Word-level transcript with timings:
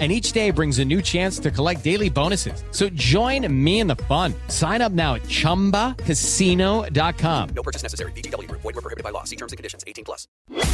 and 0.00 0.10
each 0.10 0.32
day 0.32 0.50
brings 0.50 0.80
a 0.80 0.84
new 0.84 1.00
chance 1.00 1.38
to 1.38 1.52
collect 1.52 1.84
daily 1.84 2.10
bonuses. 2.10 2.64
So 2.72 2.88
join 2.94 3.46
me 3.48 3.78
in 3.78 3.86
the 3.86 3.94
fun. 4.08 4.34
Sign 4.48 4.82
up 4.82 4.90
now 4.90 5.14
at 5.14 5.22
ChumbaCasino.com. 5.22 7.48
No 7.54 7.62
purchase 7.62 7.84
necessary. 7.84 8.10
BGW. 8.12 8.50
Void 8.50 8.64
were 8.64 8.72
prohibited 8.72 9.04
by 9.04 9.10
law. 9.10 9.22
See 9.22 9.36
terms 9.36 9.52
and 9.52 9.56
conditions. 9.56 9.84
18 9.86 10.04
plus. 10.04 10.26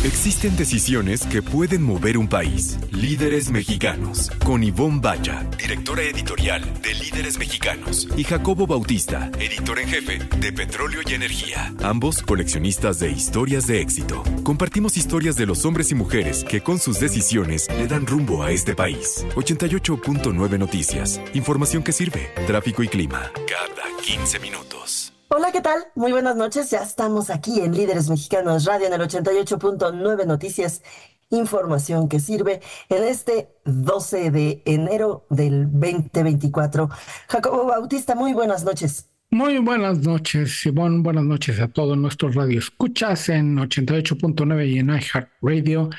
Existen 0.02 0.56
decisiones 0.56 1.26
que 1.26 1.42
pueden 1.42 1.82
mover 1.82 2.16
un 2.16 2.26
país. 2.26 2.78
Líderes 2.90 3.50
mexicanos. 3.50 4.30
Con 4.44 4.64
Ivonne 4.64 4.98
Bacha, 5.00 5.44
directora 5.58 6.02
editorial 6.02 6.62
de 6.80 6.94
Líderes 6.94 7.36
Mexicanos. 7.38 8.08
Y 8.16 8.24
Jacobo 8.24 8.66
Bautista, 8.66 9.30
editor 9.38 9.78
en 9.78 9.88
jefe 9.88 10.18
de 10.38 10.52
Petróleo 10.54 11.02
y 11.06 11.12
Energía. 11.12 11.74
Ambos 11.82 12.22
coleccionistas 12.22 12.98
de 12.98 13.10
historias 13.10 13.66
de 13.66 13.82
éxito. 13.82 14.22
Compartimos 14.42 14.96
historias 14.96 15.36
de 15.36 15.44
los 15.44 15.66
hombres 15.66 15.90
y 15.90 15.94
mujeres 15.94 16.44
que 16.44 16.62
con 16.62 16.78
sus 16.78 16.98
decisiones 16.98 17.68
le 17.76 17.86
dan 17.86 18.06
rumbo 18.06 18.42
a 18.42 18.52
este 18.52 18.74
país. 18.74 19.09
88.9 19.34 20.58
Noticias. 20.58 21.20
Información 21.34 21.82
que 21.82 21.92
sirve. 21.92 22.30
Tráfico 22.46 22.82
y 22.82 22.88
clima. 22.88 23.30
Cada 23.46 23.96
15 24.02 24.38
minutos. 24.38 25.12
Hola, 25.28 25.52
¿qué 25.52 25.60
tal? 25.60 25.84
Muy 25.94 26.12
buenas 26.12 26.36
noches. 26.36 26.70
Ya 26.70 26.82
estamos 26.82 27.30
aquí 27.30 27.60
en 27.60 27.74
Líderes 27.74 28.08
Mexicanos 28.08 28.64
Radio 28.64 28.86
en 28.86 28.94
el 28.94 29.00
88.9 29.00 30.26
Noticias. 30.26 30.82
Información 31.30 32.08
que 32.08 32.18
sirve 32.18 32.60
en 32.88 33.04
este 33.04 33.54
12 33.64 34.30
de 34.32 34.62
enero 34.64 35.26
del 35.30 35.70
2024. 35.70 36.90
Jacobo 37.28 37.66
Bautista, 37.66 38.14
muy 38.16 38.32
buenas 38.32 38.64
noches. 38.64 39.10
Muy 39.32 39.58
buenas 39.58 40.00
noches, 40.00 40.60
Simón. 40.60 41.04
Buenas 41.04 41.22
noches 41.22 41.60
a 41.60 41.68
todos 41.68 41.96
nuestros 41.96 42.34
radioescuchas 42.34 43.28
en 43.28 43.58
88.9 43.58 44.68
y 44.68 44.78
en 44.80 44.90
iHeartRadio. 44.90 45.90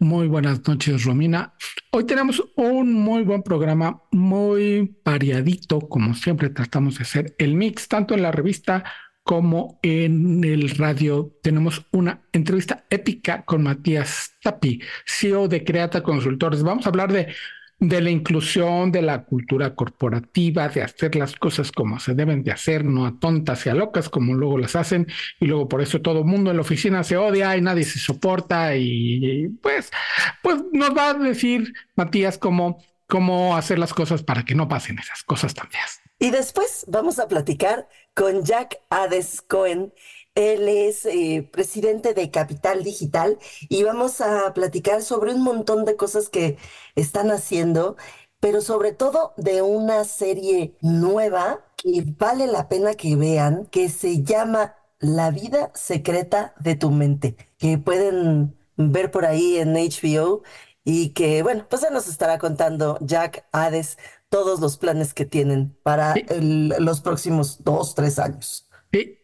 Muy 0.00 0.26
buenas 0.26 0.66
noches, 0.66 1.04
Romina. 1.04 1.54
Hoy 1.92 2.04
tenemos 2.04 2.42
un 2.56 2.92
muy 2.92 3.22
buen 3.22 3.42
programa, 3.44 4.02
muy 4.10 4.96
variadito, 5.04 5.80
como 5.80 6.14
siempre 6.14 6.50
tratamos 6.50 6.98
de 6.98 7.02
hacer 7.02 7.34
el 7.38 7.54
mix, 7.54 7.86
tanto 7.86 8.14
en 8.14 8.22
la 8.22 8.32
revista 8.32 8.84
como 9.22 9.78
en 9.82 10.42
el 10.42 10.68
radio. 10.70 11.32
Tenemos 11.42 11.86
una 11.92 12.22
entrevista 12.32 12.84
épica 12.90 13.44
con 13.44 13.62
Matías 13.62 14.32
Tapi, 14.42 14.82
CEO 15.06 15.46
de 15.46 15.64
Creata 15.64 16.02
Consultores. 16.02 16.64
Vamos 16.64 16.86
a 16.86 16.88
hablar 16.88 17.12
de 17.12 17.28
de 17.80 18.00
la 18.00 18.10
inclusión, 18.10 18.92
de 18.92 19.02
la 19.02 19.24
cultura 19.24 19.74
corporativa, 19.74 20.68
de 20.68 20.82
hacer 20.82 21.16
las 21.16 21.34
cosas 21.36 21.72
como 21.72 21.98
se 21.98 22.14
deben 22.14 22.42
de 22.42 22.52
hacer, 22.52 22.84
no 22.84 23.06
a 23.06 23.18
tontas 23.18 23.66
y 23.66 23.68
a 23.68 23.74
locas 23.74 24.08
como 24.08 24.34
luego 24.34 24.58
las 24.58 24.76
hacen, 24.76 25.06
y 25.40 25.46
luego 25.46 25.68
por 25.68 25.82
eso 25.82 26.00
todo 26.00 26.20
el 26.20 26.24
mundo 26.24 26.50
en 26.50 26.56
la 26.56 26.62
oficina 26.62 27.04
se 27.04 27.16
odia 27.16 27.56
y 27.56 27.60
nadie 27.60 27.84
se 27.84 27.98
soporta, 27.98 28.76
y, 28.76 29.48
pues, 29.62 29.90
pues 30.42 30.62
nos 30.72 30.96
va 30.96 31.10
a 31.10 31.14
decir 31.14 31.72
Matías 31.96 32.38
cómo, 32.38 32.82
cómo 33.06 33.56
hacer 33.56 33.78
las 33.78 33.92
cosas 33.92 34.22
para 34.22 34.44
que 34.44 34.54
no 34.54 34.68
pasen 34.68 34.98
esas 34.98 35.22
cosas 35.22 35.54
tan 35.54 35.68
feas. 35.70 36.00
Y 36.18 36.30
después 36.30 36.84
vamos 36.88 37.18
a 37.18 37.28
platicar 37.28 37.88
con 38.14 38.44
Jack 38.44 38.78
Ades 38.88 39.42
Cohen. 39.42 39.92
Él 40.34 40.68
es 40.68 41.06
eh, 41.06 41.48
presidente 41.52 42.12
de 42.12 42.30
Capital 42.30 42.82
Digital 42.82 43.38
y 43.68 43.84
vamos 43.84 44.20
a 44.20 44.52
platicar 44.52 45.02
sobre 45.02 45.32
un 45.32 45.42
montón 45.42 45.84
de 45.84 45.96
cosas 45.96 46.28
que 46.28 46.58
están 46.96 47.30
haciendo, 47.30 47.96
pero 48.40 48.60
sobre 48.60 48.92
todo 48.92 49.32
de 49.36 49.62
una 49.62 50.04
serie 50.04 50.76
nueva 50.80 51.64
que 51.76 52.04
vale 52.18 52.46
la 52.48 52.68
pena 52.68 52.94
que 52.94 53.14
vean, 53.16 53.66
que 53.66 53.88
se 53.88 54.22
llama 54.24 54.74
La 54.98 55.30
vida 55.30 55.70
secreta 55.74 56.54
de 56.60 56.74
tu 56.76 56.90
mente, 56.90 57.36
que 57.58 57.78
pueden 57.78 58.56
ver 58.76 59.10
por 59.12 59.24
ahí 59.26 59.58
en 59.58 59.74
HBO 59.74 60.42
y 60.84 61.10
que, 61.10 61.42
bueno, 61.44 61.66
pues 61.70 61.82
él 61.84 61.92
nos 61.94 62.08
estará 62.08 62.38
contando 62.38 62.98
Jack 63.00 63.46
Hades 63.52 63.98
todos 64.28 64.60
los 64.60 64.78
planes 64.78 65.14
que 65.14 65.24
tienen 65.26 65.78
para 65.84 66.14
los 66.40 67.00
próximos 67.00 67.62
dos, 67.62 67.94
tres 67.94 68.18
años 68.18 68.63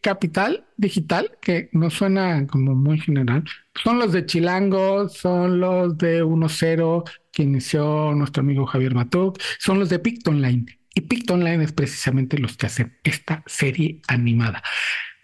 capital 0.00 0.66
digital, 0.76 1.38
que 1.40 1.68
no 1.72 1.90
suena 1.90 2.46
como 2.46 2.74
muy 2.74 2.98
general, 2.98 3.44
son 3.82 3.98
los 3.98 4.12
de 4.12 4.26
Chilango, 4.26 5.08
son 5.08 5.60
los 5.60 5.96
de 5.98 6.24
1.0 6.24 7.04
que 7.32 7.42
inició 7.42 8.12
nuestro 8.14 8.40
amigo 8.42 8.66
Javier 8.66 8.94
Matuk, 8.94 9.38
son 9.58 9.78
los 9.78 9.88
de 9.88 9.98
Pictonline. 9.98 10.66
Y 10.94 11.02
Pictonline 11.02 11.62
es 11.62 11.72
precisamente 11.72 12.38
los 12.38 12.56
que 12.56 12.66
hacen 12.66 12.98
esta 13.04 13.42
serie 13.46 14.00
animada. 14.08 14.62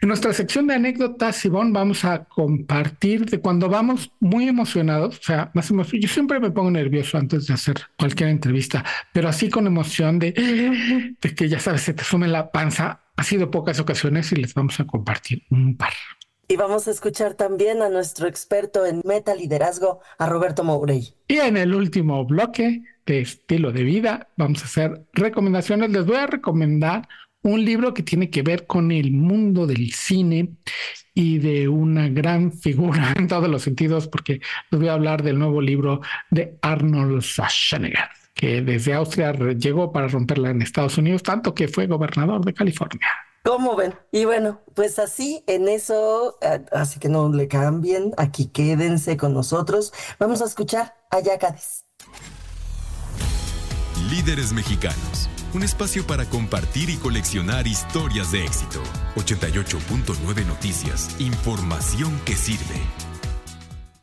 En 0.00 0.08
nuestra 0.08 0.32
sección 0.32 0.66
de 0.66 0.74
anécdotas, 0.74 1.44
Ivonne, 1.44 1.72
vamos 1.72 2.04
a 2.04 2.24
compartir 2.24 3.24
de 3.26 3.40
cuando 3.40 3.68
vamos 3.68 4.12
muy 4.20 4.46
emocionados, 4.46 5.18
o 5.18 5.22
sea, 5.22 5.50
más 5.54 5.70
emocionados. 5.70 6.08
Yo 6.08 6.12
siempre 6.12 6.38
me 6.38 6.50
pongo 6.50 6.70
nervioso 6.70 7.16
antes 7.16 7.46
de 7.46 7.54
hacer 7.54 7.76
cualquier 7.98 8.28
entrevista, 8.28 8.84
pero 9.12 9.28
así 9.28 9.48
con 9.48 9.66
emoción 9.66 10.18
de, 10.18 10.32
de 11.20 11.34
que 11.34 11.48
ya 11.48 11.58
sabes, 11.58 11.80
se 11.80 11.94
te 11.94 12.04
sume 12.04 12.28
la 12.28 12.50
panza 12.52 13.00
ha 13.16 13.22
sido 13.22 13.50
pocas 13.50 13.80
ocasiones 13.80 14.30
y 14.32 14.36
les 14.36 14.54
vamos 14.54 14.78
a 14.78 14.86
compartir 14.86 15.42
un 15.50 15.76
par. 15.76 15.92
Y 16.48 16.56
vamos 16.56 16.86
a 16.86 16.92
escuchar 16.92 17.34
también 17.34 17.82
a 17.82 17.88
nuestro 17.88 18.28
experto 18.28 18.86
en 18.86 19.02
meta 19.04 19.34
liderazgo, 19.34 20.00
a 20.16 20.28
Roberto 20.28 20.62
Mourey. 20.62 21.14
Y 21.26 21.38
en 21.38 21.56
el 21.56 21.74
último 21.74 22.24
bloque 22.24 22.84
de 23.04 23.20
estilo 23.20 23.72
de 23.72 23.82
vida, 23.82 24.28
vamos 24.36 24.62
a 24.62 24.66
hacer 24.66 25.06
recomendaciones. 25.12 25.90
Les 25.90 26.06
voy 26.06 26.16
a 26.16 26.28
recomendar 26.28 27.08
un 27.46 27.64
libro 27.64 27.94
que 27.94 28.02
tiene 28.02 28.30
que 28.30 28.42
ver 28.42 28.66
con 28.66 28.92
el 28.92 29.12
mundo 29.12 29.66
del 29.66 29.92
cine 29.92 30.56
y 31.14 31.38
de 31.38 31.68
una 31.68 32.08
gran 32.08 32.52
figura 32.60 33.14
en 33.16 33.28
todos 33.28 33.48
los 33.48 33.62
sentidos, 33.62 34.08
porque 34.08 34.40
les 34.70 34.80
voy 34.80 34.88
a 34.88 34.94
hablar 34.94 35.22
del 35.22 35.38
nuevo 35.38 35.60
libro 35.60 36.00
de 36.30 36.58
Arnold 36.62 37.22
Schwarzenegger 37.22 38.08
que 38.36 38.60
desde 38.60 38.92
Austria 38.92 39.32
llegó 39.32 39.92
para 39.92 40.08
romperla 40.08 40.50
en 40.50 40.60
Estados 40.60 40.98
Unidos, 40.98 41.22
tanto 41.22 41.54
que 41.54 41.68
fue 41.68 41.86
gobernador 41.86 42.44
de 42.44 42.52
California. 42.52 43.08
¿Cómo 43.42 43.76
ven? 43.76 43.94
Y 44.12 44.26
bueno, 44.26 44.60
pues 44.74 44.98
así 44.98 45.42
en 45.46 45.68
eso, 45.68 46.36
eh, 46.42 46.62
así 46.70 47.00
que 47.00 47.08
no 47.08 47.32
le 47.32 47.48
cambien, 47.48 48.12
aquí 48.18 48.46
quédense 48.48 49.16
con 49.16 49.32
nosotros. 49.32 49.92
Vamos 50.18 50.42
a 50.42 50.44
escuchar 50.44 50.94
a 51.10 51.20
Yacades. 51.20 51.84
Líderes 54.10 54.52
mexicanos, 54.52 55.30
un 55.54 55.62
espacio 55.62 56.06
para 56.06 56.24
compartir 56.26 56.90
y 56.90 56.96
coleccionar 56.96 57.66
historias 57.66 58.32
de 58.32 58.44
éxito. 58.44 58.82
88.9 59.16 60.46
Noticias, 60.46 61.20
información 61.20 62.20
que 62.24 62.34
sirve. 62.34 62.80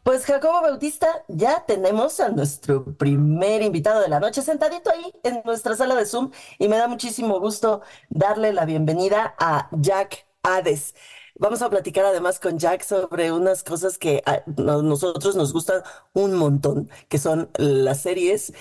Pues 0.04 0.26
Jacobo 0.26 0.62
Bautista, 0.62 1.08
ya 1.30 1.66
tenemos 1.66 2.20
a 2.20 2.28
nuestro 2.28 2.84
primer 2.98 3.62
invitado 3.62 4.02
de 4.02 4.10
la 4.10 4.20
noche 4.20 4.42
sentadito 4.42 4.92
ahí 4.92 5.14
en 5.24 5.42
nuestra 5.46 5.78
sala 5.78 5.96
de 5.96 6.06
Zoom 6.06 6.32
y 6.60 6.68
me 6.68 6.76
da 6.76 6.90
muchísimo 6.90 7.40
gusto 7.40 7.82
darle 8.10 8.52
la 8.52 8.66
bienvenida 8.66 9.34
a 9.40 9.70
Jack 9.72 10.26
Hades. 10.44 10.94
Vamos 11.36 11.62
a 11.62 11.70
platicar 11.70 12.06
además 12.06 12.40
con 12.40 12.60
Jack 12.60 12.84
sobre 12.84 13.32
unas 13.32 13.64
cosas 13.64 13.98
que 13.98 14.22
a 14.26 14.44
nosotros 14.46 15.36
nos 15.36 15.54
gustan 15.54 15.82
un 16.12 16.36
montón, 16.36 16.90
que 17.08 17.18
son 17.18 17.50
las 17.58 18.02
series, 18.02 18.54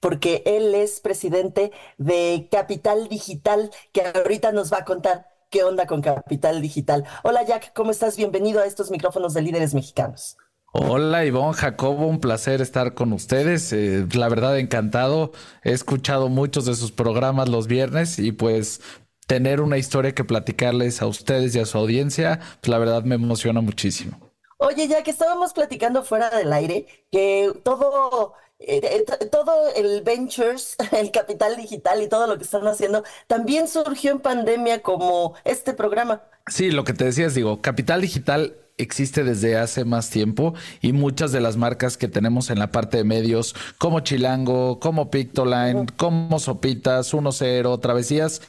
porque 0.00 0.42
él 0.46 0.74
es 0.74 1.00
presidente 1.00 1.72
de 1.98 2.48
Capital 2.50 3.08
Digital, 3.08 3.70
que 3.92 4.02
ahorita 4.02 4.52
nos 4.52 4.72
va 4.72 4.78
a 4.78 4.84
contar 4.84 5.26
qué 5.50 5.64
onda 5.64 5.86
con 5.86 6.02
Capital 6.02 6.60
Digital. 6.60 7.04
Hola 7.22 7.44
Jack, 7.44 7.72
¿cómo 7.74 7.90
estás? 7.90 8.16
Bienvenido 8.16 8.60
a 8.60 8.66
estos 8.66 8.90
micrófonos 8.90 9.34
de 9.34 9.42
líderes 9.42 9.74
mexicanos. 9.74 10.36
Hola 10.72 11.24
Ivonne, 11.24 11.54
Jacobo, 11.54 12.06
un 12.06 12.20
placer 12.20 12.60
estar 12.60 12.94
con 12.94 13.12
ustedes. 13.12 13.72
Eh, 13.72 14.06
la 14.12 14.28
verdad, 14.28 14.58
encantado. 14.58 15.32
He 15.64 15.72
escuchado 15.72 16.28
muchos 16.28 16.66
de 16.66 16.74
sus 16.74 16.92
programas 16.92 17.48
los 17.48 17.66
viernes 17.66 18.18
y 18.18 18.32
pues 18.32 18.82
tener 19.26 19.60
una 19.60 19.78
historia 19.78 20.14
que 20.14 20.24
platicarles 20.24 21.00
a 21.02 21.06
ustedes 21.06 21.54
y 21.56 21.60
a 21.60 21.66
su 21.66 21.78
audiencia, 21.78 22.40
pues 22.60 22.68
la 22.68 22.78
verdad 22.78 23.04
me 23.04 23.14
emociona 23.14 23.60
muchísimo. 23.60 24.25
Oye, 24.58 24.88
ya 24.88 25.02
que 25.02 25.10
estábamos 25.10 25.52
platicando 25.52 26.02
fuera 26.02 26.30
del 26.30 26.52
aire, 26.52 26.86
que 27.12 27.52
todo, 27.62 28.32
eh, 28.58 28.80
eh, 28.82 29.26
todo 29.30 29.68
el 29.74 30.02
ventures, 30.02 30.76
el 30.92 31.10
capital 31.10 31.56
digital 31.56 32.02
y 32.02 32.08
todo 32.08 32.26
lo 32.26 32.38
que 32.38 32.44
están 32.44 32.66
haciendo, 32.66 33.04
también 33.26 33.68
surgió 33.68 34.12
en 34.12 34.20
pandemia 34.20 34.82
como 34.82 35.34
este 35.44 35.74
programa. 35.74 36.22
Sí, 36.48 36.70
lo 36.70 36.84
que 36.84 36.94
te 36.94 37.04
decías, 37.04 37.34
digo, 37.34 37.60
capital 37.60 38.00
digital 38.00 38.56
existe 38.78 39.24
desde 39.24 39.56
hace 39.56 39.84
más 39.84 40.10
tiempo 40.10 40.54
y 40.80 40.92
muchas 40.92 41.32
de 41.32 41.40
las 41.40 41.56
marcas 41.56 41.96
que 41.96 42.08
tenemos 42.08 42.50
en 42.50 42.58
la 42.58 42.70
parte 42.70 42.98
de 42.98 43.04
medios, 43.04 43.54
como 43.78 44.00
Chilango, 44.00 44.80
como 44.80 45.10
Pictoline, 45.10 45.86
como 45.96 46.38
Sopitas, 46.38 47.12
1-0, 47.12 47.80
Travesías, 47.80 48.42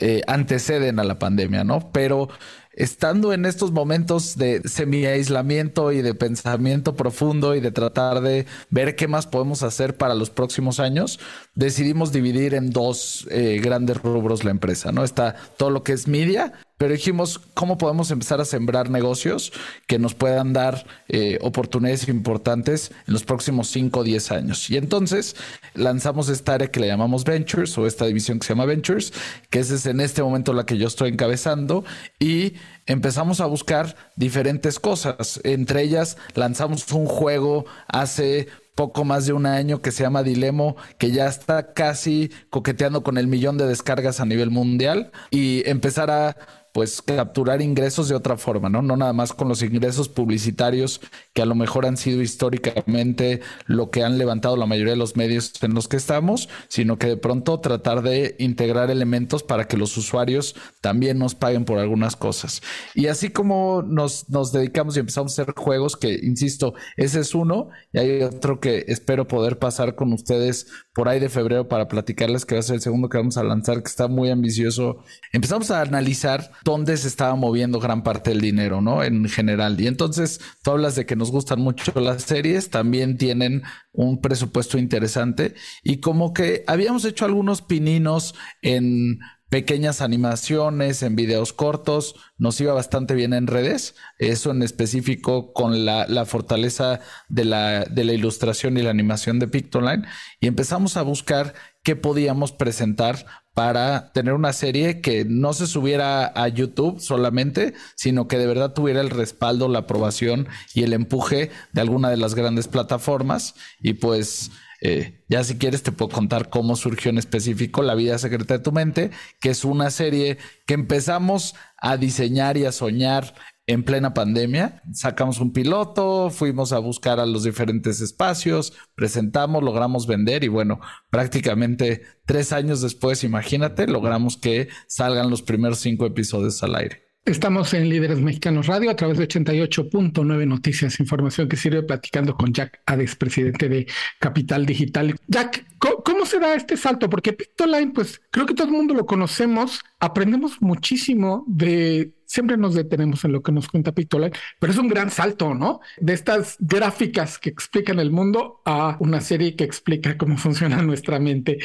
eh, 0.00 0.22
anteceden 0.26 0.98
a 0.98 1.04
la 1.04 1.18
pandemia, 1.18 1.64
¿no? 1.64 1.90
Pero 1.92 2.28
estando 2.76 3.32
en 3.32 3.44
estos 3.46 3.72
momentos 3.72 4.36
de 4.36 4.62
semi-aislamiento 4.64 5.92
y 5.92 6.02
de 6.02 6.14
pensamiento 6.14 6.96
profundo 6.96 7.54
y 7.54 7.60
de 7.60 7.70
tratar 7.70 8.20
de 8.20 8.46
ver 8.70 8.96
qué 8.96 9.08
más 9.08 9.26
podemos 9.26 9.62
hacer 9.62 9.96
para 9.96 10.14
los 10.14 10.30
próximos 10.30 10.80
años, 10.80 11.20
decidimos 11.54 12.12
dividir 12.12 12.54
en 12.54 12.70
dos 12.70 13.26
eh, 13.30 13.60
grandes 13.62 14.02
rubros 14.02 14.44
la 14.44 14.50
empresa, 14.50 14.92
¿no? 14.92 15.04
Está 15.04 15.36
todo 15.56 15.70
lo 15.70 15.82
que 15.82 15.92
es 15.92 16.08
media, 16.08 16.52
pero 16.84 16.96
dijimos, 16.96 17.40
¿cómo 17.54 17.78
podemos 17.78 18.10
empezar 18.10 18.42
a 18.42 18.44
sembrar 18.44 18.90
negocios 18.90 19.54
que 19.86 19.98
nos 19.98 20.12
puedan 20.12 20.52
dar 20.52 20.84
eh, 21.08 21.38
oportunidades 21.40 22.08
importantes 22.08 22.92
en 23.06 23.14
los 23.14 23.24
próximos 23.24 23.68
5 23.68 24.00
o 24.00 24.04
10 24.04 24.32
años? 24.32 24.68
Y 24.68 24.76
entonces 24.76 25.34
lanzamos 25.72 26.28
esta 26.28 26.52
área 26.52 26.70
que 26.70 26.80
le 26.80 26.88
llamamos 26.88 27.24
Ventures 27.24 27.78
o 27.78 27.86
esta 27.86 28.04
división 28.04 28.38
que 28.38 28.46
se 28.46 28.52
llama 28.52 28.66
Ventures, 28.66 29.14
que 29.48 29.60
es 29.60 29.86
en 29.86 29.98
este 29.98 30.22
momento 30.22 30.52
la 30.52 30.66
que 30.66 30.76
yo 30.76 30.86
estoy 30.86 31.08
encabezando 31.08 31.86
y 32.18 32.52
empezamos 32.84 33.40
a 33.40 33.46
buscar 33.46 33.96
diferentes 34.14 34.78
cosas. 34.78 35.40
Entre 35.42 35.80
ellas 35.80 36.18
lanzamos 36.34 36.92
un 36.92 37.06
juego 37.06 37.64
hace 37.88 38.48
poco 38.74 39.04
más 39.04 39.26
de 39.26 39.32
un 39.32 39.46
año 39.46 39.80
que 39.80 39.92
se 39.92 40.02
llama 40.02 40.22
Dilemo, 40.22 40.76
que 40.98 41.12
ya 41.12 41.28
está 41.28 41.72
casi 41.72 42.30
coqueteando 42.50 43.02
con 43.02 43.18
el 43.18 43.26
millón 43.26 43.56
de 43.56 43.66
descargas 43.66 44.20
a 44.20 44.26
nivel 44.26 44.50
mundial 44.50 45.12
y 45.30 45.68
empezar 45.68 46.10
a 46.10 46.36
pues 46.74 47.02
capturar 47.02 47.62
ingresos 47.62 48.08
de 48.08 48.16
otra 48.16 48.36
forma, 48.36 48.68
¿no? 48.68 48.82
No 48.82 48.96
nada 48.96 49.12
más 49.12 49.32
con 49.32 49.48
los 49.48 49.62
ingresos 49.62 50.08
publicitarios 50.08 51.00
que 51.32 51.40
a 51.40 51.46
lo 51.46 51.54
mejor 51.54 51.86
han 51.86 51.96
sido 51.96 52.20
históricamente 52.20 53.42
lo 53.66 53.92
que 53.92 54.02
han 54.02 54.18
levantado 54.18 54.56
la 54.56 54.66
mayoría 54.66 54.94
de 54.94 54.98
los 54.98 55.14
medios 55.14 55.52
en 55.62 55.72
los 55.72 55.86
que 55.86 55.96
estamos, 55.96 56.48
sino 56.66 56.98
que 56.98 57.06
de 57.06 57.16
pronto 57.16 57.60
tratar 57.60 58.02
de 58.02 58.34
integrar 58.40 58.90
elementos 58.90 59.44
para 59.44 59.68
que 59.68 59.76
los 59.76 59.96
usuarios 59.96 60.56
también 60.80 61.16
nos 61.16 61.36
paguen 61.36 61.64
por 61.64 61.78
algunas 61.78 62.16
cosas. 62.16 62.60
Y 62.92 63.06
así 63.06 63.30
como 63.30 63.82
nos, 63.86 64.28
nos 64.28 64.50
dedicamos 64.50 64.96
y 64.96 65.00
empezamos 65.00 65.38
a 65.38 65.42
hacer 65.42 65.54
juegos 65.54 65.96
que, 65.96 66.18
insisto, 66.24 66.74
ese 66.96 67.20
es 67.20 67.36
uno, 67.36 67.68
y 67.92 67.98
hay 67.98 68.22
otro 68.22 68.58
que 68.58 68.84
espero 68.88 69.28
poder 69.28 69.60
pasar 69.60 69.94
con 69.94 70.12
ustedes 70.12 70.66
por 70.92 71.08
ahí 71.08 71.20
de 71.20 71.28
febrero 71.28 71.68
para 71.68 71.86
platicarles 71.86 72.44
que 72.44 72.56
va 72.56 72.60
a 72.60 72.62
ser 72.62 72.76
el 72.76 72.82
segundo 72.82 73.08
que 73.08 73.18
vamos 73.18 73.36
a 73.36 73.44
lanzar, 73.44 73.80
que 73.80 73.88
está 73.88 74.08
muy 74.08 74.30
ambicioso. 74.30 74.98
Empezamos 75.32 75.70
a 75.70 75.80
analizar 75.80 76.50
dónde 76.64 76.96
se 76.96 77.08
estaba 77.08 77.34
moviendo 77.36 77.78
gran 77.78 78.02
parte 78.02 78.30
del 78.30 78.40
dinero, 78.40 78.80
¿no? 78.80 79.04
En 79.04 79.28
general. 79.28 79.80
Y 79.80 79.86
entonces, 79.86 80.40
tú 80.62 80.72
hablas 80.72 80.96
de 80.96 81.06
que 81.06 81.14
nos 81.14 81.30
gustan 81.30 81.60
mucho 81.60 81.92
las 82.00 82.22
series, 82.22 82.70
también 82.70 83.18
tienen 83.18 83.62
un 83.92 84.20
presupuesto 84.20 84.78
interesante 84.78 85.54
y 85.82 85.98
como 85.98 86.32
que 86.32 86.64
habíamos 86.66 87.04
hecho 87.04 87.26
algunos 87.26 87.62
pininos 87.62 88.34
en 88.62 89.20
pequeñas 89.54 90.00
animaciones, 90.00 91.04
en 91.04 91.14
videos 91.14 91.52
cortos, 91.52 92.16
nos 92.38 92.60
iba 92.60 92.72
bastante 92.72 93.14
bien 93.14 93.32
en 93.32 93.46
redes, 93.46 93.94
eso 94.18 94.50
en 94.50 94.62
específico 94.62 95.52
con 95.52 95.84
la, 95.84 96.24
fortaleza 96.26 96.98
de 97.28 97.44
la, 97.44 97.84
de 97.84 98.02
la 98.02 98.14
ilustración 98.14 98.76
y 98.76 98.82
la 98.82 98.90
animación 98.90 99.38
de 99.38 99.46
Pictoline 99.46 100.08
y 100.40 100.48
empezamos 100.48 100.96
a 100.96 101.02
buscar 101.02 101.54
qué 101.84 101.94
podíamos 101.94 102.50
presentar 102.50 103.43
para 103.54 104.12
tener 104.12 104.34
una 104.34 104.52
serie 104.52 105.00
que 105.00 105.24
no 105.24 105.52
se 105.52 105.66
subiera 105.66 106.26
a 106.34 106.48
YouTube 106.48 107.00
solamente, 107.00 107.74
sino 107.94 108.26
que 108.26 108.36
de 108.36 108.48
verdad 108.48 108.74
tuviera 108.74 109.00
el 109.00 109.10
respaldo, 109.10 109.68
la 109.68 109.80
aprobación 109.80 110.48
y 110.74 110.82
el 110.82 110.92
empuje 110.92 111.50
de 111.72 111.80
alguna 111.80 112.10
de 112.10 112.16
las 112.16 112.34
grandes 112.34 112.66
plataformas. 112.66 113.54
Y 113.80 113.94
pues 113.94 114.50
eh, 114.80 115.24
ya 115.28 115.44
si 115.44 115.56
quieres 115.56 115.82
te 115.82 115.92
puedo 115.92 116.10
contar 116.10 116.50
cómo 116.50 116.76
surgió 116.76 117.10
en 117.10 117.16
específico 117.16 117.82
La 117.82 117.94
vida 117.94 118.18
secreta 118.18 118.58
de 118.58 118.62
tu 118.62 118.72
mente, 118.72 119.12
que 119.40 119.50
es 119.50 119.64
una 119.64 119.90
serie 119.90 120.36
que 120.66 120.74
empezamos 120.74 121.54
a 121.78 121.96
diseñar 121.96 122.56
y 122.56 122.66
a 122.66 122.72
soñar 122.72 123.34
en 123.66 123.84
plena 123.84 124.14
pandemia. 124.14 124.82
Sacamos 124.92 125.40
un 125.40 125.52
piloto, 125.52 126.30
fuimos 126.30 126.72
a 126.72 126.78
buscar 126.78 127.20
a 127.20 127.26
los 127.26 127.44
diferentes 127.44 128.00
espacios, 128.00 128.74
presentamos, 128.94 129.62
logramos 129.62 130.06
vender 130.06 130.44
y 130.44 130.48
bueno, 130.48 130.80
prácticamente 131.10 132.02
tres 132.26 132.52
años 132.52 132.80
después, 132.82 133.24
imagínate, 133.24 133.86
logramos 133.86 134.36
que 134.36 134.68
salgan 134.86 135.30
los 135.30 135.42
primeros 135.42 135.78
cinco 135.78 136.06
episodios 136.06 136.62
al 136.62 136.74
aire. 136.76 137.03
Estamos 137.26 137.72
en 137.72 137.88
Líderes 137.88 138.20
Mexicanos 138.20 138.66
Radio 138.66 138.90
a 138.90 138.96
través 138.96 139.16
de 139.16 139.26
88.9 139.26 140.46
Noticias, 140.46 141.00
información 141.00 141.48
que 141.48 141.56
sirve 141.56 141.82
platicando 141.82 142.36
con 142.36 142.52
Jack 142.52 142.82
Ades, 142.84 143.16
presidente 143.16 143.70
de 143.70 143.86
Capital 144.20 144.66
Digital. 144.66 145.16
Jack, 145.26 145.64
¿cómo, 145.78 146.26
se 146.26 146.38
da 146.38 146.54
este 146.54 146.76
salto? 146.76 147.08
Porque 147.08 147.32
Pictoline, 147.32 147.92
pues 147.92 148.20
creo 148.30 148.44
que 148.44 148.52
todo 148.52 148.66
el 148.66 148.74
mundo 148.74 148.92
lo 148.92 149.06
conocemos, 149.06 149.80
aprendemos 150.00 150.60
muchísimo 150.60 151.44
de, 151.46 152.12
siempre 152.26 152.58
nos 152.58 152.74
detenemos 152.74 153.24
en 153.24 153.32
lo 153.32 153.42
que 153.42 153.52
nos 153.52 153.68
cuenta 153.68 153.92
Pictoline, 153.92 154.36
pero 154.60 154.74
es 154.74 154.78
un 154.78 154.88
gran 154.88 155.10
salto, 155.10 155.54
¿no? 155.54 155.80
De 155.96 156.12
estas 156.12 156.56
gráficas 156.60 157.38
que 157.38 157.48
explican 157.48 158.00
el 158.00 158.10
mundo 158.10 158.60
a 158.66 158.98
una 159.00 159.22
serie 159.22 159.56
que 159.56 159.64
explica 159.64 160.18
cómo 160.18 160.36
funciona 160.36 160.82
nuestra 160.82 161.18
mente. 161.18 161.58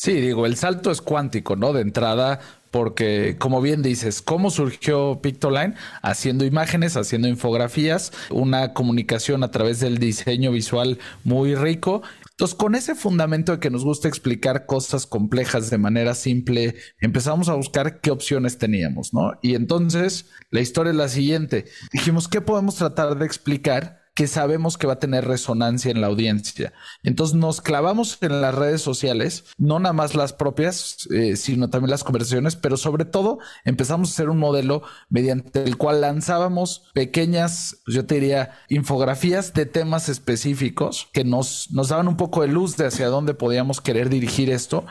Sí, 0.00 0.14
digo, 0.14 0.46
el 0.46 0.56
salto 0.56 0.90
es 0.90 1.02
cuántico, 1.02 1.56
¿no? 1.56 1.74
De 1.74 1.82
entrada, 1.82 2.40
porque 2.70 3.36
como 3.38 3.60
bien 3.60 3.82
dices, 3.82 4.22
¿cómo 4.22 4.50
surgió 4.50 5.20
Pictoline? 5.22 5.74
Haciendo 6.02 6.44
imágenes, 6.44 6.96
haciendo 6.96 7.28
infografías, 7.28 8.12
una 8.30 8.72
comunicación 8.72 9.42
a 9.42 9.50
través 9.50 9.80
del 9.80 9.98
diseño 9.98 10.52
visual 10.52 10.98
muy 11.24 11.54
rico. 11.54 12.02
Entonces, 12.30 12.56
con 12.56 12.74
ese 12.74 12.94
fundamento 12.94 13.52
de 13.52 13.60
que 13.60 13.70
nos 13.70 13.84
gusta 13.84 14.08
explicar 14.08 14.66
cosas 14.66 15.06
complejas 15.06 15.68
de 15.68 15.78
manera 15.78 16.14
simple, 16.14 16.76
empezamos 17.00 17.48
a 17.48 17.54
buscar 17.54 18.00
qué 18.00 18.10
opciones 18.10 18.56
teníamos, 18.56 19.12
¿no? 19.12 19.32
Y 19.42 19.54
entonces 19.54 20.30
la 20.50 20.60
historia 20.60 20.90
es 20.90 20.96
la 20.96 21.08
siguiente. 21.08 21.66
Dijimos, 21.92 22.28
¿qué 22.28 22.40
podemos 22.40 22.76
tratar 22.76 23.18
de 23.18 23.26
explicar? 23.26 23.99
Que 24.20 24.26
sabemos 24.26 24.76
que 24.76 24.86
va 24.86 24.92
a 24.92 24.98
tener 24.98 25.26
resonancia 25.26 25.90
en 25.90 26.02
la 26.02 26.08
audiencia. 26.08 26.74
Entonces 27.02 27.34
nos 27.34 27.62
clavamos 27.62 28.18
en 28.20 28.42
las 28.42 28.54
redes 28.54 28.82
sociales, 28.82 29.46
no 29.56 29.78
nada 29.78 29.94
más 29.94 30.14
las 30.14 30.34
propias, 30.34 31.08
eh, 31.10 31.36
sino 31.36 31.70
también 31.70 31.90
las 31.90 32.04
conversaciones, 32.04 32.54
pero 32.54 32.76
sobre 32.76 33.06
todo 33.06 33.38
empezamos 33.64 34.10
a 34.10 34.12
hacer 34.12 34.28
un 34.28 34.36
modelo 34.36 34.82
mediante 35.08 35.62
el 35.62 35.78
cual 35.78 36.02
lanzábamos 36.02 36.82
pequeñas, 36.92 37.80
pues 37.86 37.94
yo 37.94 38.04
te 38.04 38.16
diría, 38.16 38.58
infografías 38.68 39.54
de 39.54 39.64
temas 39.64 40.10
específicos 40.10 41.08
que 41.14 41.24
nos, 41.24 41.70
nos 41.70 41.88
daban 41.88 42.06
un 42.06 42.18
poco 42.18 42.42
de 42.42 42.48
luz 42.48 42.76
de 42.76 42.88
hacia 42.88 43.06
dónde 43.06 43.32
podíamos 43.32 43.80
querer 43.80 44.10
dirigir 44.10 44.50
esto 44.50 44.84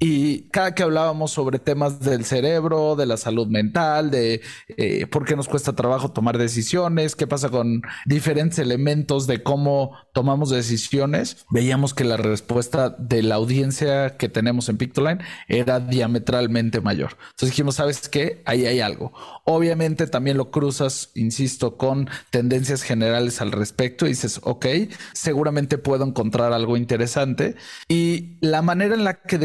y 0.00 0.48
cada 0.50 0.74
que 0.74 0.82
hablábamos 0.82 1.30
sobre 1.30 1.60
temas 1.60 2.00
del 2.00 2.24
cerebro, 2.24 2.96
de 2.96 3.06
la 3.06 3.16
salud 3.16 3.46
mental, 3.46 4.10
de 4.10 4.42
eh, 4.76 5.06
por 5.06 5.24
qué 5.24 5.36
nos 5.36 5.48
cuesta 5.48 5.74
trabajo 5.74 6.10
tomar 6.10 6.36
decisiones, 6.36 7.14
qué 7.14 7.26
pasa 7.26 7.48
con 7.48 7.82
diferentes 8.04 8.58
elementos 8.58 9.26
de 9.28 9.42
cómo 9.42 9.92
tomamos 10.12 10.50
decisiones, 10.50 11.46
veíamos 11.50 11.94
que 11.94 12.04
la 12.04 12.16
respuesta 12.16 12.90
de 12.90 13.22
la 13.22 13.36
audiencia 13.36 14.16
que 14.16 14.28
tenemos 14.28 14.68
en 14.68 14.78
Pictoline 14.78 15.22
era 15.48 15.78
diametralmente 15.78 16.80
mayor. 16.80 17.16
Entonces 17.30 17.50
dijimos, 17.50 17.76
¿sabes 17.76 18.08
qué? 18.08 18.42
Ahí 18.46 18.66
hay 18.66 18.80
algo. 18.80 19.12
Obviamente 19.44 20.06
también 20.06 20.36
lo 20.36 20.50
cruzas, 20.50 21.12
insisto, 21.14 21.76
con 21.76 22.08
tendencias 22.30 22.82
generales 22.82 23.40
al 23.40 23.52
respecto 23.52 24.06
y 24.06 24.10
dices, 24.10 24.40
ok, 24.42 24.66
seguramente 25.12 25.78
puedo 25.78 26.04
encontrar 26.04 26.52
algo 26.52 26.76
interesante. 26.76 27.54
Y 27.88 28.38
la 28.40 28.62
manera 28.62 28.94
en 28.94 29.04
la 29.04 29.22
que 29.22 29.38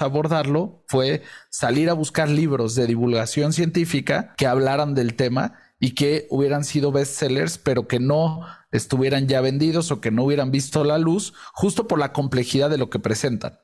abordarlo 0.00 0.84
fue 0.86 1.22
salir 1.50 1.90
a 1.90 1.94
buscar 1.94 2.28
libros 2.28 2.74
de 2.74 2.86
divulgación 2.86 3.52
científica 3.52 4.34
que 4.36 4.46
hablaran 4.46 4.94
del 4.94 5.14
tema 5.14 5.54
y 5.80 5.94
que 5.94 6.26
hubieran 6.30 6.64
sido 6.64 6.92
bestsellers, 6.92 7.58
pero 7.58 7.86
que 7.86 8.00
no 8.00 8.40
estuvieran 8.72 9.28
ya 9.28 9.40
vendidos 9.40 9.90
o 9.90 10.00
que 10.00 10.10
no 10.10 10.24
hubieran 10.24 10.50
visto 10.50 10.84
la 10.84 10.98
luz, 10.98 11.34
justo 11.52 11.86
por 11.86 11.98
la 11.98 12.12
complejidad 12.12 12.68
de 12.68 12.78
lo 12.78 12.90
que 12.90 12.98
presentan. 12.98 13.58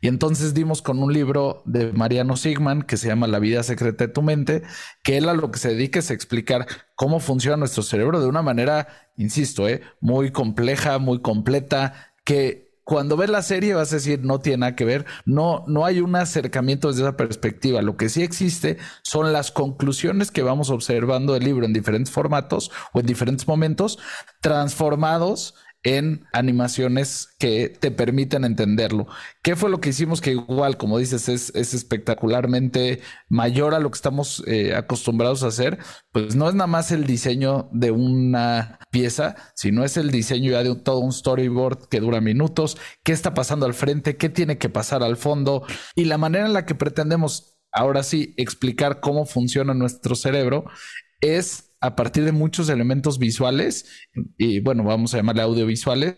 Y 0.00 0.08
entonces 0.08 0.54
dimos 0.54 0.80
con 0.80 1.02
un 1.02 1.12
libro 1.12 1.62
de 1.66 1.92
Mariano 1.92 2.36
Sigman 2.36 2.82
que 2.82 2.96
se 2.96 3.08
llama 3.08 3.26
La 3.26 3.40
vida 3.40 3.62
secreta 3.62 4.06
de 4.06 4.12
tu 4.12 4.22
mente, 4.22 4.62
que 5.02 5.18
él 5.18 5.28
a 5.28 5.34
lo 5.34 5.50
que 5.50 5.58
se 5.58 5.70
dedica 5.70 5.98
es 5.98 6.10
explicar 6.10 6.66
cómo 6.94 7.20
funciona 7.20 7.56
nuestro 7.56 7.82
cerebro 7.82 8.20
de 8.20 8.28
una 8.28 8.42
manera, 8.42 8.88
insisto, 9.16 9.68
¿eh? 9.68 9.82
muy 10.00 10.30
compleja, 10.30 10.98
muy 10.98 11.20
completa, 11.20 12.14
que 12.24 12.67
cuando 12.88 13.18
ves 13.18 13.28
la 13.28 13.42
serie 13.42 13.74
vas 13.74 13.92
a 13.92 13.96
decir 13.96 14.20
no 14.24 14.38
tiene 14.38 14.60
nada 14.60 14.74
que 14.74 14.86
ver, 14.86 15.04
no, 15.26 15.62
no 15.66 15.84
hay 15.84 16.00
un 16.00 16.16
acercamiento 16.16 16.88
desde 16.88 17.02
esa 17.02 17.18
perspectiva. 17.18 17.82
Lo 17.82 17.98
que 17.98 18.08
sí 18.08 18.22
existe 18.22 18.78
son 19.02 19.30
las 19.30 19.50
conclusiones 19.50 20.30
que 20.30 20.42
vamos 20.42 20.70
observando 20.70 21.34
del 21.34 21.44
libro 21.44 21.66
en 21.66 21.74
diferentes 21.74 22.10
formatos 22.10 22.70
o 22.94 23.00
en 23.00 23.04
diferentes 23.04 23.46
momentos, 23.46 23.98
transformados 24.40 25.54
en 25.84 26.26
animaciones 26.32 27.28
que 27.38 27.68
te 27.68 27.90
permiten 27.90 28.44
entenderlo. 28.44 29.06
¿Qué 29.42 29.56
fue 29.56 29.70
lo 29.70 29.80
que 29.80 29.90
hicimos 29.90 30.20
que 30.20 30.32
igual, 30.32 30.76
como 30.76 30.98
dices, 30.98 31.28
es, 31.28 31.54
espectacularmente 31.54 33.00
mayor 33.28 33.74
a 33.74 33.78
lo 33.78 33.90
que 33.90 33.96
estamos 33.96 34.42
eh, 34.46 34.74
acostumbrados 34.74 35.42
a 35.42 35.48
hacer? 35.48 35.78
Pues 36.10 36.34
no 36.34 36.48
es 36.48 36.54
nada 36.54 36.66
más 36.66 36.90
el 36.90 37.06
diseño 37.06 37.68
de 37.72 37.90
una 37.90 38.78
pieza, 38.90 39.36
sino 39.54 39.84
es 39.84 39.96
el 39.96 40.10
diseño 40.10 40.52
ya 40.52 40.62
de 40.62 40.74
todo 40.74 40.98
un 40.98 41.12
storyboard 41.12 41.88
que 41.88 42.00
dura 42.00 42.20
minutos, 42.20 42.76
qué 43.02 43.12
está 43.12 43.34
pasando 43.34 43.66
al 43.66 43.74
frente, 43.74 44.16
qué 44.16 44.28
tiene 44.28 44.58
que 44.58 44.68
pasar 44.68 45.02
al 45.02 45.16
fondo 45.16 45.64
y 45.94 46.04
la 46.04 46.18
manera 46.18 46.46
en 46.46 46.52
la 46.52 46.66
que 46.66 46.74
pretendemos 46.74 47.58
ahora 47.72 48.02
sí 48.02 48.34
explicar 48.36 49.00
cómo 49.00 49.26
funciona 49.26 49.74
nuestro 49.74 50.14
cerebro 50.14 50.64
es 51.20 51.67
a 51.80 51.94
partir 51.96 52.24
de 52.24 52.32
muchos 52.32 52.68
elementos 52.68 53.18
visuales 53.18 53.86
y 54.36 54.60
bueno, 54.60 54.82
vamos 54.84 55.14
a 55.14 55.18
llamarle 55.18 55.42
audiovisuales 55.42 56.16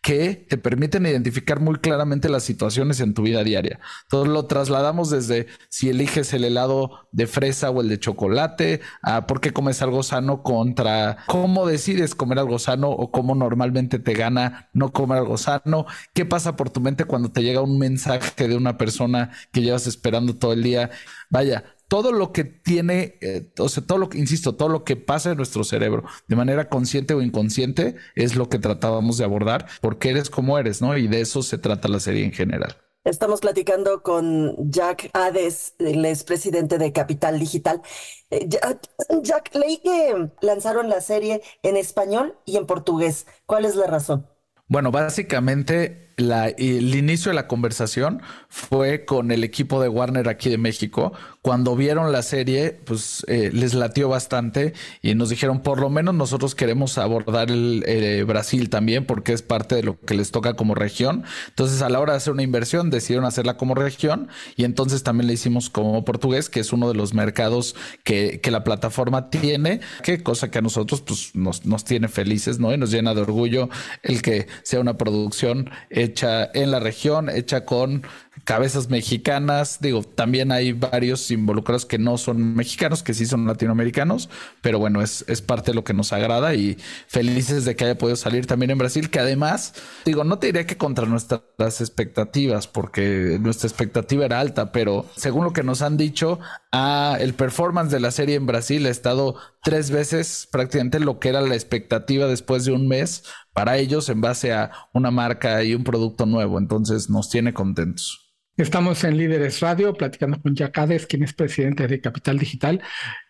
que 0.00 0.34
te 0.34 0.58
permiten 0.58 1.06
identificar 1.06 1.60
muy 1.60 1.76
claramente 1.76 2.28
las 2.28 2.42
situaciones 2.42 2.98
en 3.00 3.14
tu 3.14 3.22
vida 3.22 3.44
diaria. 3.44 3.78
Entonces 4.04 4.32
lo 4.32 4.46
trasladamos 4.46 5.10
desde 5.10 5.46
si 5.68 5.90
eliges 5.90 6.32
el 6.32 6.44
helado 6.44 7.08
de 7.12 7.26
fresa 7.26 7.70
o 7.70 7.80
el 7.82 7.88
de 7.88 8.00
chocolate, 8.00 8.80
a 9.02 9.26
por 9.26 9.40
qué 9.40 9.52
comes 9.52 9.80
algo 9.80 10.02
sano 10.02 10.42
contra 10.42 11.18
cómo 11.28 11.66
decides 11.66 12.14
comer 12.14 12.40
algo 12.40 12.58
sano 12.58 12.90
o 12.90 13.12
cómo 13.12 13.34
normalmente 13.34 13.98
te 13.98 14.14
gana 14.14 14.70
no 14.72 14.92
comer 14.92 15.18
algo 15.18 15.36
sano, 15.36 15.86
qué 16.14 16.24
pasa 16.24 16.56
por 16.56 16.70
tu 16.70 16.80
mente 16.80 17.04
cuando 17.04 17.30
te 17.30 17.42
llega 17.42 17.60
un 17.60 17.78
mensaje 17.78 18.48
de 18.48 18.56
una 18.56 18.78
persona 18.78 19.30
que 19.52 19.62
llevas 19.62 19.86
esperando 19.86 20.36
todo 20.36 20.52
el 20.52 20.62
día. 20.62 20.90
Vaya, 21.30 21.64
todo 21.92 22.10
lo 22.10 22.32
que 22.32 22.44
tiene, 22.44 23.18
eh, 23.20 23.52
o 23.58 23.68
sea, 23.68 23.84
todo 23.84 23.98
lo 23.98 24.08
que, 24.08 24.16
insisto, 24.16 24.54
todo 24.54 24.70
lo 24.70 24.82
que 24.82 24.96
pasa 24.96 25.32
en 25.32 25.36
nuestro 25.36 25.62
cerebro 25.62 26.04
de 26.26 26.36
manera 26.36 26.70
consciente 26.70 27.12
o 27.12 27.20
inconsciente 27.20 27.96
es 28.14 28.34
lo 28.34 28.48
que 28.48 28.58
tratábamos 28.58 29.18
de 29.18 29.24
abordar, 29.24 29.66
porque 29.82 30.08
eres 30.08 30.30
como 30.30 30.58
eres, 30.58 30.80
¿no? 30.80 30.96
Y 30.96 31.06
de 31.06 31.20
eso 31.20 31.42
se 31.42 31.58
trata 31.58 31.88
la 31.88 32.00
serie 32.00 32.24
en 32.24 32.32
general. 32.32 32.78
Estamos 33.04 33.40
platicando 33.40 34.02
con 34.02 34.70
Jack 34.70 35.10
Hades, 35.12 35.74
el 35.80 36.02
expresidente 36.06 36.78
de 36.78 36.92
Capital 36.94 37.38
Digital. 37.38 37.82
Eh, 38.30 38.48
Jack, 39.22 39.54
leí 39.54 39.76
que 39.76 40.30
lanzaron 40.40 40.88
la 40.88 41.02
serie 41.02 41.42
en 41.62 41.76
español 41.76 42.38
y 42.46 42.56
en 42.56 42.64
portugués. 42.64 43.26
¿Cuál 43.44 43.66
es 43.66 43.76
la 43.76 43.86
razón? 43.86 44.26
Bueno, 44.66 44.90
básicamente 44.90 46.14
el 46.16 46.94
inicio 46.94 47.30
de 47.30 47.34
la 47.34 47.48
conversación 47.48 48.22
fue 48.48 49.04
con 49.04 49.30
el 49.30 49.44
equipo 49.44 49.82
de 49.82 49.88
Warner 49.88 50.28
aquí 50.28 50.50
de 50.50 50.58
México. 50.58 51.12
Cuando 51.42 51.74
vieron 51.74 52.12
la 52.12 52.22
serie, 52.22 52.70
pues 52.84 53.24
eh, 53.26 53.50
les 53.52 53.74
latió 53.74 54.08
bastante 54.08 54.74
y 55.02 55.16
nos 55.16 55.28
dijeron, 55.28 55.60
por 55.60 55.80
lo 55.80 55.90
menos 55.90 56.14
nosotros 56.14 56.54
queremos 56.54 56.98
abordar 56.98 57.50
el 57.50 57.82
eh, 57.84 58.22
Brasil 58.22 58.70
también 58.70 59.06
porque 59.06 59.32
es 59.32 59.42
parte 59.42 59.74
de 59.74 59.82
lo 59.82 59.98
que 59.98 60.14
les 60.14 60.30
toca 60.30 60.54
como 60.54 60.76
región. 60.76 61.24
Entonces, 61.48 61.82
a 61.82 61.88
la 61.88 61.98
hora 61.98 62.12
de 62.12 62.18
hacer 62.18 62.32
una 62.32 62.44
inversión, 62.44 62.90
decidieron 62.90 63.24
hacerla 63.24 63.56
como 63.56 63.74
región 63.74 64.28
y 64.54 64.62
entonces 64.62 65.02
también 65.02 65.26
le 65.26 65.32
hicimos 65.32 65.68
como 65.68 66.04
portugués, 66.04 66.48
que 66.48 66.60
es 66.60 66.72
uno 66.72 66.86
de 66.86 66.94
los 66.94 67.12
mercados 67.12 67.74
que, 68.04 68.40
que 68.40 68.52
la 68.52 68.62
plataforma 68.62 69.28
tiene, 69.28 69.80
que 70.04 70.22
cosa 70.22 70.48
que 70.48 70.58
a 70.58 70.62
nosotros 70.62 71.00
pues, 71.00 71.34
nos, 71.34 71.66
nos 71.66 71.82
tiene 71.82 72.06
felices, 72.06 72.60
¿no? 72.60 72.72
Y 72.72 72.78
nos 72.78 72.92
llena 72.92 73.14
de 73.14 73.20
orgullo 73.20 73.68
el 74.04 74.22
que 74.22 74.46
sea 74.62 74.78
una 74.78 74.96
producción 74.96 75.70
hecha 75.90 76.48
en 76.54 76.70
la 76.70 76.78
región, 76.78 77.28
hecha 77.28 77.64
con 77.64 78.04
cabezas 78.44 78.88
mexicanas. 78.88 79.78
Digo, 79.80 80.02
también 80.02 80.52
hay 80.52 80.72
varios 80.72 81.30
involucrados 81.30 81.86
que 81.86 81.98
no 81.98 82.18
son 82.18 82.54
mexicanos, 82.54 83.02
que 83.02 83.14
sí 83.14 83.26
son 83.26 83.46
latinoamericanos, 83.46 84.28
pero 84.60 84.78
bueno, 84.78 85.02
es, 85.02 85.24
es 85.28 85.42
parte 85.42 85.70
de 85.70 85.74
lo 85.74 85.84
que 85.84 85.94
nos 85.94 86.12
agrada 86.12 86.54
y 86.54 86.76
felices 87.06 87.64
de 87.64 87.76
que 87.76 87.84
haya 87.84 87.98
podido 87.98 88.16
salir 88.16 88.46
también 88.46 88.70
en 88.70 88.78
Brasil, 88.78 89.10
que 89.10 89.20
además, 89.20 89.74
digo, 90.04 90.24
no 90.24 90.38
te 90.38 90.48
diría 90.48 90.66
que 90.66 90.76
contra 90.76 91.06
nuestras 91.06 91.80
expectativas, 91.80 92.66
porque 92.66 93.38
nuestra 93.40 93.68
expectativa 93.68 94.24
era 94.24 94.40
alta, 94.40 94.72
pero 94.72 95.06
según 95.16 95.44
lo 95.44 95.52
que 95.52 95.62
nos 95.62 95.82
han 95.82 95.96
dicho, 95.96 96.40
ah, 96.72 97.16
el 97.20 97.34
performance 97.34 97.92
de 97.92 98.00
la 98.00 98.10
serie 98.10 98.36
en 98.36 98.46
Brasil 98.46 98.86
ha 98.86 98.90
estado 98.90 99.36
tres 99.62 99.90
veces 99.90 100.48
prácticamente 100.50 100.98
lo 100.98 101.20
que 101.20 101.28
era 101.28 101.40
la 101.40 101.54
expectativa 101.54 102.26
después 102.26 102.64
de 102.64 102.72
un 102.72 102.88
mes 102.88 103.24
para 103.52 103.76
ellos 103.76 104.08
en 104.08 104.20
base 104.20 104.52
a 104.52 104.70
una 104.92 105.10
marca 105.10 105.62
y 105.62 105.74
un 105.74 105.84
producto 105.84 106.26
nuevo. 106.26 106.58
Entonces 106.58 107.10
nos 107.10 107.30
tiene 107.30 107.52
contentos. 107.52 108.34
Estamos 108.56 109.02
en 109.04 109.16
Líderes 109.16 109.60
Radio 109.60 109.94
platicando 109.94 110.40
con 110.40 110.54
Jack 110.54 110.76
Hades, 110.76 111.06
quien 111.06 111.22
es 111.22 111.32
presidente 111.32 111.88
de 111.88 112.00
Capital 112.00 112.38
Digital. 112.38 112.82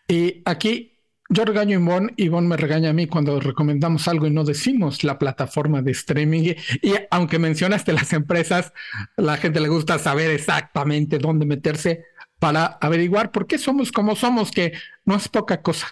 Y 0.09 0.43
aquí 0.45 0.93
yo 1.29 1.45
regaño 1.45 1.79
a 1.79 1.81
Ivonne, 1.81 2.13
Ivonne 2.17 2.49
me 2.49 2.57
regaña 2.57 2.91
a 2.91 2.93
mí 2.93 3.07
cuando 3.07 3.41
recomendamos 3.41 4.07
algo 4.09 4.27
y 4.27 4.31
no 4.31 4.45
decimos 4.45 5.05
la 5.05 5.19
plataforma 5.19 5.81
de 5.81 5.93
streaming. 5.93 6.55
Y 6.83 6.95
aunque 7.11 7.39
mencionaste 7.39 7.93
las 7.93 8.13
empresas, 8.13 8.73
la 9.17 9.37
gente 9.37 9.61
le 9.61 9.69
gusta 9.69 9.99
saber 9.99 10.31
exactamente 10.31 11.19
dónde 11.19 11.47
meterse 11.47 12.05
para 12.39 12.67
averiguar 12.67 13.31
por 13.31 13.47
qué 13.47 13.57
somos 13.57 13.93
como 13.93 14.17
somos, 14.17 14.51
que 14.51 14.73
no 15.05 15.15
es 15.15 15.29
poca 15.29 15.63
cosa. 15.63 15.87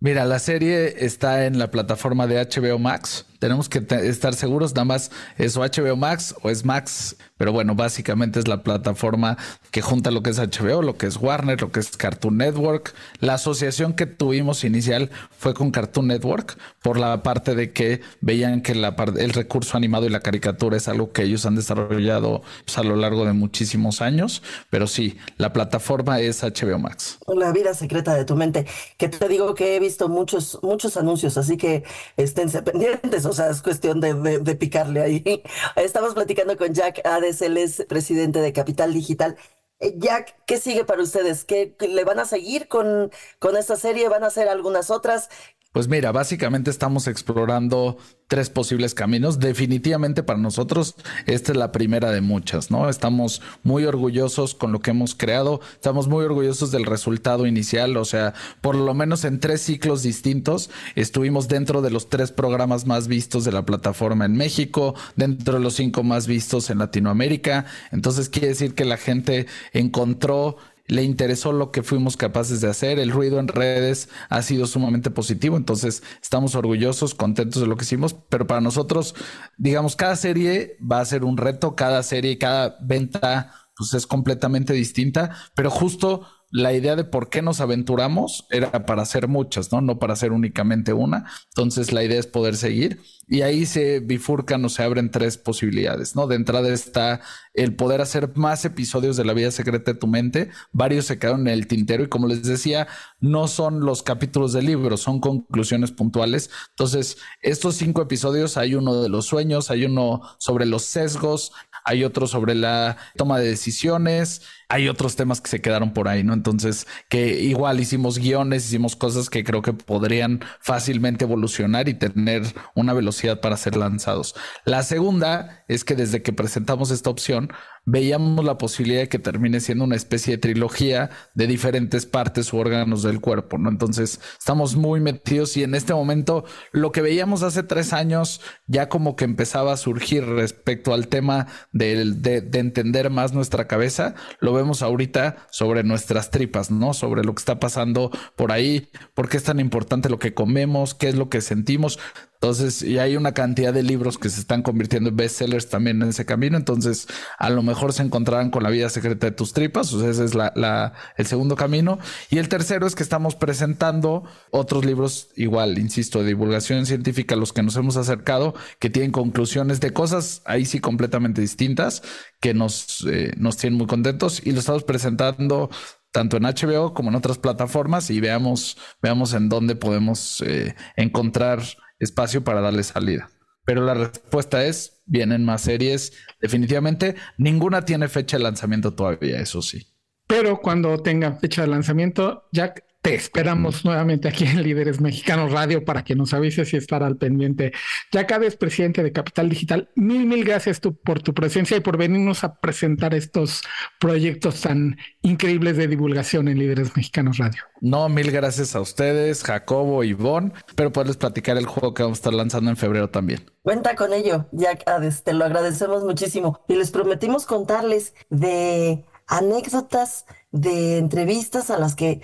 Mira, 0.00 0.24
la 0.26 0.38
serie 0.38 1.04
está 1.06 1.46
en 1.46 1.58
la 1.58 1.70
plataforma 1.70 2.26
de 2.26 2.44
HBO 2.44 2.78
Max. 2.78 3.24
Tenemos 3.38 3.68
que 3.68 3.84
estar 4.08 4.34
seguros, 4.34 4.74
nada 4.74 4.84
más 4.84 5.10
es 5.38 5.56
HBO 5.56 5.96
Max 5.96 6.34
o 6.42 6.50
es 6.50 6.64
Max, 6.64 7.16
pero 7.36 7.52
bueno, 7.52 7.74
básicamente 7.74 8.38
es 8.38 8.48
la 8.48 8.62
plataforma 8.62 9.36
que 9.70 9.82
junta 9.82 10.10
lo 10.10 10.22
que 10.22 10.30
es 10.30 10.38
HBO, 10.38 10.82
lo 10.82 10.96
que 10.96 11.06
es 11.06 11.16
Warner, 11.16 11.60
lo 11.60 11.70
que 11.70 11.80
es 11.80 11.96
Cartoon 11.96 12.38
Network. 12.38 12.94
La 13.20 13.34
asociación 13.34 13.94
que 13.94 14.06
tuvimos 14.06 14.64
inicial 14.64 15.10
fue 15.36 15.54
con 15.54 15.70
Cartoon 15.70 16.06
Network 16.06 16.58
por 16.82 16.98
la 16.98 17.22
parte 17.22 17.54
de 17.54 17.72
que 17.72 18.00
veían 18.20 18.62
que 18.62 18.74
la 18.74 18.96
el 19.18 19.32
recurso 19.34 19.76
animado 19.76 20.06
y 20.06 20.08
la 20.08 20.20
caricatura 20.20 20.76
es 20.76 20.88
algo 20.88 21.12
que 21.12 21.22
ellos 21.22 21.44
han 21.44 21.56
desarrollado 21.56 22.42
pues, 22.64 22.78
a 22.78 22.82
lo 22.82 22.96
largo 22.96 23.24
de 23.24 23.32
muchísimos 23.32 24.00
años, 24.00 24.42
pero 24.70 24.86
sí, 24.86 25.18
la 25.36 25.52
plataforma 25.52 26.20
es 26.20 26.42
HBO 26.42 26.78
Max. 26.78 27.18
La 27.26 27.52
vida 27.52 27.74
secreta 27.74 28.14
de 28.14 28.24
tu 28.24 28.34
mente, 28.34 28.66
que 28.96 29.08
te 29.08 29.28
digo 29.28 29.54
que 29.54 29.76
he 29.76 29.80
visto 29.80 30.08
muchos 30.08 30.58
muchos 30.62 30.96
anuncios, 30.96 31.36
así 31.36 31.56
que 31.56 31.84
esténse 32.16 32.62
pendientes 32.62 33.25
o 33.28 33.32
sea, 33.32 33.50
es 33.50 33.62
cuestión 33.62 34.00
de, 34.00 34.56
picarle 34.56 35.02
ahí. 35.02 35.42
Estamos 35.76 36.14
platicando 36.14 36.56
con 36.56 36.72
Jack 36.74 37.00
Hades, 37.04 37.42
él 37.42 37.56
es 37.56 37.84
presidente 37.88 38.40
de 38.40 38.52
Capital 38.52 38.92
Digital. 38.92 39.36
Eh, 39.78 39.94
Jack, 39.98 40.36
¿qué 40.46 40.58
sigue 40.58 40.84
para 40.84 41.02
ustedes? 41.02 41.44
¿Qué, 41.44 41.76
le 41.80 42.04
van 42.04 42.18
a 42.18 42.24
seguir 42.24 42.68
con, 42.68 43.10
con 43.38 43.56
esta 43.56 43.76
serie? 43.76 44.08
¿Van 44.08 44.24
a 44.24 44.28
hacer 44.28 44.48
algunas 44.48 44.90
otras? 44.90 45.28
Pues 45.76 45.88
mira, 45.88 46.10
básicamente 46.10 46.70
estamos 46.70 47.06
explorando 47.06 47.98
tres 48.28 48.48
posibles 48.48 48.94
caminos. 48.94 49.40
Definitivamente 49.40 50.22
para 50.22 50.38
nosotros 50.38 50.94
esta 51.26 51.52
es 51.52 51.58
la 51.58 51.70
primera 51.70 52.10
de 52.12 52.22
muchas, 52.22 52.70
¿no? 52.70 52.88
Estamos 52.88 53.42
muy 53.62 53.84
orgullosos 53.84 54.54
con 54.54 54.72
lo 54.72 54.80
que 54.80 54.92
hemos 54.92 55.14
creado, 55.14 55.60
estamos 55.74 56.08
muy 56.08 56.24
orgullosos 56.24 56.70
del 56.70 56.86
resultado 56.86 57.46
inicial, 57.46 57.98
o 57.98 58.06
sea, 58.06 58.32
por 58.62 58.74
lo 58.74 58.94
menos 58.94 59.26
en 59.26 59.38
tres 59.38 59.60
ciclos 59.60 60.02
distintos 60.02 60.70
estuvimos 60.94 61.46
dentro 61.46 61.82
de 61.82 61.90
los 61.90 62.08
tres 62.08 62.32
programas 62.32 62.86
más 62.86 63.06
vistos 63.06 63.44
de 63.44 63.52
la 63.52 63.66
plataforma 63.66 64.24
en 64.24 64.32
México, 64.32 64.94
dentro 65.14 65.58
de 65.58 65.60
los 65.60 65.74
cinco 65.74 66.02
más 66.02 66.26
vistos 66.26 66.70
en 66.70 66.78
Latinoamérica. 66.78 67.66
Entonces 67.92 68.30
quiere 68.30 68.48
decir 68.48 68.74
que 68.74 68.86
la 68.86 68.96
gente 68.96 69.44
encontró 69.74 70.56
le 70.88 71.02
interesó 71.02 71.52
lo 71.52 71.70
que 71.72 71.82
fuimos 71.82 72.16
capaces 72.16 72.60
de 72.60 72.68
hacer, 72.68 72.98
el 72.98 73.10
ruido 73.10 73.38
en 73.38 73.48
redes 73.48 74.08
ha 74.28 74.42
sido 74.42 74.66
sumamente 74.66 75.10
positivo, 75.10 75.56
entonces 75.56 76.02
estamos 76.22 76.54
orgullosos, 76.54 77.14
contentos 77.14 77.60
de 77.60 77.68
lo 77.68 77.76
que 77.76 77.84
hicimos, 77.84 78.14
pero 78.14 78.46
para 78.46 78.60
nosotros, 78.60 79.14
digamos, 79.56 79.96
cada 79.96 80.16
serie 80.16 80.76
va 80.80 81.00
a 81.00 81.04
ser 81.04 81.24
un 81.24 81.36
reto, 81.36 81.74
cada 81.76 82.02
serie, 82.02 82.38
cada 82.38 82.76
venta, 82.80 83.52
pues 83.76 83.94
es 83.94 84.06
completamente 84.06 84.72
distinta, 84.72 85.36
pero 85.54 85.70
justo 85.70 86.26
la 86.56 86.72
idea 86.72 86.96
de 86.96 87.04
por 87.04 87.28
qué 87.28 87.42
nos 87.42 87.60
aventuramos 87.60 88.46
era 88.48 88.86
para 88.86 89.02
hacer 89.02 89.28
muchas, 89.28 89.72
¿no? 89.72 89.82
No 89.82 89.98
para 89.98 90.14
hacer 90.14 90.32
únicamente 90.32 90.94
una. 90.94 91.26
Entonces 91.48 91.92
la 91.92 92.02
idea 92.02 92.18
es 92.18 92.26
poder 92.26 92.56
seguir 92.56 93.02
y 93.28 93.42
ahí 93.42 93.66
se 93.66 94.00
bifurcan 94.00 94.64
o 94.64 94.70
se 94.70 94.82
abren 94.82 95.10
tres 95.10 95.36
posibilidades, 95.36 96.16
¿no? 96.16 96.26
De 96.26 96.36
entrada 96.36 96.72
está 96.72 97.20
el 97.52 97.76
poder 97.76 98.00
hacer 98.00 98.32
más 98.36 98.64
episodios 98.64 99.18
de 99.18 99.26
la 99.26 99.34
vida 99.34 99.50
secreta 99.50 99.92
de 99.92 99.98
tu 99.98 100.06
mente. 100.06 100.48
Varios 100.72 101.04
se 101.04 101.18
quedaron 101.18 101.46
en 101.46 101.52
el 101.52 101.66
tintero 101.66 102.04
y 102.04 102.08
como 102.08 102.26
les 102.26 102.42
decía, 102.42 102.86
no 103.20 103.48
son 103.48 103.80
los 103.80 104.02
capítulos 104.02 104.54
del 104.54 104.64
libro, 104.64 104.96
son 104.96 105.20
conclusiones 105.20 105.92
puntuales. 105.92 106.48
Entonces, 106.70 107.18
estos 107.42 107.74
cinco 107.74 108.00
episodios, 108.00 108.56
hay 108.56 108.76
uno 108.76 109.02
de 109.02 109.10
los 109.10 109.26
sueños, 109.26 109.70
hay 109.70 109.84
uno 109.84 110.22
sobre 110.38 110.64
los 110.64 110.84
sesgos, 110.84 111.52
hay 111.84 112.02
otro 112.02 112.26
sobre 112.26 112.54
la 112.54 112.96
toma 113.16 113.38
de 113.38 113.48
decisiones, 113.48 114.42
hay 114.68 114.88
otros 114.88 115.14
temas 115.14 115.40
que 115.40 115.48
se 115.48 115.60
quedaron 115.60 115.92
por 115.92 116.08
ahí, 116.08 116.24
¿no? 116.24 116.32
Entonces, 116.32 116.86
que 117.08 117.40
igual 117.40 117.78
hicimos 117.78 118.18
guiones, 118.18 118.66
hicimos 118.66 118.96
cosas 118.96 119.30
que 119.30 119.44
creo 119.44 119.62
que 119.62 119.72
podrían 119.72 120.40
fácilmente 120.60 121.24
evolucionar 121.24 121.88
y 121.88 121.94
tener 121.94 122.42
una 122.74 122.92
velocidad 122.92 123.40
para 123.40 123.56
ser 123.56 123.76
lanzados. 123.76 124.34
La 124.64 124.82
segunda 124.82 125.64
es 125.68 125.84
que 125.84 125.94
desde 125.94 126.22
que 126.22 126.32
presentamos 126.32 126.90
esta 126.90 127.10
opción, 127.10 127.52
veíamos 127.84 128.44
la 128.44 128.58
posibilidad 128.58 129.02
de 129.02 129.08
que 129.08 129.20
termine 129.20 129.60
siendo 129.60 129.84
una 129.84 129.94
especie 129.94 130.34
de 130.34 130.38
trilogía 130.38 131.10
de 131.34 131.46
diferentes 131.46 132.04
partes 132.04 132.52
u 132.52 132.58
órganos 132.58 133.04
del 133.04 133.20
cuerpo, 133.20 133.58
¿no? 133.58 133.70
Entonces, 133.70 134.20
estamos 134.36 134.74
muy 134.74 134.98
metidos 134.98 135.56
y 135.56 135.62
en 135.62 135.76
este 135.76 135.94
momento 135.94 136.44
lo 136.72 136.90
que 136.90 137.02
veíamos 137.02 137.44
hace 137.44 137.62
tres 137.62 137.92
años 137.92 138.40
ya 138.66 138.88
como 138.88 139.14
que 139.14 139.24
empezaba 139.24 139.72
a 139.72 139.76
surgir 139.76 140.24
respecto 140.26 140.92
al 140.92 141.06
tema 141.06 141.46
de, 141.70 142.04
de 142.04 142.58
entender 142.58 143.10
más 143.10 143.32
nuestra 143.32 143.68
cabeza, 143.68 144.16
lo 144.40 144.55
vemos 144.56 144.82
ahorita 144.82 145.46
sobre 145.50 145.84
nuestras 145.84 146.30
tripas, 146.30 146.70
¿no? 146.70 146.94
Sobre 146.94 147.22
lo 147.22 147.34
que 147.34 147.40
está 147.40 147.60
pasando 147.60 148.10
por 148.34 148.52
ahí, 148.52 148.88
por 149.14 149.28
qué 149.28 149.36
es 149.36 149.44
tan 149.44 149.60
importante 149.60 150.08
lo 150.08 150.18
que 150.18 150.34
comemos, 150.34 150.94
qué 150.94 151.08
es 151.08 151.14
lo 151.14 151.28
que 151.28 151.40
sentimos. 151.40 151.98
Entonces, 152.40 152.82
y 152.82 152.98
hay 152.98 153.16
una 153.16 153.32
cantidad 153.32 153.72
de 153.72 153.82
libros 153.82 154.18
que 154.18 154.28
se 154.28 154.40
están 154.40 154.62
convirtiendo 154.62 155.08
en 155.08 155.16
bestsellers 155.16 155.68
también 155.70 156.02
en 156.02 156.10
ese 156.10 156.26
camino. 156.26 156.56
Entonces, 156.56 157.08
a 157.38 157.48
lo 157.48 157.62
mejor 157.62 157.94
se 157.94 158.02
encontrarán 158.02 158.50
con 158.50 158.62
la 158.62 158.70
vida 158.70 158.90
secreta 158.90 159.26
de 159.26 159.32
tus 159.32 159.54
tripas. 159.54 159.92
O 159.94 160.00
sea, 160.00 160.10
ese 160.10 160.24
es 160.24 160.34
la, 160.34 160.92
el 161.16 161.26
segundo 161.26 161.56
camino. 161.56 161.98
Y 162.30 162.38
el 162.38 162.48
tercero 162.48 162.86
es 162.86 162.94
que 162.94 163.02
estamos 163.02 163.36
presentando 163.36 164.24
otros 164.50 164.84
libros, 164.84 165.28
igual, 165.34 165.78
insisto, 165.78 166.20
de 166.20 166.28
divulgación 166.28 166.84
científica, 166.84 167.36
los 167.36 167.54
que 167.54 167.62
nos 167.62 167.74
hemos 167.76 167.96
acercado, 167.96 168.54
que 168.78 168.90
tienen 168.90 169.12
conclusiones 169.12 169.80
de 169.80 169.92
cosas 169.92 170.42
ahí 170.44 170.66
sí 170.66 170.78
completamente 170.78 171.40
distintas, 171.40 172.02
que 172.40 172.52
nos, 172.52 173.06
eh, 173.08 173.32
nos 173.38 173.56
tienen 173.56 173.78
muy 173.78 173.86
contentos. 173.86 174.42
Y 174.44 174.52
lo 174.52 174.60
estamos 174.60 174.84
presentando 174.84 175.70
tanto 176.12 176.38
en 176.38 176.44
HBO 176.44 176.94
como 176.94 177.10
en 177.10 177.14
otras 177.14 177.36
plataformas 177.36 178.10
y 178.10 178.20
veamos, 178.20 178.78
veamos 179.02 179.34
en 179.34 179.50
dónde 179.50 179.76
podemos 179.76 180.42
eh, 180.46 180.74
encontrar 180.96 181.60
espacio 181.98 182.44
para 182.44 182.60
darle 182.60 182.82
salida. 182.82 183.30
Pero 183.64 183.84
la 183.84 183.94
respuesta 183.94 184.64
es, 184.64 185.02
vienen 185.06 185.44
más 185.44 185.62
series. 185.62 186.12
Definitivamente, 186.40 187.16
ninguna 187.36 187.84
tiene 187.84 188.08
fecha 188.08 188.36
de 188.36 188.44
lanzamiento 188.44 188.94
todavía, 188.94 189.40
eso 189.40 189.60
sí. 189.60 189.88
Pero 190.26 190.60
cuando 190.60 190.98
tenga 190.98 191.32
fecha 191.32 191.62
de 191.62 191.68
lanzamiento, 191.68 192.48
Jack, 192.52 192.84
te 193.06 193.14
esperamos 193.14 193.84
nuevamente 193.84 194.26
aquí 194.26 194.42
en 194.42 194.64
Líderes 194.64 195.00
Mexicanos 195.00 195.52
Radio 195.52 195.84
para 195.84 196.02
que 196.02 196.16
nos 196.16 196.34
avises 196.34 196.74
y 196.74 196.76
estar 196.76 197.04
al 197.04 197.16
pendiente. 197.16 197.70
Ya 198.10 198.22
es 198.22 198.56
presidente 198.56 199.04
de 199.04 199.12
Capital 199.12 199.48
Digital, 199.48 199.88
mil, 199.94 200.26
mil 200.26 200.44
gracias 200.44 200.80
por 200.80 201.22
tu 201.22 201.32
presencia 201.32 201.76
y 201.76 201.80
por 201.80 201.98
venirnos 201.98 202.42
a 202.42 202.56
presentar 202.56 203.14
estos 203.14 203.62
proyectos 204.00 204.62
tan 204.62 204.96
increíbles 205.22 205.76
de 205.76 205.86
divulgación 205.86 206.48
en 206.48 206.58
Líderes 206.58 206.96
Mexicanos 206.96 207.38
Radio. 207.38 207.62
No, 207.80 208.08
mil 208.08 208.32
gracias 208.32 208.74
a 208.74 208.80
ustedes, 208.80 209.44
Jacobo 209.44 210.02
y 210.02 210.08
Ivonne. 210.08 210.50
Pero 210.74 210.90
poderles 210.90 211.16
platicar 211.16 211.56
el 211.58 211.66
juego 211.66 211.94
que 211.94 212.02
vamos 212.02 212.18
a 212.18 212.20
estar 212.22 212.34
lanzando 212.34 212.70
en 212.70 212.76
febrero 212.76 213.08
también. 213.08 213.48
Cuenta 213.62 213.94
con 213.94 214.12
ello, 214.14 214.48
Jack 214.50 214.82
te 215.22 215.32
lo 215.32 215.44
agradecemos 215.44 216.02
muchísimo. 216.02 216.64
Y 216.66 216.74
les 216.74 216.90
prometimos 216.90 217.46
contarles 217.46 218.14
de 218.30 219.04
anécdotas 219.26 220.26
de 220.52 220.98
entrevistas 220.98 221.70
a 221.70 221.78
las 221.78 221.94
que 221.94 222.22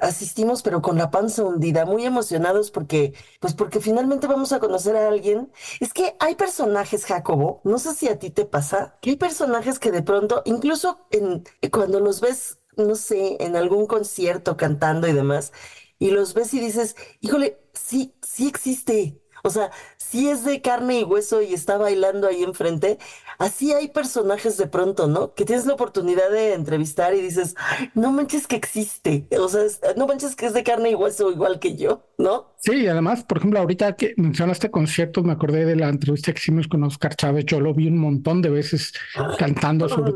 asistimos, 0.00 0.62
pero 0.62 0.82
con 0.82 0.98
la 0.98 1.10
panza 1.10 1.42
hundida, 1.42 1.84
muy 1.84 2.04
emocionados 2.04 2.70
porque, 2.70 3.14
pues 3.40 3.54
porque 3.54 3.80
finalmente 3.80 4.26
vamos 4.26 4.52
a 4.52 4.60
conocer 4.60 4.96
a 4.96 5.08
alguien. 5.08 5.50
Es 5.80 5.92
que 5.92 6.16
hay 6.20 6.34
personajes, 6.36 7.04
Jacobo, 7.04 7.60
no 7.64 7.78
sé 7.78 7.94
si 7.94 8.08
a 8.08 8.18
ti 8.18 8.30
te 8.30 8.44
pasa, 8.44 8.96
que 9.00 9.10
hay 9.10 9.16
personajes 9.16 9.78
que 9.78 9.90
de 9.90 10.02
pronto, 10.02 10.42
incluso 10.44 11.06
en, 11.10 11.44
cuando 11.70 12.00
los 12.00 12.20
ves, 12.20 12.58
no 12.76 12.94
sé, 12.94 13.36
en 13.40 13.56
algún 13.56 13.86
concierto 13.86 14.56
cantando 14.56 15.08
y 15.08 15.12
demás, 15.12 15.52
y 15.98 16.10
los 16.10 16.34
ves 16.34 16.54
y 16.54 16.60
dices, 16.60 16.96
híjole, 17.20 17.58
sí, 17.72 18.14
sí 18.22 18.46
existe. 18.48 19.20
O 19.42 19.50
sea, 19.50 19.70
si 19.96 20.28
es 20.28 20.44
de 20.44 20.60
carne 20.60 21.00
y 21.00 21.04
hueso 21.04 21.42
y 21.42 21.54
está 21.54 21.78
bailando 21.78 22.26
ahí 22.26 22.42
enfrente, 22.42 22.98
así 23.38 23.72
hay 23.72 23.88
personajes 23.88 24.56
de 24.56 24.66
pronto, 24.66 25.06
¿no? 25.06 25.34
Que 25.34 25.44
tienes 25.44 25.66
la 25.66 25.74
oportunidad 25.74 26.30
de 26.30 26.54
entrevistar 26.54 27.14
y 27.14 27.20
dices, 27.20 27.54
no 27.94 28.12
manches 28.12 28.46
que 28.46 28.56
existe, 28.56 29.26
o 29.38 29.48
sea, 29.48 29.62
no 29.96 30.06
manches 30.06 30.34
que 30.36 30.46
es 30.46 30.54
de 30.54 30.64
carne 30.64 30.90
y 30.90 30.94
hueso 30.94 31.30
igual 31.30 31.58
que 31.58 31.76
yo, 31.76 32.04
¿no? 32.18 32.54
Sí, 32.60 32.72
y 32.72 32.86
además, 32.88 33.22
por 33.22 33.38
ejemplo, 33.38 33.60
ahorita 33.60 33.94
que 33.94 34.14
mencionaste 34.16 34.70
conciertos, 34.70 35.24
me 35.24 35.32
acordé 35.32 35.64
de 35.64 35.76
la 35.76 35.88
entrevista 35.88 36.32
que 36.32 36.38
hicimos 36.38 36.66
con 36.66 36.82
Oscar 36.82 37.14
Chávez, 37.14 37.44
yo 37.46 37.60
lo 37.60 37.72
vi 37.72 37.86
un 37.86 37.98
montón 37.98 38.42
de 38.42 38.50
veces 38.50 38.92
cantando 39.38 39.88
sobre 39.88 40.12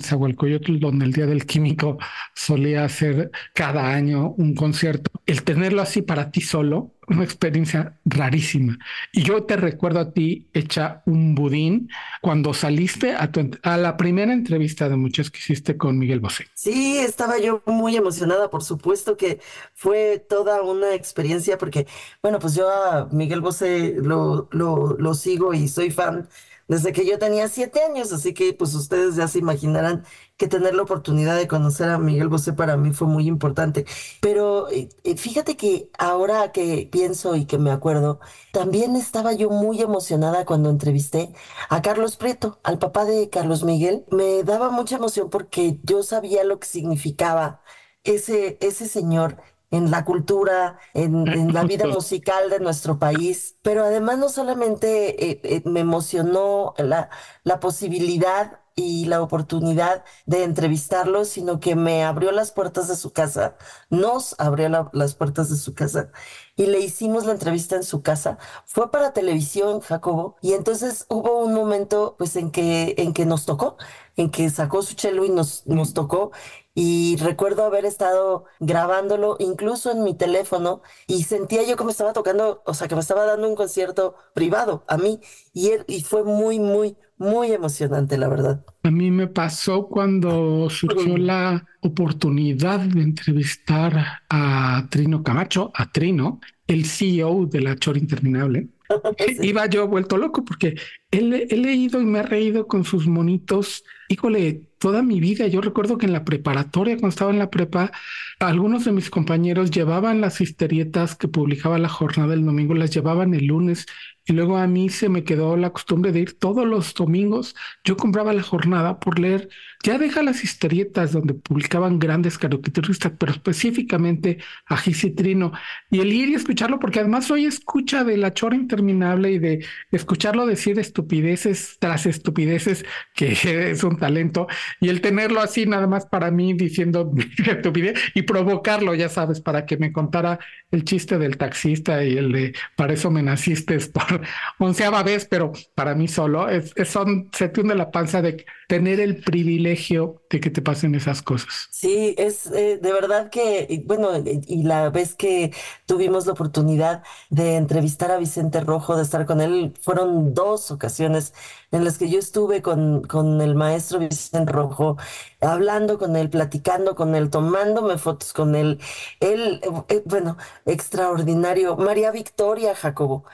Zahualcoyotl, 0.00 0.80
donde 0.80 1.04
el 1.04 1.12
Día 1.12 1.26
del 1.26 1.46
Químico 1.46 1.98
solía 2.34 2.84
hacer 2.84 3.30
cada 3.54 3.92
año 3.92 4.34
un 4.36 4.54
concierto. 4.54 5.10
El 5.26 5.44
tenerlo 5.44 5.82
así 5.82 6.02
para 6.02 6.32
ti 6.32 6.40
solo, 6.40 6.92
una 7.10 7.24
experiencia 7.24 7.98
rarísima. 8.04 8.78
Y 9.12 9.22
yo 9.22 9.44
te 9.44 9.56
recuerdo 9.56 10.00
a 10.00 10.12
ti 10.12 10.48
hecha 10.52 11.02
un 11.06 11.34
budín 11.34 11.88
cuando 12.22 12.54
saliste 12.54 13.14
a, 13.14 13.30
a 13.62 13.76
la 13.76 13.96
primera 13.96 14.32
entrevista 14.32 14.88
de 14.88 14.96
muchas 14.96 15.30
que 15.30 15.38
hiciste 15.38 15.76
con 15.76 15.98
Miguel 15.98 16.20
Bosé. 16.20 16.46
Sí, 16.54 16.98
estaba 16.98 17.38
yo 17.38 17.62
muy 17.66 17.96
emocionada, 17.96 18.50
por 18.50 18.62
supuesto 18.62 19.16
que 19.16 19.40
fue 19.74 20.18
toda 20.28 20.62
una 20.62 20.94
experiencia 20.94 21.56
porque, 21.56 21.86
bueno, 22.22 22.38
pues 22.38 22.54
yo 22.54 22.68
a 22.68 23.08
Miguel 23.12 23.40
Bosé 23.40 23.94
lo, 24.02 24.48
lo, 24.52 24.96
lo 24.98 25.14
sigo 25.14 25.54
y 25.54 25.68
soy 25.68 25.90
fan 25.90 26.28
desde 26.70 26.92
que 26.92 27.04
yo 27.04 27.18
tenía 27.18 27.48
siete 27.48 27.82
años, 27.82 28.12
así 28.12 28.32
que 28.32 28.52
pues 28.54 28.74
ustedes 28.74 29.16
ya 29.16 29.26
se 29.26 29.40
imaginarán 29.40 30.04
que 30.36 30.46
tener 30.46 30.72
la 30.76 30.84
oportunidad 30.84 31.36
de 31.36 31.48
conocer 31.48 31.90
a 31.90 31.98
Miguel 31.98 32.28
Bosé 32.28 32.52
para 32.52 32.76
mí 32.76 32.92
fue 32.92 33.08
muy 33.08 33.26
importante. 33.26 33.86
Pero 34.20 34.70
eh, 34.70 34.88
eh, 35.02 35.16
fíjate 35.16 35.56
que 35.56 35.90
ahora 35.98 36.52
que 36.52 36.88
pienso 36.90 37.34
y 37.34 37.44
que 37.46 37.58
me 37.58 37.72
acuerdo, 37.72 38.20
también 38.52 38.94
estaba 38.94 39.32
yo 39.32 39.50
muy 39.50 39.82
emocionada 39.82 40.44
cuando 40.44 40.70
entrevisté 40.70 41.32
a 41.70 41.82
Carlos 41.82 42.16
Prieto, 42.16 42.60
al 42.62 42.78
papá 42.78 43.04
de 43.04 43.28
Carlos 43.30 43.64
Miguel. 43.64 44.04
Me 44.12 44.44
daba 44.44 44.70
mucha 44.70 44.96
emoción 44.96 45.28
porque 45.28 45.80
yo 45.82 46.04
sabía 46.04 46.44
lo 46.44 46.60
que 46.60 46.68
significaba 46.68 47.62
ese, 48.04 48.58
ese 48.60 48.86
señor 48.86 49.38
en 49.70 49.90
la 49.90 50.04
cultura, 50.04 50.78
en, 50.94 51.52
la 51.52 51.64
vida 51.64 51.86
musical 51.88 52.50
de 52.50 52.60
nuestro 52.60 52.98
país, 52.98 53.56
pero 53.62 53.84
además 53.84 54.18
no 54.18 54.28
solamente 54.28 55.30
eh, 55.30 55.40
eh, 55.44 55.62
me 55.64 55.80
emocionó 55.80 56.74
la, 56.78 57.10
la 57.44 57.60
posibilidad 57.60 58.60
y 58.80 59.04
la 59.06 59.22
oportunidad 59.22 60.04
de 60.26 60.44
entrevistarlo, 60.44 61.24
sino 61.24 61.60
que 61.60 61.76
me 61.76 62.04
abrió 62.04 62.32
las 62.32 62.52
puertas 62.52 62.88
de 62.88 62.96
su 62.96 63.12
casa, 63.12 63.56
nos 63.90 64.34
abrió 64.38 64.68
las 64.92 65.14
puertas 65.14 65.50
de 65.50 65.56
su 65.56 65.74
casa 65.74 66.10
y 66.56 66.66
le 66.66 66.80
hicimos 66.80 67.26
la 67.26 67.32
entrevista 67.32 67.76
en 67.76 67.84
su 67.84 68.02
casa. 68.02 68.38
Fue 68.66 68.90
para 68.90 69.12
televisión, 69.12 69.80
Jacobo, 69.80 70.36
y 70.40 70.52
entonces 70.52 71.06
hubo 71.08 71.38
un 71.38 71.54
momento 71.54 72.16
pues 72.18 72.36
en 72.36 72.50
que, 72.50 72.94
en 72.98 73.12
que 73.12 73.26
nos 73.26 73.46
tocó, 73.46 73.76
en 74.16 74.30
que 74.30 74.50
sacó 74.50 74.82
su 74.82 74.94
chelo 74.94 75.24
y 75.24 75.30
nos, 75.30 75.66
nos 75.66 75.94
tocó 75.94 76.32
y 76.74 77.16
recuerdo 77.16 77.64
haber 77.64 77.84
estado 77.84 78.44
grabándolo 78.60 79.36
incluso 79.40 79.90
en 79.90 80.04
mi 80.04 80.14
teléfono 80.14 80.82
y 81.06 81.24
sentía 81.24 81.62
yo 81.64 81.76
que 81.76 81.84
me 81.84 81.90
estaba 81.90 82.12
tocando, 82.12 82.62
o 82.64 82.74
sea, 82.74 82.88
que 82.88 82.94
me 82.94 83.00
estaba 83.00 83.24
dando 83.24 83.48
un 83.48 83.56
concierto 83.56 84.14
privado 84.34 84.84
a 84.86 84.96
mí 84.96 85.20
y, 85.52 85.72
y 85.88 86.02
fue 86.02 86.24
muy, 86.24 86.58
muy, 86.58 86.96
muy 87.18 87.52
emocionante, 87.52 88.16
la 88.16 88.28
verdad. 88.28 88.64
A 88.82 88.90
mí 88.90 89.10
me 89.10 89.26
pasó 89.26 89.88
cuando 89.88 90.70
surgió 90.70 91.18
la 91.18 91.66
oportunidad 91.82 92.80
de 92.80 93.02
entrevistar 93.02 94.22
a 94.30 94.86
Trino 94.90 95.22
Camacho, 95.22 95.70
a 95.74 95.90
Trino, 95.92 96.40
el 96.66 96.86
CEO 96.86 97.46
de 97.46 97.60
la 97.60 97.76
Chora 97.76 97.98
Interminable. 97.98 98.68
Iba 99.42 99.66
yo 99.66 99.86
vuelto 99.86 100.16
loco 100.16 100.44
porque 100.44 100.76
he 101.10 101.56
leído 101.56 102.00
y 102.00 102.04
me 102.04 102.20
ha 102.20 102.22
reído 102.22 102.66
con 102.66 102.84
sus 102.84 103.06
monitos. 103.06 103.84
Híjole, 104.08 104.62
toda 104.78 105.02
mi 105.02 105.20
vida. 105.20 105.46
Yo 105.46 105.60
recuerdo 105.60 105.98
que 105.98 106.06
en 106.06 106.12
la 106.12 106.24
preparatoria, 106.24 106.94
cuando 106.94 107.10
estaba 107.10 107.30
en 107.30 107.38
la 107.38 107.50
prepa, 107.50 107.92
algunos 108.40 108.84
de 108.84 108.92
mis 108.92 109.10
compañeros 109.10 109.70
llevaban 109.70 110.20
las 110.20 110.40
historietas 110.40 111.14
que 111.14 111.28
publicaba 111.28 111.78
la 111.78 111.88
jornada 111.88 112.34
el 112.34 112.44
domingo, 112.44 112.74
las 112.74 112.90
llevaban 112.90 113.34
el 113.34 113.46
lunes 113.46 113.86
y 114.26 114.32
luego 114.32 114.58
a 114.58 114.66
mí 114.66 114.88
se 114.90 115.08
me 115.08 115.24
quedó 115.24 115.56
la 115.56 115.70
costumbre 115.70 116.12
de 116.12 116.20
ir 116.20 116.38
todos 116.38 116.66
los 116.66 116.94
domingos. 116.94 117.56
Yo 117.84 117.96
compraba 117.96 118.32
la 118.32 118.42
jornada 118.42 119.00
por 119.00 119.18
leer, 119.18 119.48
ya 119.82 119.98
deja 119.98 120.22
las 120.22 120.44
historietas 120.44 121.12
donde 121.12 121.34
publicaban 121.34 121.98
grandes 121.98 122.38
caricaturistas, 122.38 123.12
pero 123.18 123.32
específicamente 123.32 124.38
a 124.66 124.76
Gisitrino. 124.76 125.52
Y 125.90 126.00
el 126.00 126.12
ir 126.12 126.28
y 126.28 126.34
escucharlo, 126.34 126.78
porque 126.78 127.00
además 127.00 127.30
hoy 127.30 127.44
escucha 127.44 128.04
de 128.04 128.16
la 128.18 128.32
chora 128.32 128.56
interminable 128.56 129.32
y 129.32 129.38
de 129.38 129.66
escucharlo 129.90 130.46
decir 130.46 130.78
estupideces 131.00 131.76
tras 131.78 132.06
estupideces, 132.06 132.84
que 133.14 133.32
es 133.70 133.82
un 133.84 133.96
talento. 133.96 134.46
Y 134.80 134.88
el 134.88 135.00
tenerlo 135.00 135.40
así 135.40 135.66
nada 135.66 135.86
más 135.86 136.06
para 136.06 136.30
mí 136.30 136.52
diciendo 136.54 137.12
estupidez 137.46 137.98
y 138.14 138.22
provocarlo, 138.22 138.94
ya 138.94 139.08
sabes, 139.08 139.40
para 139.40 139.66
que 139.66 139.76
me 139.76 139.92
contara 139.92 140.38
el 140.70 140.84
chiste 140.84 141.18
del 141.18 141.36
taxista 141.36 142.04
y 142.04 142.16
el 142.16 142.32
de 142.32 142.54
para 142.76 142.92
eso 142.92 143.10
me 143.10 143.22
naciste 143.22 143.78
por 143.88 144.20
onceava 144.58 145.02
vez, 145.02 145.26
pero 145.26 145.52
para 145.74 145.94
mí 145.94 146.08
solo 146.08 146.48
es, 146.48 146.72
son, 146.84 147.30
se 147.32 147.48
te 147.48 147.60
hunde 147.60 147.74
la 147.74 147.90
panza 147.90 148.22
de 148.22 148.44
tener 148.68 149.00
el 149.00 149.16
privilegio 149.16 150.19
de 150.30 150.40
que 150.40 150.50
te 150.50 150.62
pasen 150.62 150.94
esas 150.94 151.22
cosas. 151.22 151.68
Sí, 151.70 152.14
es 152.16 152.46
eh, 152.46 152.78
de 152.80 152.92
verdad 152.92 153.30
que, 153.30 153.82
bueno, 153.86 154.10
y 154.24 154.62
la 154.62 154.88
vez 154.90 155.14
que 155.16 155.52
tuvimos 155.86 156.26
la 156.26 156.32
oportunidad 156.32 157.02
de 157.30 157.56
entrevistar 157.56 158.10
a 158.12 158.18
Vicente 158.18 158.60
Rojo, 158.60 158.96
de 158.96 159.02
estar 159.02 159.26
con 159.26 159.40
él, 159.40 159.74
fueron 159.80 160.32
dos 160.32 160.70
ocasiones 160.70 161.34
en 161.72 161.84
las 161.84 161.98
que 161.98 162.08
yo 162.08 162.18
estuve 162.18 162.62
con, 162.62 163.02
con 163.02 163.40
el 163.40 163.54
maestro 163.56 163.98
Vicente 163.98 164.52
Rojo, 164.52 164.96
hablando 165.40 165.98
con 165.98 166.16
él, 166.16 166.30
platicando 166.30 166.94
con 166.94 167.14
él, 167.16 167.30
tomándome 167.30 167.98
fotos 167.98 168.32
con 168.32 168.54
él. 168.54 168.78
Él, 169.20 169.60
eh, 169.88 170.02
bueno, 170.06 170.36
extraordinario. 170.64 171.76
María 171.76 172.10
Victoria 172.12 172.74
Jacobo. 172.74 173.24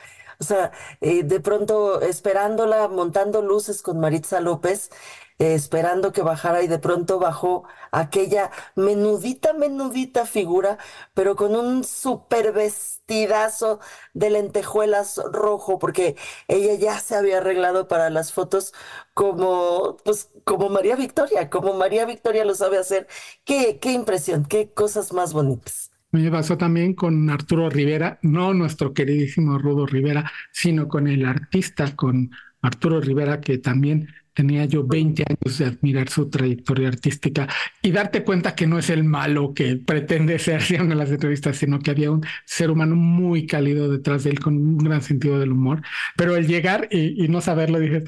O 0.40 0.44
sea, 0.44 0.72
eh, 1.00 1.22
de 1.22 1.40
pronto 1.40 2.00
esperándola, 2.00 2.88
montando 2.88 3.42
luces 3.42 3.82
con 3.82 4.00
Maritza 4.00 4.40
López, 4.40 4.90
eh, 5.38 5.54
esperando 5.54 6.12
que 6.12 6.22
bajara 6.22 6.62
y 6.62 6.66
de 6.68 6.78
pronto 6.78 7.18
bajó 7.18 7.64
aquella 7.90 8.50
menudita, 8.74 9.52
menudita 9.52 10.26
figura, 10.26 10.78
pero 11.14 11.36
con 11.36 11.54
un 11.56 11.84
super 11.84 12.52
vestidazo 12.52 13.80
de 14.14 14.30
lentejuelas 14.30 15.20
rojo, 15.32 15.78
porque 15.78 16.16
ella 16.48 16.74
ya 16.74 16.98
se 17.00 17.16
había 17.16 17.38
arreglado 17.38 17.86
para 17.88 18.10
las 18.10 18.32
fotos 18.32 18.72
como, 19.14 19.96
pues, 20.04 20.30
como 20.44 20.68
María 20.70 20.96
Victoria, 20.96 21.50
como 21.50 21.74
María 21.74 22.04
Victoria 22.06 22.44
lo 22.44 22.54
sabe 22.54 22.78
hacer. 22.78 23.06
Qué, 23.44 23.78
qué 23.78 23.92
impresión, 23.92 24.44
qué 24.46 24.72
cosas 24.72 25.12
más 25.12 25.32
bonitas. 25.32 25.90
Me 26.16 26.30
pasó 26.30 26.56
también 26.56 26.94
con 26.94 27.28
Arturo 27.28 27.68
Rivera, 27.68 28.18
no 28.22 28.54
nuestro 28.54 28.94
queridísimo 28.94 29.58
Rudo 29.58 29.84
Rivera, 29.84 30.32
sino 30.50 30.88
con 30.88 31.08
el 31.08 31.26
artista, 31.26 31.94
con 31.94 32.30
Arturo 32.62 33.02
Rivera, 33.02 33.42
que 33.42 33.58
también 33.58 34.08
tenía 34.32 34.64
yo 34.64 34.82
20 34.82 35.24
años 35.28 35.58
de 35.58 35.66
admirar 35.66 36.08
su 36.08 36.30
trayectoria 36.30 36.88
artística 36.88 37.46
y 37.82 37.90
darte 37.90 38.24
cuenta 38.24 38.54
que 38.54 38.66
no 38.66 38.78
es 38.78 38.88
el 38.88 39.04
malo 39.04 39.52
que 39.52 39.76
pretende 39.76 40.38
ser 40.40 40.62
en 40.70 40.96
las 40.96 41.10
entrevistas, 41.10 41.58
sino 41.58 41.80
que 41.80 41.90
había 41.90 42.10
un 42.10 42.24
ser 42.46 42.70
humano 42.70 42.96
muy 42.96 43.46
cálido 43.46 43.90
detrás 43.90 44.24
de 44.24 44.30
él 44.30 44.40
con 44.40 44.56
un 44.56 44.78
gran 44.78 45.02
sentido 45.02 45.38
del 45.38 45.52
humor. 45.52 45.82
Pero 46.16 46.34
el 46.34 46.46
llegar 46.46 46.88
y, 46.90 47.28
no 47.28 47.42
saberlo, 47.42 47.78
dices, 47.78 48.04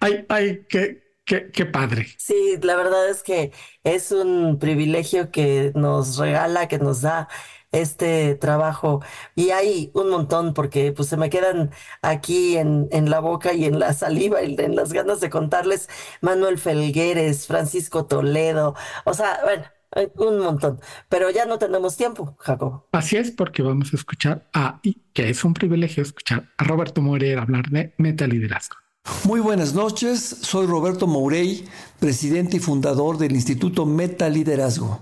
ay, 0.00 0.24
ay, 0.30 0.62
qué, 0.66 1.09
Qué, 1.30 1.48
qué, 1.52 1.64
padre. 1.64 2.08
Sí, 2.18 2.58
la 2.60 2.74
verdad 2.74 3.08
es 3.08 3.22
que 3.22 3.52
es 3.84 4.10
un 4.10 4.58
privilegio 4.58 5.30
que 5.30 5.70
nos 5.76 6.16
regala, 6.16 6.66
que 6.66 6.80
nos 6.80 7.02
da 7.02 7.28
este 7.70 8.34
trabajo. 8.34 9.00
Y 9.36 9.50
hay 9.50 9.92
un 9.94 10.10
montón 10.10 10.54
porque 10.54 10.90
pues 10.90 11.08
se 11.08 11.16
me 11.16 11.30
quedan 11.30 11.70
aquí 12.02 12.56
en, 12.56 12.88
en 12.90 13.10
la 13.10 13.20
boca 13.20 13.52
y 13.52 13.66
en 13.66 13.78
la 13.78 13.92
saliva 13.94 14.42
y 14.42 14.56
en 14.58 14.74
las 14.74 14.92
ganas 14.92 15.20
de 15.20 15.30
contarles 15.30 15.88
Manuel 16.20 16.58
Felgueres, 16.58 17.46
Francisco 17.46 18.06
Toledo, 18.06 18.74
o 19.04 19.14
sea, 19.14 19.38
bueno, 19.44 20.10
un 20.16 20.40
montón. 20.40 20.80
Pero 21.08 21.30
ya 21.30 21.44
no 21.46 21.60
tenemos 21.60 21.96
tiempo, 21.96 22.34
Jacob. 22.40 22.86
Así 22.90 23.16
es, 23.16 23.30
porque 23.30 23.62
vamos 23.62 23.92
a 23.92 23.96
escuchar 23.96 24.48
a, 24.52 24.80
y 24.82 24.94
que 25.12 25.30
es 25.30 25.44
un 25.44 25.54
privilegio 25.54 26.02
escuchar 26.02 26.48
a 26.58 26.64
Roberto 26.64 27.00
Moreira 27.02 27.42
hablar 27.42 27.68
de 27.70 27.94
metaliderazgo. 27.98 28.78
Muy 29.24 29.40
buenas 29.40 29.72
noches, 29.74 30.36
soy 30.42 30.66
Roberto 30.66 31.06
Mourey, 31.06 31.64
presidente 31.98 32.58
y 32.58 32.60
fundador 32.60 33.16
del 33.16 33.32
Instituto 33.32 33.86
Meta 33.86 34.28
Liderazgo. 34.28 35.00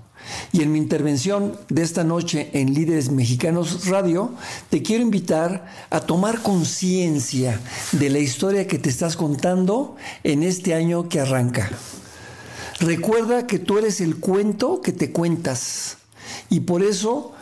Y 0.52 0.62
en 0.62 0.70
mi 0.70 0.78
intervención 0.78 1.58
de 1.68 1.82
esta 1.82 2.04
noche 2.04 2.50
en 2.52 2.74
Líderes 2.74 3.10
Mexicanos 3.10 3.86
Radio, 3.86 4.32
te 4.70 4.82
quiero 4.82 5.02
invitar 5.02 5.66
a 5.90 6.00
tomar 6.00 6.42
conciencia 6.42 7.60
de 7.92 8.10
la 8.10 8.18
historia 8.18 8.66
que 8.66 8.78
te 8.78 8.88
estás 8.88 9.16
contando 9.16 9.96
en 10.22 10.42
este 10.42 10.74
año 10.74 11.08
que 11.08 11.20
arranca. 11.20 11.68
Recuerda 12.80 13.46
que 13.46 13.58
tú 13.58 13.78
eres 13.78 14.00
el 14.00 14.18
cuento 14.18 14.80
que 14.80 14.92
te 14.92 15.10
cuentas. 15.10 15.96
Y 16.50 16.60
por 16.60 16.82
eso 16.82 17.32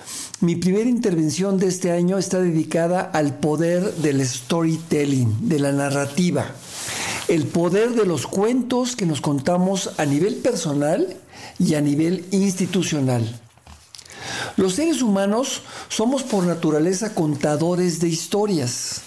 mi 0.40 0.54
primera 0.56 0.90
intervención 0.90 1.58
de 1.58 1.68
este 1.68 1.92
año 1.92 2.18
está 2.18 2.40
dedicada 2.40 3.00
al 3.00 3.38
poder 3.38 3.94
del 3.94 4.26
storytelling, 4.26 5.48
de 5.48 5.58
la 5.58 5.72
narrativa. 5.72 6.46
El 7.28 7.46
poder 7.46 7.94
de 7.94 8.04
los 8.04 8.26
cuentos 8.26 8.96
que 8.96 9.06
nos 9.06 9.22
contamos 9.22 9.92
a 9.96 10.04
nivel 10.04 10.36
personal 10.36 11.16
y 11.58 11.74
a 11.74 11.80
nivel 11.80 12.26
institucional. 12.32 13.40
Los 14.56 14.74
seres 14.74 15.00
humanos 15.00 15.62
somos 15.88 16.22
por 16.22 16.44
naturaleza 16.44 17.14
contadores 17.14 18.00
de 18.00 18.08
historias, 18.08 19.00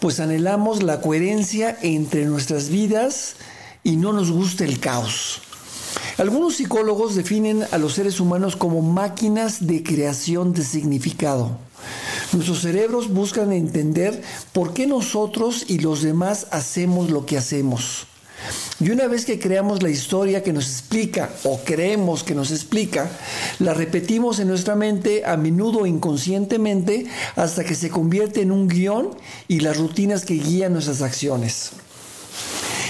pues 0.00 0.20
anhelamos 0.20 0.82
la 0.82 1.02
coherencia 1.02 1.76
entre 1.82 2.24
nuestras 2.24 2.70
vidas 2.70 3.36
y 3.84 3.96
no 3.96 4.14
nos 4.14 4.30
gusta 4.30 4.64
el 4.64 4.80
caos. 4.80 5.42
Algunos 6.18 6.56
psicólogos 6.56 7.14
definen 7.14 7.64
a 7.72 7.76
los 7.76 7.92
seres 7.92 8.20
humanos 8.20 8.56
como 8.56 8.80
máquinas 8.80 9.66
de 9.66 9.82
creación 9.82 10.54
de 10.54 10.64
significado. 10.64 11.58
Nuestros 12.32 12.62
cerebros 12.62 13.12
buscan 13.12 13.52
entender 13.52 14.22
por 14.54 14.72
qué 14.72 14.86
nosotros 14.86 15.66
y 15.68 15.78
los 15.78 16.00
demás 16.00 16.46
hacemos 16.52 17.10
lo 17.10 17.26
que 17.26 17.36
hacemos. 17.36 18.06
Y 18.80 18.90
una 18.90 19.08
vez 19.08 19.26
que 19.26 19.38
creamos 19.38 19.82
la 19.82 19.90
historia 19.90 20.42
que 20.42 20.54
nos 20.54 20.66
explica 20.66 21.30
o 21.44 21.60
creemos 21.62 22.22
que 22.22 22.34
nos 22.34 22.50
explica, 22.50 23.10
la 23.58 23.74
repetimos 23.74 24.38
en 24.38 24.48
nuestra 24.48 24.74
mente 24.74 25.26
a 25.26 25.36
menudo 25.36 25.84
inconscientemente 25.84 27.06
hasta 27.36 27.62
que 27.62 27.74
se 27.74 27.90
convierte 27.90 28.40
en 28.40 28.52
un 28.52 28.68
guion 28.68 29.10
y 29.48 29.60
las 29.60 29.76
rutinas 29.76 30.24
que 30.24 30.34
guían 30.34 30.72
nuestras 30.72 31.02
acciones. 31.02 31.72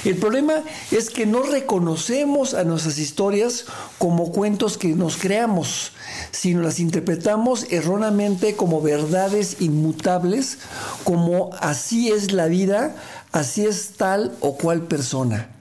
El 0.06 0.18
problema 0.18 0.62
es 0.92 1.10
que 1.10 1.26
no 1.26 1.42
reconocemos 1.42 2.54
a 2.54 2.62
nuestras 2.62 2.96
historias 2.96 3.64
como 3.98 4.30
cuentos 4.30 4.78
que 4.78 4.90
nos 4.90 5.16
creamos, 5.16 5.90
sino 6.30 6.62
las 6.62 6.78
interpretamos 6.78 7.66
erróneamente 7.70 8.54
como 8.54 8.80
verdades 8.80 9.56
inmutables, 9.60 10.58
como 11.02 11.50
así 11.58 12.12
es 12.12 12.30
la 12.30 12.46
vida, 12.46 12.94
así 13.32 13.66
es 13.66 13.94
tal 13.96 14.32
o 14.38 14.56
cual 14.56 14.82
persona. 14.82 15.55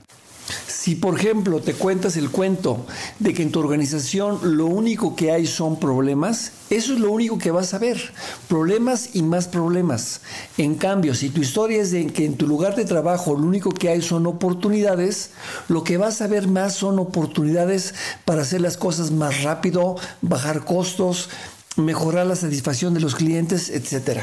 Si, 0.67 0.95
por 0.95 1.19
ejemplo, 1.19 1.61
te 1.61 1.73
cuentas 1.73 2.15
el 2.17 2.29
cuento 2.29 2.85
de 3.17 3.33
que 3.33 3.41
en 3.41 3.51
tu 3.51 3.59
organización 3.59 4.57
lo 4.57 4.67
único 4.67 5.15
que 5.15 5.31
hay 5.31 5.47
son 5.47 5.79
problemas, 5.79 6.51
eso 6.69 6.93
es 6.93 6.99
lo 6.99 7.11
único 7.11 7.39
que 7.39 7.49
vas 7.49 7.73
a 7.73 7.79
ver. 7.79 7.99
Problemas 8.47 9.09
y 9.13 9.23
más 9.23 9.47
problemas. 9.47 10.21
En 10.57 10.75
cambio, 10.75 11.15
si 11.15 11.29
tu 11.29 11.41
historia 11.41 11.81
es 11.81 11.89
de 11.91 12.05
que 12.07 12.25
en 12.25 12.37
tu 12.37 12.45
lugar 12.45 12.75
de 12.75 12.85
trabajo 12.85 13.35
lo 13.35 13.47
único 13.47 13.71
que 13.71 13.89
hay 13.89 14.03
son 14.03 14.27
oportunidades, 14.27 15.31
lo 15.67 15.83
que 15.83 15.97
vas 15.97 16.21
a 16.21 16.27
ver 16.27 16.47
más 16.47 16.75
son 16.75 16.99
oportunidades 16.99 17.95
para 18.23 18.43
hacer 18.43 18.61
las 18.61 18.77
cosas 18.77 19.09
más 19.09 19.41
rápido, 19.41 19.95
bajar 20.21 20.65
costos, 20.65 21.29
mejorar 21.75 22.25
la 22.27 22.35
satisfacción 22.35 22.93
de 22.93 22.99
los 22.99 23.15
clientes, 23.15 23.69
etc. 23.69 24.21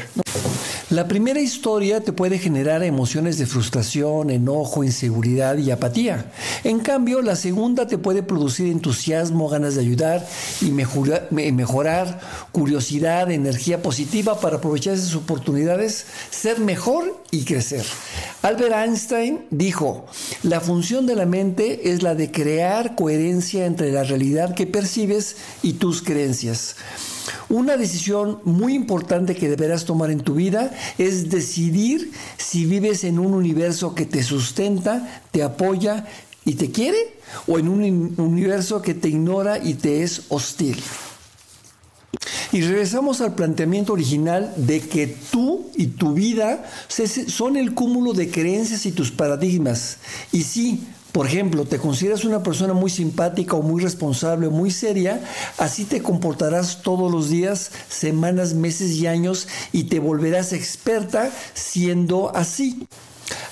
La 0.89 1.07
primera 1.07 1.39
historia 1.39 2.01
te 2.01 2.13
puede 2.13 2.37
generar 2.37 2.83
emociones 2.83 3.37
de 3.37 3.47
frustración, 3.47 4.29
enojo, 4.29 4.83
inseguridad 4.83 5.57
y 5.57 5.71
apatía. 5.71 6.31
En 6.63 6.81
cambio, 6.81 7.21
la 7.21 7.35
segunda 7.35 7.87
te 7.87 7.97
puede 7.97 8.21
producir 8.21 8.67
entusiasmo, 8.67 9.49
ganas 9.49 9.75
de 9.75 9.81
ayudar 9.81 10.27
y 10.61 10.71
mejorar, 10.71 12.19
curiosidad, 12.51 13.31
energía 13.31 13.81
positiva 13.81 14.39
para 14.39 14.57
aprovechar 14.57 14.93
esas 14.93 15.15
oportunidades, 15.15 16.05
ser 16.29 16.59
mejor 16.59 17.23
y 17.31 17.43
crecer. 17.43 17.85
Albert 18.43 18.75
Einstein 18.75 19.45
dijo, 19.49 20.05
la 20.43 20.61
función 20.61 21.07
de 21.07 21.15
la 21.15 21.25
mente 21.25 21.91
es 21.91 22.03
la 22.03 22.13
de 22.13 22.29
crear 22.29 22.95
coherencia 22.95 23.65
entre 23.65 23.91
la 23.91 24.03
realidad 24.03 24.53
que 24.53 24.67
percibes 24.67 25.37
y 25.63 25.73
tus 25.73 26.03
creencias. 26.03 26.75
Una 27.49 27.77
decisión 27.77 28.39
muy 28.43 28.73
importante 28.73 29.35
que 29.35 29.49
deberás 29.49 29.85
tomar 29.85 30.11
en 30.11 30.21
tu 30.21 30.35
vida 30.35 30.71
es 30.97 31.29
decidir 31.29 32.11
si 32.37 32.65
vives 32.65 33.03
en 33.03 33.19
un 33.19 33.33
universo 33.33 33.95
que 33.95 34.05
te 34.05 34.23
sustenta, 34.23 35.23
te 35.31 35.43
apoya 35.43 36.05
y 36.45 36.55
te 36.55 36.71
quiere 36.71 37.15
o 37.47 37.59
en 37.59 37.69
un 37.69 38.13
universo 38.17 38.81
que 38.81 38.93
te 38.93 39.09
ignora 39.09 39.57
y 39.63 39.75
te 39.75 40.03
es 40.03 40.23
hostil. 40.29 40.81
Y 42.51 42.61
regresamos 42.61 43.19
al 43.21 43.33
planteamiento 43.33 43.93
original 43.93 44.53
de 44.55 44.79
que 44.79 45.07
tú 45.07 45.71
y 45.75 45.87
tu 45.87 46.13
vida 46.13 46.69
son 47.27 47.57
el 47.57 47.73
cúmulo 47.73 48.13
de 48.13 48.29
creencias 48.29 48.85
y 48.85 48.91
tus 48.91 49.09
paradigmas. 49.09 49.97
Y 50.31 50.43
sí, 50.43 50.83
por 51.13 51.27
ejemplo, 51.27 51.63
te 51.65 51.77
consideras 51.77 52.25
una 52.25 52.41
persona 52.41 52.73
muy 52.73 52.89
simpática 52.89 53.55
o 53.55 53.61
muy 53.61 53.81
responsable 53.81 54.47
o 54.47 54.51
muy 54.51 54.71
seria, 54.71 55.21
así 55.59 55.85
te 55.85 56.01
comportarás 56.01 56.81
todos 56.81 57.11
los 57.11 57.29
días, 57.29 57.71
semanas, 57.87 58.55
meses 58.55 58.93
y 58.93 59.05
años 59.05 59.47
y 59.71 59.83
te 59.83 59.99
volverás 59.99 60.53
experta 60.53 61.31
siendo 61.53 62.35
así. 62.35 62.87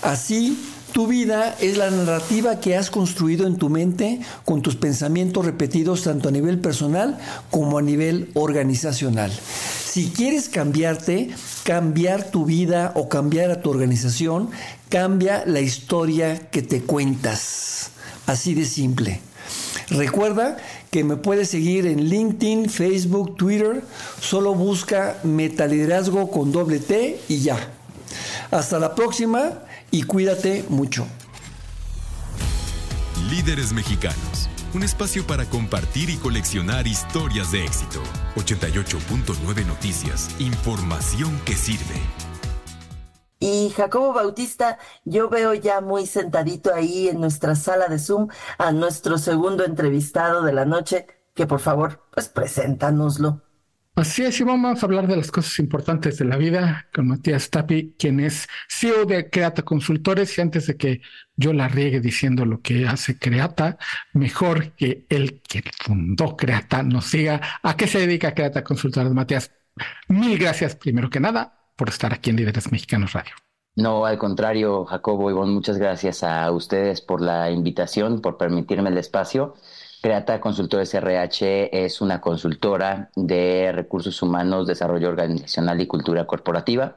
Así, 0.01 0.57
tu 0.91 1.05
vida 1.05 1.55
es 1.61 1.77
la 1.77 1.91
narrativa 1.91 2.59
que 2.59 2.75
has 2.75 2.89
construido 2.89 3.45
en 3.45 3.57
tu 3.57 3.69
mente 3.69 4.21
con 4.43 4.63
tus 4.63 4.75
pensamientos 4.75 5.45
repetidos 5.45 6.01
tanto 6.01 6.29
a 6.29 6.31
nivel 6.31 6.59
personal 6.59 7.19
como 7.51 7.77
a 7.77 7.83
nivel 7.83 8.31
organizacional. 8.33 9.31
Si 9.91 10.09
quieres 10.09 10.47
cambiarte, 10.47 11.31
cambiar 11.65 12.31
tu 12.31 12.45
vida 12.45 12.93
o 12.95 13.09
cambiar 13.09 13.51
a 13.51 13.61
tu 13.61 13.71
organización, 13.71 14.49
cambia 14.87 15.43
la 15.45 15.59
historia 15.59 16.49
que 16.49 16.61
te 16.61 16.81
cuentas. 16.81 17.91
Así 18.25 18.53
de 18.53 18.63
simple. 18.63 19.19
Recuerda 19.89 20.55
que 20.91 21.03
me 21.03 21.17
puedes 21.17 21.49
seguir 21.49 21.87
en 21.87 22.05
LinkedIn, 22.05 22.69
Facebook, 22.69 23.35
Twitter. 23.35 23.83
Solo 24.21 24.55
busca 24.55 25.17
Metaliderazgo 25.23 26.31
con 26.31 26.53
doble 26.53 26.79
T 26.79 27.19
y 27.27 27.39
ya. 27.39 27.57
Hasta 28.49 28.79
la 28.79 28.95
próxima 28.95 29.59
y 29.91 30.03
cuídate 30.03 30.63
mucho. 30.69 31.05
Líderes 33.29 33.73
mexicanos 33.73 34.47
un 34.73 34.83
espacio 34.83 35.25
para 35.25 35.45
compartir 35.45 36.09
y 36.09 36.17
coleccionar 36.17 36.87
historias 36.87 37.51
de 37.51 37.63
éxito. 37.65 38.01
88.9 38.35 39.65
Noticias, 39.65 40.29
información 40.39 41.39
que 41.45 41.53
sirve. 41.53 41.99
Y 43.39 43.71
Jacobo 43.75 44.13
Bautista, 44.13 44.77
yo 45.03 45.27
veo 45.27 45.55
ya 45.55 45.81
muy 45.81 46.05
sentadito 46.05 46.73
ahí 46.73 47.09
en 47.09 47.19
nuestra 47.19 47.55
sala 47.55 47.87
de 47.87 47.97
Zoom 47.97 48.27
a 48.59 48.71
nuestro 48.71 49.17
segundo 49.17 49.65
entrevistado 49.65 50.43
de 50.43 50.53
la 50.53 50.65
noche, 50.65 51.07
que 51.33 51.47
por 51.47 51.59
favor, 51.59 52.03
pues 52.13 52.29
preséntanoslo. 52.29 53.41
Así 54.01 54.23
es, 54.23 54.39
y 54.39 54.43
vamos 54.43 54.81
a 54.81 54.85
hablar 54.87 55.05
de 55.05 55.15
las 55.15 55.29
cosas 55.29 55.59
importantes 55.59 56.17
de 56.17 56.25
la 56.25 56.35
vida 56.35 56.87
con 56.91 57.07
Matías 57.07 57.51
Tapi, 57.51 57.93
quien 57.99 58.19
es 58.19 58.47
CEO 58.67 59.05
de 59.05 59.29
Creata 59.29 59.61
Consultores. 59.61 60.35
Y 60.35 60.41
antes 60.41 60.65
de 60.65 60.75
que 60.75 61.01
yo 61.35 61.53
la 61.53 61.67
riegue 61.67 61.99
diciendo 61.99 62.43
lo 62.43 62.61
que 62.61 62.87
hace 62.87 63.19
Creata, 63.19 63.77
mejor 64.13 64.71
que 64.71 65.05
él, 65.07 65.43
quien 65.47 65.65
fundó 65.77 66.35
Creata, 66.35 66.81
nos 66.81 67.11
diga 67.11 67.41
a 67.61 67.77
qué 67.77 67.85
se 67.85 67.99
dedica 67.99 68.33
Creata 68.33 68.63
Consultores. 68.63 69.13
Matías, 69.13 69.51
mil 70.07 70.35
gracias 70.39 70.75
primero 70.75 71.11
que 71.11 71.19
nada 71.19 71.69
por 71.75 71.89
estar 71.89 72.11
aquí 72.11 72.31
en 72.31 72.37
Líderes 72.37 72.71
Mexicanos 72.71 73.13
Radio. 73.13 73.33
No, 73.75 74.07
al 74.07 74.17
contrario, 74.17 74.83
Jacobo 74.85 75.29
Ivonne, 75.29 75.53
muchas 75.53 75.77
gracias 75.77 76.23
a 76.23 76.49
ustedes 76.49 77.01
por 77.01 77.21
la 77.21 77.51
invitación, 77.51 78.19
por 78.19 78.37
permitirme 78.37 78.89
el 78.89 78.97
espacio. 78.97 79.53
Creata 80.01 80.41
Consultores 80.41 80.95
RH 80.95 81.85
es 81.85 82.01
una 82.01 82.21
consultora 82.21 83.11
de 83.15 83.71
recursos 83.71 84.23
humanos, 84.23 84.65
desarrollo 84.65 85.09
organizacional 85.09 85.79
y 85.79 85.85
cultura 85.85 86.25
corporativa. 86.25 86.95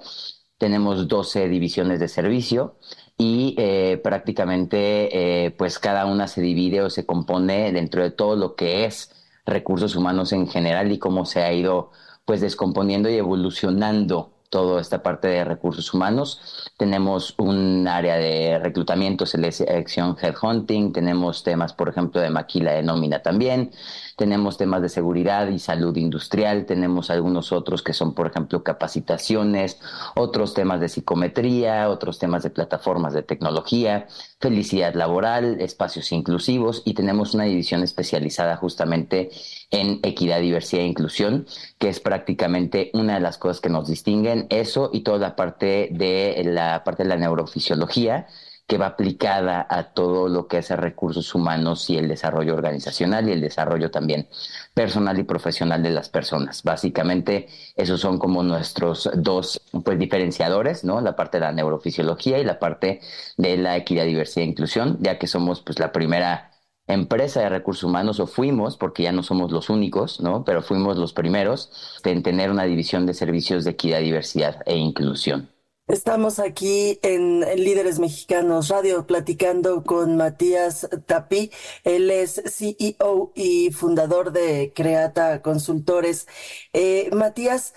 Tenemos 0.56 1.06
12 1.06 1.48
divisiones 1.50 2.00
de 2.00 2.08
servicio 2.08 2.78
y 3.18 3.54
eh, 3.58 4.00
prácticamente 4.02 5.44
eh, 5.44 5.50
pues 5.50 5.78
cada 5.78 6.06
una 6.06 6.28
se 6.28 6.40
divide 6.40 6.80
o 6.80 6.88
se 6.88 7.04
compone 7.04 7.72
dentro 7.72 8.02
de 8.02 8.10
todo 8.10 8.36
lo 8.36 8.54
que 8.54 8.86
es 8.86 9.10
recursos 9.44 9.96
humanos 9.96 10.32
en 10.32 10.48
general 10.48 10.90
y 10.90 10.98
cómo 10.98 11.26
se 11.26 11.42
ha 11.42 11.52
ido 11.52 11.90
pues 12.24 12.40
descomponiendo 12.40 13.10
y 13.10 13.16
evolucionando 13.16 14.33
toda 14.50 14.80
esta 14.80 15.02
parte 15.02 15.28
de 15.28 15.44
recursos 15.44 15.92
humanos. 15.92 16.40
Tenemos 16.76 17.34
un 17.38 17.86
área 17.88 18.16
de 18.16 18.58
reclutamiento, 18.58 19.26
selección, 19.26 20.16
headhunting, 20.20 20.92
tenemos 20.92 21.42
temas, 21.42 21.72
por 21.72 21.88
ejemplo, 21.88 22.20
de 22.20 22.30
maquila 22.30 22.72
de 22.72 22.82
nómina 22.82 23.22
también, 23.22 23.72
tenemos 24.16 24.56
temas 24.56 24.82
de 24.82 24.88
seguridad 24.88 25.48
y 25.48 25.58
salud 25.58 25.96
industrial, 25.96 26.66
tenemos 26.66 27.10
algunos 27.10 27.52
otros 27.52 27.82
que 27.82 27.92
son, 27.92 28.14
por 28.14 28.26
ejemplo, 28.26 28.62
capacitaciones, 28.62 29.80
otros 30.14 30.54
temas 30.54 30.80
de 30.80 30.88
psicometría, 30.88 31.88
otros 31.88 32.18
temas 32.18 32.42
de 32.42 32.50
plataformas 32.50 33.12
de 33.12 33.22
tecnología, 33.22 34.06
felicidad 34.40 34.94
laboral, 34.94 35.60
espacios 35.60 36.12
inclusivos 36.12 36.82
y 36.84 36.94
tenemos 36.94 37.34
una 37.34 37.44
división 37.44 37.82
especializada 37.82 38.56
justamente 38.56 39.30
en 39.70 40.00
equidad, 40.02 40.40
diversidad 40.40 40.82
e 40.82 40.88
inclusión, 40.88 41.46
que 41.78 41.88
es 41.88 42.00
prácticamente 42.00 42.90
una 42.94 43.14
de 43.14 43.20
las 43.20 43.38
cosas 43.38 43.60
que 43.60 43.70
nos 43.70 43.88
distinguen, 43.88 44.46
eso 44.50 44.90
y 44.92 45.00
toda 45.00 45.18
la 45.18 45.36
parte 45.36 45.88
de 45.90 46.42
la 46.44 46.84
parte 46.84 47.02
de 47.02 47.08
la 47.08 47.16
neurofisiología 47.16 48.26
que 48.66 48.78
va 48.78 48.86
aplicada 48.86 49.66
a 49.68 49.92
todo 49.92 50.28
lo 50.28 50.48
que 50.48 50.58
es 50.58 50.70
recursos 50.70 51.34
humanos 51.34 51.90
y 51.90 51.98
el 51.98 52.08
desarrollo 52.08 52.54
organizacional 52.54 53.28
y 53.28 53.32
el 53.32 53.40
desarrollo 53.40 53.90
también 53.90 54.28
personal 54.72 55.18
y 55.18 55.24
profesional 55.24 55.82
de 55.82 55.90
las 55.90 56.08
personas. 56.08 56.62
Básicamente, 56.62 57.48
esos 57.76 58.00
son 58.00 58.18
como 58.18 58.42
nuestros 58.42 59.10
dos 59.16 59.60
pues, 59.84 59.98
diferenciadores, 59.98 60.84
¿no? 60.84 61.00
La 61.00 61.16
parte 61.16 61.38
de 61.38 61.42
la 61.42 61.52
neurofisiología 61.52 62.38
y 62.38 62.44
la 62.44 62.58
parte 62.58 63.00
de 63.36 63.56
la 63.58 63.76
equidad, 63.76 64.04
diversidad 64.06 64.44
e 64.44 64.48
inclusión, 64.48 64.98
ya 65.00 65.18
que 65.18 65.26
somos 65.26 65.60
pues 65.60 65.78
la 65.78 65.92
primera 65.92 66.50
empresa 66.86 67.40
de 67.40 67.48
recursos 67.48 67.84
humanos, 67.84 68.20
o 68.20 68.26
fuimos, 68.26 68.76
porque 68.76 69.04
ya 69.04 69.12
no 69.12 69.22
somos 69.22 69.52
los 69.52 69.70
únicos, 69.70 70.20
¿no? 70.20 70.44
Pero 70.44 70.62
fuimos 70.62 70.98
los 70.98 71.12
primeros 71.12 72.00
en 72.04 72.22
tener 72.22 72.50
una 72.50 72.64
división 72.64 73.06
de 73.06 73.14
servicios 73.14 73.64
de 73.64 73.72
equidad, 73.72 74.00
diversidad 74.00 74.62
e 74.66 74.76
inclusión. 74.76 75.53
Estamos 75.86 76.38
aquí 76.38 76.98
en 77.02 77.40
Líderes 77.62 77.98
Mexicanos 77.98 78.68
Radio 78.68 79.06
platicando 79.06 79.84
con 79.84 80.16
Matías 80.16 80.88
Tapí. 81.04 81.50
Él 81.84 82.10
es 82.10 82.42
CEO 82.46 83.32
y 83.34 83.70
fundador 83.70 84.32
de 84.32 84.72
Creata 84.74 85.42
Consultores. 85.42 86.26
Eh, 86.72 87.10
Matías, 87.12 87.74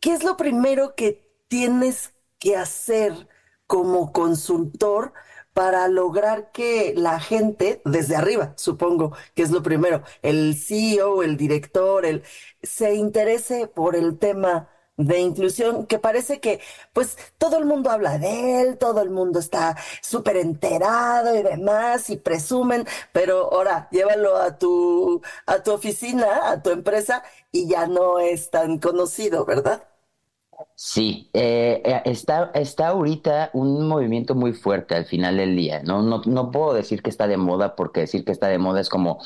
¿qué 0.00 0.12
es 0.12 0.22
lo 0.22 0.36
primero 0.36 0.94
que 0.94 1.28
tienes 1.48 2.14
que 2.38 2.56
hacer 2.56 3.28
como 3.66 4.12
consultor? 4.12 5.12
para 5.52 5.88
lograr 5.88 6.52
que 6.52 6.94
la 6.96 7.18
gente, 7.18 7.82
desde 7.84 8.14
arriba, 8.14 8.54
supongo 8.56 9.12
que 9.34 9.42
es 9.42 9.50
lo 9.50 9.64
primero, 9.64 10.04
el 10.22 10.54
CEO, 10.54 11.24
el 11.24 11.36
director, 11.36 12.06
el, 12.06 12.22
se 12.62 12.94
interese 12.94 13.66
por 13.66 13.96
el 13.96 14.16
tema 14.16 14.68
de 15.06 15.20
inclusión, 15.20 15.86
que 15.86 15.98
parece 15.98 16.40
que 16.40 16.60
pues 16.92 17.16
todo 17.38 17.58
el 17.58 17.64
mundo 17.66 17.90
habla 17.90 18.18
de 18.18 18.62
él, 18.62 18.78
todo 18.78 19.02
el 19.02 19.10
mundo 19.10 19.38
está 19.40 19.76
súper 20.02 20.36
enterado 20.36 21.34
y 21.36 21.42
demás 21.42 22.10
y 22.10 22.16
presumen, 22.16 22.86
pero 23.12 23.52
ahora 23.52 23.88
llévalo 23.90 24.36
a 24.36 24.58
tu, 24.58 25.22
a 25.46 25.62
tu 25.62 25.72
oficina, 25.72 26.50
a 26.50 26.62
tu 26.62 26.70
empresa 26.70 27.22
y 27.52 27.68
ya 27.68 27.86
no 27.86 28.18
es 28.18 28.50
tan 28.50 28.78
conocido, 28.78 29.44
¿verdad? 29.44 29.89
Sí, 30.74 31.30
eh, 31.34 31.82
eh, 31.84 32.02
está, 32.06 32.50
está 32.54 32.88
ahorita 32.88 33.50
un 33.52 33.86
movimiento 33.86 34.34
muy 34.34 34.52
fuerte 34.52 34.94
al 34.94 35.04
final 35.04 35.36
del 35.36 35.54
día. 35.54 35.82
¿no? 35.84 36.02
No, 36.02 36.22
no 36.24 36.50
puedo 36.50 36.72
decir 36.72 37.02
que 37.02 37.10
está 37.10 37.26
de 37.28 37.36
moda 37.36 37.76
porque 37.76 38.00
decir 38.00 38.24
que 38.24 38.32
está 38.32 38.48
de 38.48 38.58
moda 38.58 38.80
es 38.80 38.88
como, 38.88 39.18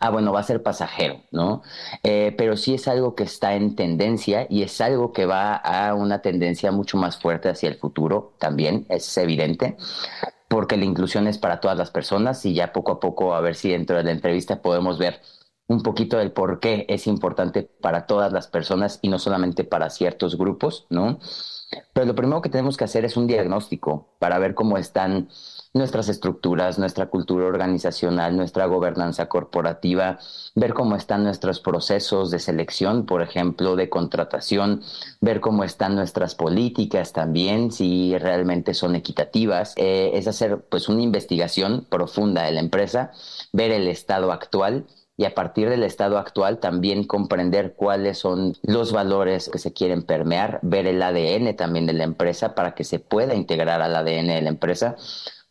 ah, 0.00 0.10
bueno, 0.10 0.32
va 0.32 0.40
a 0.40 0.44
ser 0.44 0.62
pasajero, 0.62 1.20
¿no? 1.30 1.62
Eh, 2.02 2.34
pero 2.38 2.56
sí 2.56 2.74
es 2.74 2.88
algo 2.88 3.14
que 3.14 3.24
está 3.24 3.54
en 3.54 3.76
tendencia 3.76 4.46
y 4.48 4.62
es 4.62 4.80
algo 4.80 5.12
que 5.12 5.26
va 5.26 5.54
a 5.56 5.94
una 5.94 6.22
tendencia 6.22 6.72
mucho 6.72 6.96
más 6.96 7.18
fuerte 7.18 7.48
hacia 7.48 7.68
el 7.68 7.76
futuro 7.76 8.32
también, 8.38 8.86
es 8.88 9.16
evidente 9.18 9.76
porque 10.48 10.76
la 10.76 10.84
inclusión 10.84 11.26
es 11.28 11.38
para 11.38 11.60
todas 11.60 11.78
las 11.78 11.90
personas 11.90 12.44
y 12.44 12.52
ya 12.52 12.74
poco 12.74 12.92
a 12.92 13.00
poco 13.00 13.34
a 13.34 13.40
ver 13.40 13.54
si 13.54 13.70
dentro 13.70 13.96
de 13.96 14.04
la 14.04 14.10
entrevista 14.10 14.60
podemos 14.60 14.98
ver 14.98 15.20
un 15.72 15.82
poquito 15.82 16.18
del 16.18 16.32
por 16.32 16.60
qué 16.60 16.86
es 16.88 17.06
importante 17.06 17.62
para 17.62 18.06
todas 18.06 18.32
las 18.32 18.46
personas 18.46 18.98
y 19.02 19.08
no 19.08 19.18
solamente 19.18 19.64
para 19.64 19.90
ciertos 19.90 20.36
grupos, 20.36 20.86
¿no? 20.90 21.18
Pero 21.92 22.06
lo 22.06 22.14
primero 22.14 22.42
que 22.42 22.50
tenemos 22.50 22.76
que 22.76 22.84
hacer 22.84 23.04
es 23.04 23.16
un 23.16 23.26
diagnóstico 23.26 24.08
para 24.18 24.38
ver 24.38 24.54
cómo 24.54 24.76
están 24.76 25.28
nuestras 25.74 26.08
estructuras, 26.10 26.78
nuestra 26.78 27.06
cultura 27.06 27.46
organizacional, 27.46 28.36
nuestra 28.36 28.66
gobernanza 28.66 29.28
corporativa, 29.28 30.18
ver 30.54 30.74
cómo 30.74 30.96
están 30.96 31.24
nuestros 31.24 31.60
procesos 31.60 32.30
de 32.30 32.38
selección, 32.38 33.06
por 33.06 33.22
ejemplo, 33.22 33.74
de 33.74 33.88
contratación, 33.88 34.82
ver 35.20 35.40
cómo 35.40 35.64
están 35.64 35.94
nuestras 35.94 36.34
políticas 36.34 37.12
también, 37.12 37.72
si 37.72 38.16
realmente 38.18 38.74
son 38.74 38.94
equitativas. 38.96 39.72
Eh, 39.76 40.10
es 40.14 40.28
hacer 40.28 40.60
pues 40.68 40.90
una 40.90 41.02
investigación 41.02 41.86
profunda 41.88 42.42
de 42.42 42.52
la 42.52 42.60
empresa, 42.60 43.12
ver 43.52 43.70
el 43.70 43.88
estado 43.88 44.30
actual 44.30 44.86
y 45.22 45.24
a 45.24 45.36
partir 45.36 45.68
del 45.70 45.84
estado 45.84 46.18
actual 46.18 46.58
también 46.58 47.04
comprender 47.04 47.74
cuáles 47.76 48.18
son 48.18 48.56
los 48.62 48.90
valores 48.90 49.48
que 49.48 49.58
se 49.58 49.72
quieren 49.72 50.02
permear, 50.02 50.58
ver 50.62 50.88
el 50.88 51.00
ADN 51.00 51.54
también 51.54 51.86
de 51.86 51.92
la 51.92 52.02
empresa 52.02 52.56
para 52.56 52.74
que 52.74 52.82
se 52.82 52.98
pueda 52.98 53.32
integrar 53.32 53.80
al 53.82 53.94
ADN 53.94 54.26
de 54.26 54.42
la 54.42 54.48
empresa, 54.48 54.96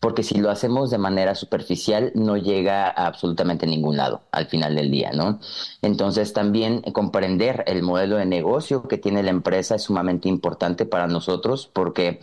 porque 0.01 0.23
si 0.23 0.39
lo 0.39 0.49
hacemos 0.49 0.89
de 0.89 0.97
manera 0.97 1.35
superficial 1.35 2.11
no 2.15 2.35
llega 2.35 2.87
a 2.87 3.05
absolutamente 3.05 3.67
ningún 3.67 3.97
lado 3.97 4.23
al 4.31 4.47
final 4.47 4.75
del 4.75 4.89
día, 4.89 5.11
¿no? 5.13 5.39
Entonces 5.83 6.33
también 6.33 6.81
comprender 6.81 7.63
el 7.67 7.83
modelo 7.83 8.17
de 8.17 8.25
negocio 8.25 8.87
que 8.87 8.97
tiene 8.97 9.21
la 9.21 9.29
empresa 9.29 9.75
es 9.75 9.83
sumamente 9.83 10.27
importante 10.27 10.85
para 10.85 11.07
nosotros 11.07 11.69
porque 11.71 12.19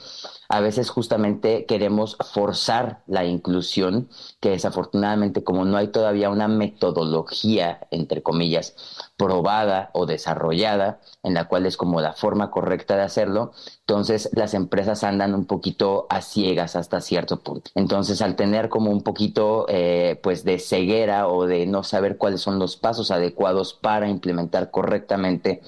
a 0.49 0.61
veces 0.61 0.91
justamente 0.91 1.67
queremos 1.67 2.17
forzar 2.33 3.03
la 3.07 3.25
inclusión, 3.25 4.09
que 4.41 4.51
desafortunadamente 4.51 5.45
como 5.45 5.65
no 5.65 5.77
hay 5.77 5.89
todavía 5.89 6.31
una 6.31 6.49
metodología, 6.49 7.87
entre 7.91 8.23
comillas, 8.23 8.75
probada 9.19 9.91
o 9.93 10.07
desarrollada, 10.07 11.01
en 11.25 11.35
la 11.35 11.49
cual 11.49 11.67
es 11.67 11.77
como 11.77 12.01
la 12.01 12.15
forma 12.15 12.51
correcta 12.51 12.97
de 12.97 13.03
hacerlo, 13.03 13.53
entonces 13.81 14.31
las 14.33 14.55
empresas 14.55 15.03
andan 15.03 15.35
un 15.35 15.45
poquito 15.45 16.07
a 16.09 16.23
ciegas 16.23 16.77
hasta 16.77 17.01
cierto 17.01 17.41
punto. 17.41 17.71
Entonces 17.75 18.23
al 18.23 18.37
tener 18.37 18.69
como 18.69 18.91
un 18.91 19.03
poquito 19.03 19.67
eh, 19.69 20.21
pues 20.23 20.45
de 20.45 20.61
ceguera 20.61 21.29
o 21.29 21.47
de 21.47 21.67
no 21.67 21.83
saber 21.83 22.17
cuáles 22.17 22.41
son 22.41 22.61
los 22.61 22.77
pasos 22.77 23.11
adecuados 23.11 23.75
para 23.75 24.09
implementar 24.09 24.71
correctamente 24.71 25.63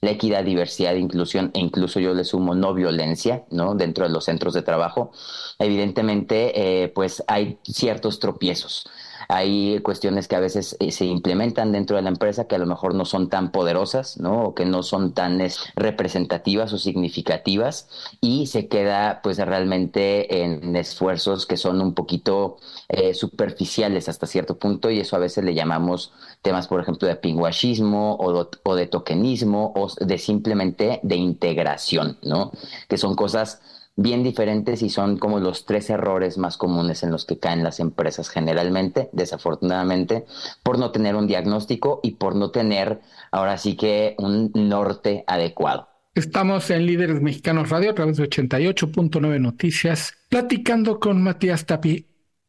la 0.00 0.10
equidad, 0.10 0.44
diversidad, 0.44 0.94
inclusión 0.94 1.50
e 1.54 1.60
incluso 1.60 2.00
yo 2.00 2.14
le 2.14 2.24
sumo 2.24 2.54
no 2.54 2.72
violencia, 2.72 3.44
¿no? 3.50 3.74
Dentro 3.74 4.04
de 4.06 4.12
los 4.12 4.24
centros 4.24 4.54
de 4.54 4.62
trabajo, 4.62 5.12
evidentemente, 5.58 6.82
eh, 6.84 6.88
pues 6.88 7.22
hay 7.26 7.58
ciertos 7.64 8.18
tropiezos. 8.18 8.86
Hay 9.28 9.80
cuestiones 9.80 10.28
que 10.28 10.36
a 10.36 10.40
veces 10.40 10.76
eh, 10.80 10.90
se 10.90 11.04
implementan 11.04 11.72
dentro 11.72 11.96
de 11.96 12.02
la 12.02 12.08
empresa 12.08 12.46
que 12.46 12.54
a 12.54 12.58
lo 12.58 12.66
mejor 12.66 12.94
no 12.94 13.04
son 13.04 13.28
tan 13.28 13.52
poderosas, 13.52 14.18
¿no? 14.18 14.44
O 14.44 14.54
que 14.54 14.64
no 14.64 14.82
son 14.82 15.12
tan 15.12 15.40
representativas 15.76 16.72
o 16.72 16.78
significativas 16.78 17.88
y 18.20 18.46
se 18.46 18.68
queda 18.68 19.20
pues 19.22 19.38
realmente 19.38 20.42
en 20.42 20.76
esfuerzos 20.76 21.46
que 21.46 21.56
son 21.56 21.80
un 21.80 21.94
poquito 21.94 22.58
eh, 22.88 23.14
superficiales 23.14 24.08
hasta 24.08 24.26
cierto 24.26 24.58
punto 24.58 24.90
y 24.90 25.00
eso 25.00 25.16
a 25.16 25.20
veces 25.20 25.44
le 25.44 25.54
llamamos 25.54 26.12
temas, 26.42 26.68
por 26.68 26.80
ejemplo, 26.80 27.08
de 27.08 27.16
pingüachismo 27.16 28.14
o, 28.14 28.48
o 28.62 28.74
de 28.74 28.86
tokenismo 28.86 29.72
o 29.76 29.88
de 30.04 30.18
simplemente 30.18 31.00
de 31.02 31.16
integración, 31.16 32.18
¿no? 32.22 32.52
Que 32.88 32.98
son 32.98 33.14
cosas 33.14 33.60
bien 33.96 34.22
diferentes 34.22 34.82
y 34.82 34.90
son 34.90 35.18
como 35.18 35.38
los 35.38 35.66
tres 35.66 35.88
errores 35.90 36.36
más 36.36 36.56
comunes 36.56 37.02
en 37.02 37.10
los 37.10 37.24
que 37.24 37.38
caen 37.38 37.62
las 37.62 37.80
empresas 37.80 38.28
generalmente, 38.28 39.08
desafortunadamente, 39.12 40.24
por 40.62 40.78
no 40.78 40.90
tener 40.90 41.14
un 41.14 41.26
diagnóstico 41.26 42.00
y 42.02 42.12
por 42.12 42.34
no 42.34 42.50
tener 42.50 43.00
ahora 43.30 43.56
sí 43.58 43.76
que 43.76 44.14
un 44.18 44.50
norte 44.54 45.24
adecuado. 45.26 45.88
Estamos 46.14 46.70
en 46.70 46.86
Líderes 46.86 47.20
Mexicanos 47.20 47.70
Radio 47.70 47.90
a 47.90 47.94
través 47.94 48.16
de 48.16 48.28
88.9 48.28 49.40
Noticias, 49.40 50.14
platicando 50.28 51.00
con 51.00 51.22
Matías 51.22 51.66
Tapi, 51.66 52.06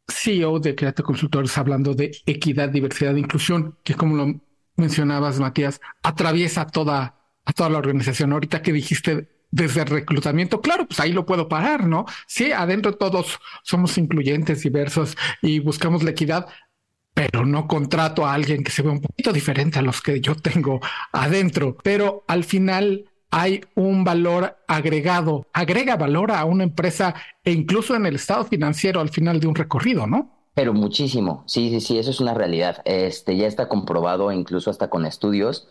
CEO 0.08 0.60
de 0.60 0.76
Create 0.76 1.02
Consultores, 1.02 1.58
hablando 1.58 1.96
de 1.96 2.12
equidad, 2.28 2.70
diversidad 2.70 3.16
e 3.16 3.20
inclusión, 3.20 3.78
que 3.84 3.96
como 3.96 4.16
lo 4.16 4.42
mencionabas, 4.76 5.40
Matías, 5.40 5.82
atraviesa 6.04 6.68
toda, 6.68 7.16
a 7.44 7.54
toda 7.54 7.70
la 7.70 7.80
organización. 7.80 8.34
Ahorita 8.34 8.62
que 8.62 8.72
dijiste 8.72 9.35
desde 9.52 9.82
el 9.82 9.88
reclutamiento, 9.88 10.62
claro, 10.62 10.88
pues 10.88 11.00
ahí 11.00 11.14
lo 11.14 11.26
puedo 11.26 11.48
parar, 11.48 11.88
¿no? 11.88 12.06
Sí, 12.28 12.52
adentro 12.52 12.96
todos 12.96 13.40
somos 13.64 13.98
incluyentes, 13.98 14.64
diversos 14.64 15.18
y 15.42 15.60
buscamos 15.60 16.04
la 16.04 16.12
equidad, 16.12 16.48
pero 17.14 17.46
no 17.46 17.68
contrato 17.68 18.26
a 18.26 18.34
alguien 18.34 18.64
que 18.64 18.72
se 18.72 18.82
ve 18.82 18.90
un 18.90 19.02
poquito 19.02 19.32
diferente 19.32 19.80
a 19.80 19.82
los 19.82 20.02
que 20.02 20.20
yo 20.20 20.36
tengo 20.36 20.82
adentro. 21.14 21.78
Pero 21.82 22.26
al 22.28 22.44
final 22.44 23.06
hay 23.32 23.62
un 23.76 24.04
valor 24.04 24.58
agregado, 24.68 25.48
agrega 25.54 25.96
valor 25.96 26.32
a 26.32 26.46
una 26.46 26.64
empresa 26.64 27.16
e 27.44 27.52
incluso 27.52 27.96
en 27.96 28.06
el 28.06 28.16
estado 28.16 28.46
financiero 28.46 29.02
al 29.02 29.10
final 29.10 29.40
de 29.40 29.48
un 29.48 29.56
recorrido, 29.56 30.08
¿no? 30.08 30.36
Pero 30.54 30.74
muchísimo, 30.74 31.44
sí, 31.48 31.70
sí, 31.70 31.82
sí, 31.82 31.98
eso 32.00 32.12
es 32.12 32.22
una 32.22 32.34
realidad. 32.34 32.82
Este 32.86 33.36
ya 33.36 33.46
está 33.46 33.68
comprobado 33.68 34.32
incluso 34.32 34.70
hasta 34.70 34.90
con 34.90 35.06
estudios 35.06 35.68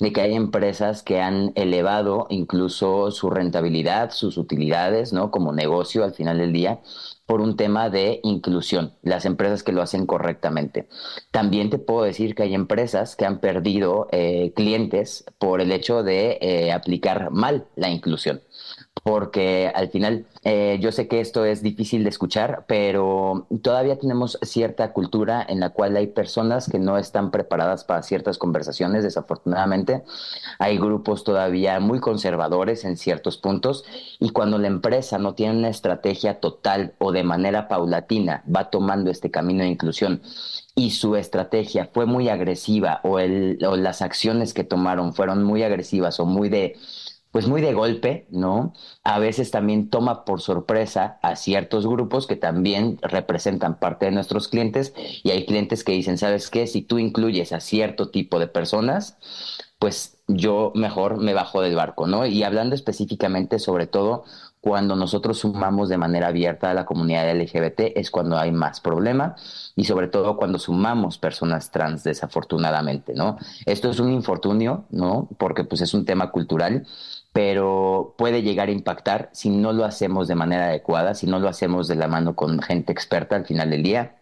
de 0.00 0.12
que 0.12 0.20
hay 0.20 0.34
empresas 0.34 1.02
que 1.02 1.20
han 1.20 1.52
elevado 1.54 2.26
incluso 2.30 3.10
su 3.10 3.30
rentabilidad, 3.30 4.10
sus 4.10 4.36
utilidades, 4.36 5.12
¿no? 5.12 5.30
Como 5.30 5.52
negocio 5.52 6.04
al 6.04 6.14
final 6.14 6.38
del 6.38 6.52
día 6.52 6.80
por 7.26 7.42
un 7.42 7.56
tema 7.56 7.90
de 7.90 8.20
inclusión, 8.22 8.94
las 9.02 9.26
empresas 9.26 9.62
que 9.62 9.72
lo 9.72 9.82
hacen 9.82 10.06
correctamente. 10.06 10.88
También 11.30 11.68
te 11.68 11.78
puedo 11.78 12.04
decir 12.04 12.34
que 12.34 12.44
hay 12.44 12.54
empresas 12.54 13.16
que 13.16 13.26
han 13.26 13.40
perdido 13.40 14.08
eh, 14.12 14.52
clientes 14.56 15.26
por 15.38 15.60
el 15.60 15.70
hecho 15.70 16.02
de 16.02 16.38
eh, 16.40 16.72
aplicar 16.72 17.30
mal 17.30 17.66
la 17.76 17.90
inclusión 17.90 18.40
porque 19.02 19.70
al 19.74 19.88
final 19.88 20.26
eh, 20.44 20.78
yo 20.80 20.92
sé 20.92 21.08
que 21.08 21.20
esto 21.20 21.44
es 21.44 21.62
difícil 21.62 22.04
de 22.04 22.10
escuchar, 22.10 22.64
pero 22.66 23.46
todavía 23.62 23.98
tenemos 23.98 24.38
cierta 24.42 24.92
cultura 24.92 25.44
en 25.48 25.60
la 25.60 25.70
cual 25.70 25.96
hay 25.96 26.08
personas 26.08 26.68
que 26.68 26.78
no 26.78 26.98
están 26.98 27.30
preparadas 27.30 27.84
para 27.84 28.02
ciertas 28.02 28.38
conversaciones, 28.38 29.02
desafortunadamente. 29.02 30.02
Hay 30.58 30.78
grupos 30.78 31.24
todavía 31.24 31.80
muy 31.80 32.00
conservadores 32.00 32.84
en 32.84 32.96
ciertos 32.96 33.36
puntos 33.36 33.84
y 34.18 34.30
cuando 34.30 34.58
la 34.58 34.68
empresa 34.68 35.18
no 35.18 35.34
tiene 35.34 35.58
una 35.58 35.68
estrategia 35.68 36.40
total 36.40 36.94
o 36.98 37.12
de 37.12 37.24
manera 37.24 37.68
paulatina 37.68 38.44
va 38.54 38.70
tomando 38.70 39.10
este 39.10 39.30
camino 39.30 39.62
de 39.62 39.70
inclusión 39.70 40.22
y 40.74 40.92
su 40.92 41.16
estrategia 41.16 41.90
fue 41.92 42.06
muy 42.06 42.28
agresiva 42.28 43.00
o, 43.02 43.18
el, 43.18 43.58
o 43.66 43.76
las 43.76 44.00
acciones 44.00 44.54
que 44.54 44.62
tomaron 44.62 45.12
fueron 45.12 45.42
muy 45.42 45.64
agresivas 45.64 46.20
o 46.20 46.24
muy 46.24 46.48
de 46.48 46.76
pues 47.30 47.46
muy 47.46 47.60
de 47.60 47.74
golpe, 47.74 48.26
¿no? 48.30 48.72
A 49.04 49.18
veces 49.18 49.50
también 49.50 49.90
toma 49.90 50.24
por 50.24 50.40
sorpresa 50.40 51.18
a 51.22 51.36
ciertos 51.36 51.86
grupos 51.86 52.26
que 52.26 52.36
también 52.36 52.98
representan 53.02 53.78
parte 53.78 54.06
de 54.06 54.12
nuestros 54.12 54.48
clientes 54.48 54.94
y 55.22 55.30
hay 55.30 55.44
clientes 55.44 55.84
que 55.84 55.92
dicen, 55.92 56.18
¿sabes 56.18 56.50
qué? 56.50 56.66
Si 56.66 56.82
tú 56.82 56.98
incluyes 56.98 57.52
a 57.52 57.60
cierto 57.60 58.10
tipo 58.10 58.38
de 58.38 58.48
personas, 58.48 59.18
pues 59.78 60.18
yo 60.26 60.72
mejor 60.74 61.18
me 61.18 61.34
bajo 61.34 61.60
del 61.60 61.76
barco, 61.76 62.06
¿no? 62.06 62.26
Y 62.26 62.42
hablando 62.42 62.74
específicamente 62.74 63.58
sobre 63.58 63.86
todo 63.86 64.24
cuando 64.60 64.96
nosotros 64.96 65.38
sumamos 65.38 65.88
de 65.88 65.98
manera 65.98 66.28
abierta 66.28 66.70
a 66.70 66.74
la 66.74 66.84
comunidad 66.84 67.30
LGBT 67.30 67.96
es 67.96 68.10
cuando 68.10 68.36
hay 68.36 68.50
más 68.50 68.80
problema 68.80 69.36
y 69.76 69.84
sobre 69.84 70.08
todo 70.08 70.36
cuando 70.36 70.58
sumamos 70.58 71.16
personas 71.18 71.70
trans 71.70 72.02
desafortunadamente, 72.02 73.14
¿no? 73.14 73.38
Esto 73.66 73.90
es 73.90 74.00
un 74.00 74.12
infortunio, 74.12 74.84
¿no? 74.90 75.28
Porque 75.38 75.64
pues 75.64 75.80
es 75.80 75.94
un 75.94 76.04
tema 76.04 76.30
cultural 76.32 76.86
pero 77.32 78.14
puede 78.18 78.42
llegar 78.42 78.68
a 78.68 78.72
impactar 78.72 79.30
si 79.32 79.50
no 79.50 79.72
lo 79.72 79.84
hacemos 79.84 80.28
de 80.28 80.34
manera 80.34 80.66
adecuada, 80.66 81.14
si 81.14 81.26
no 81.26 81.38
lo 81.38 81.48
hacemos 81.48 81.88
de 81.88 81.96
la 81.96 82.08
mano 82.08 82.34
con 82.36 82.60
gente 82.62 82.92
experta 82.92 83.36
al 83.36 83.46
final 83.46 83.70
del 83.70 83.82
día, 83.82 84.16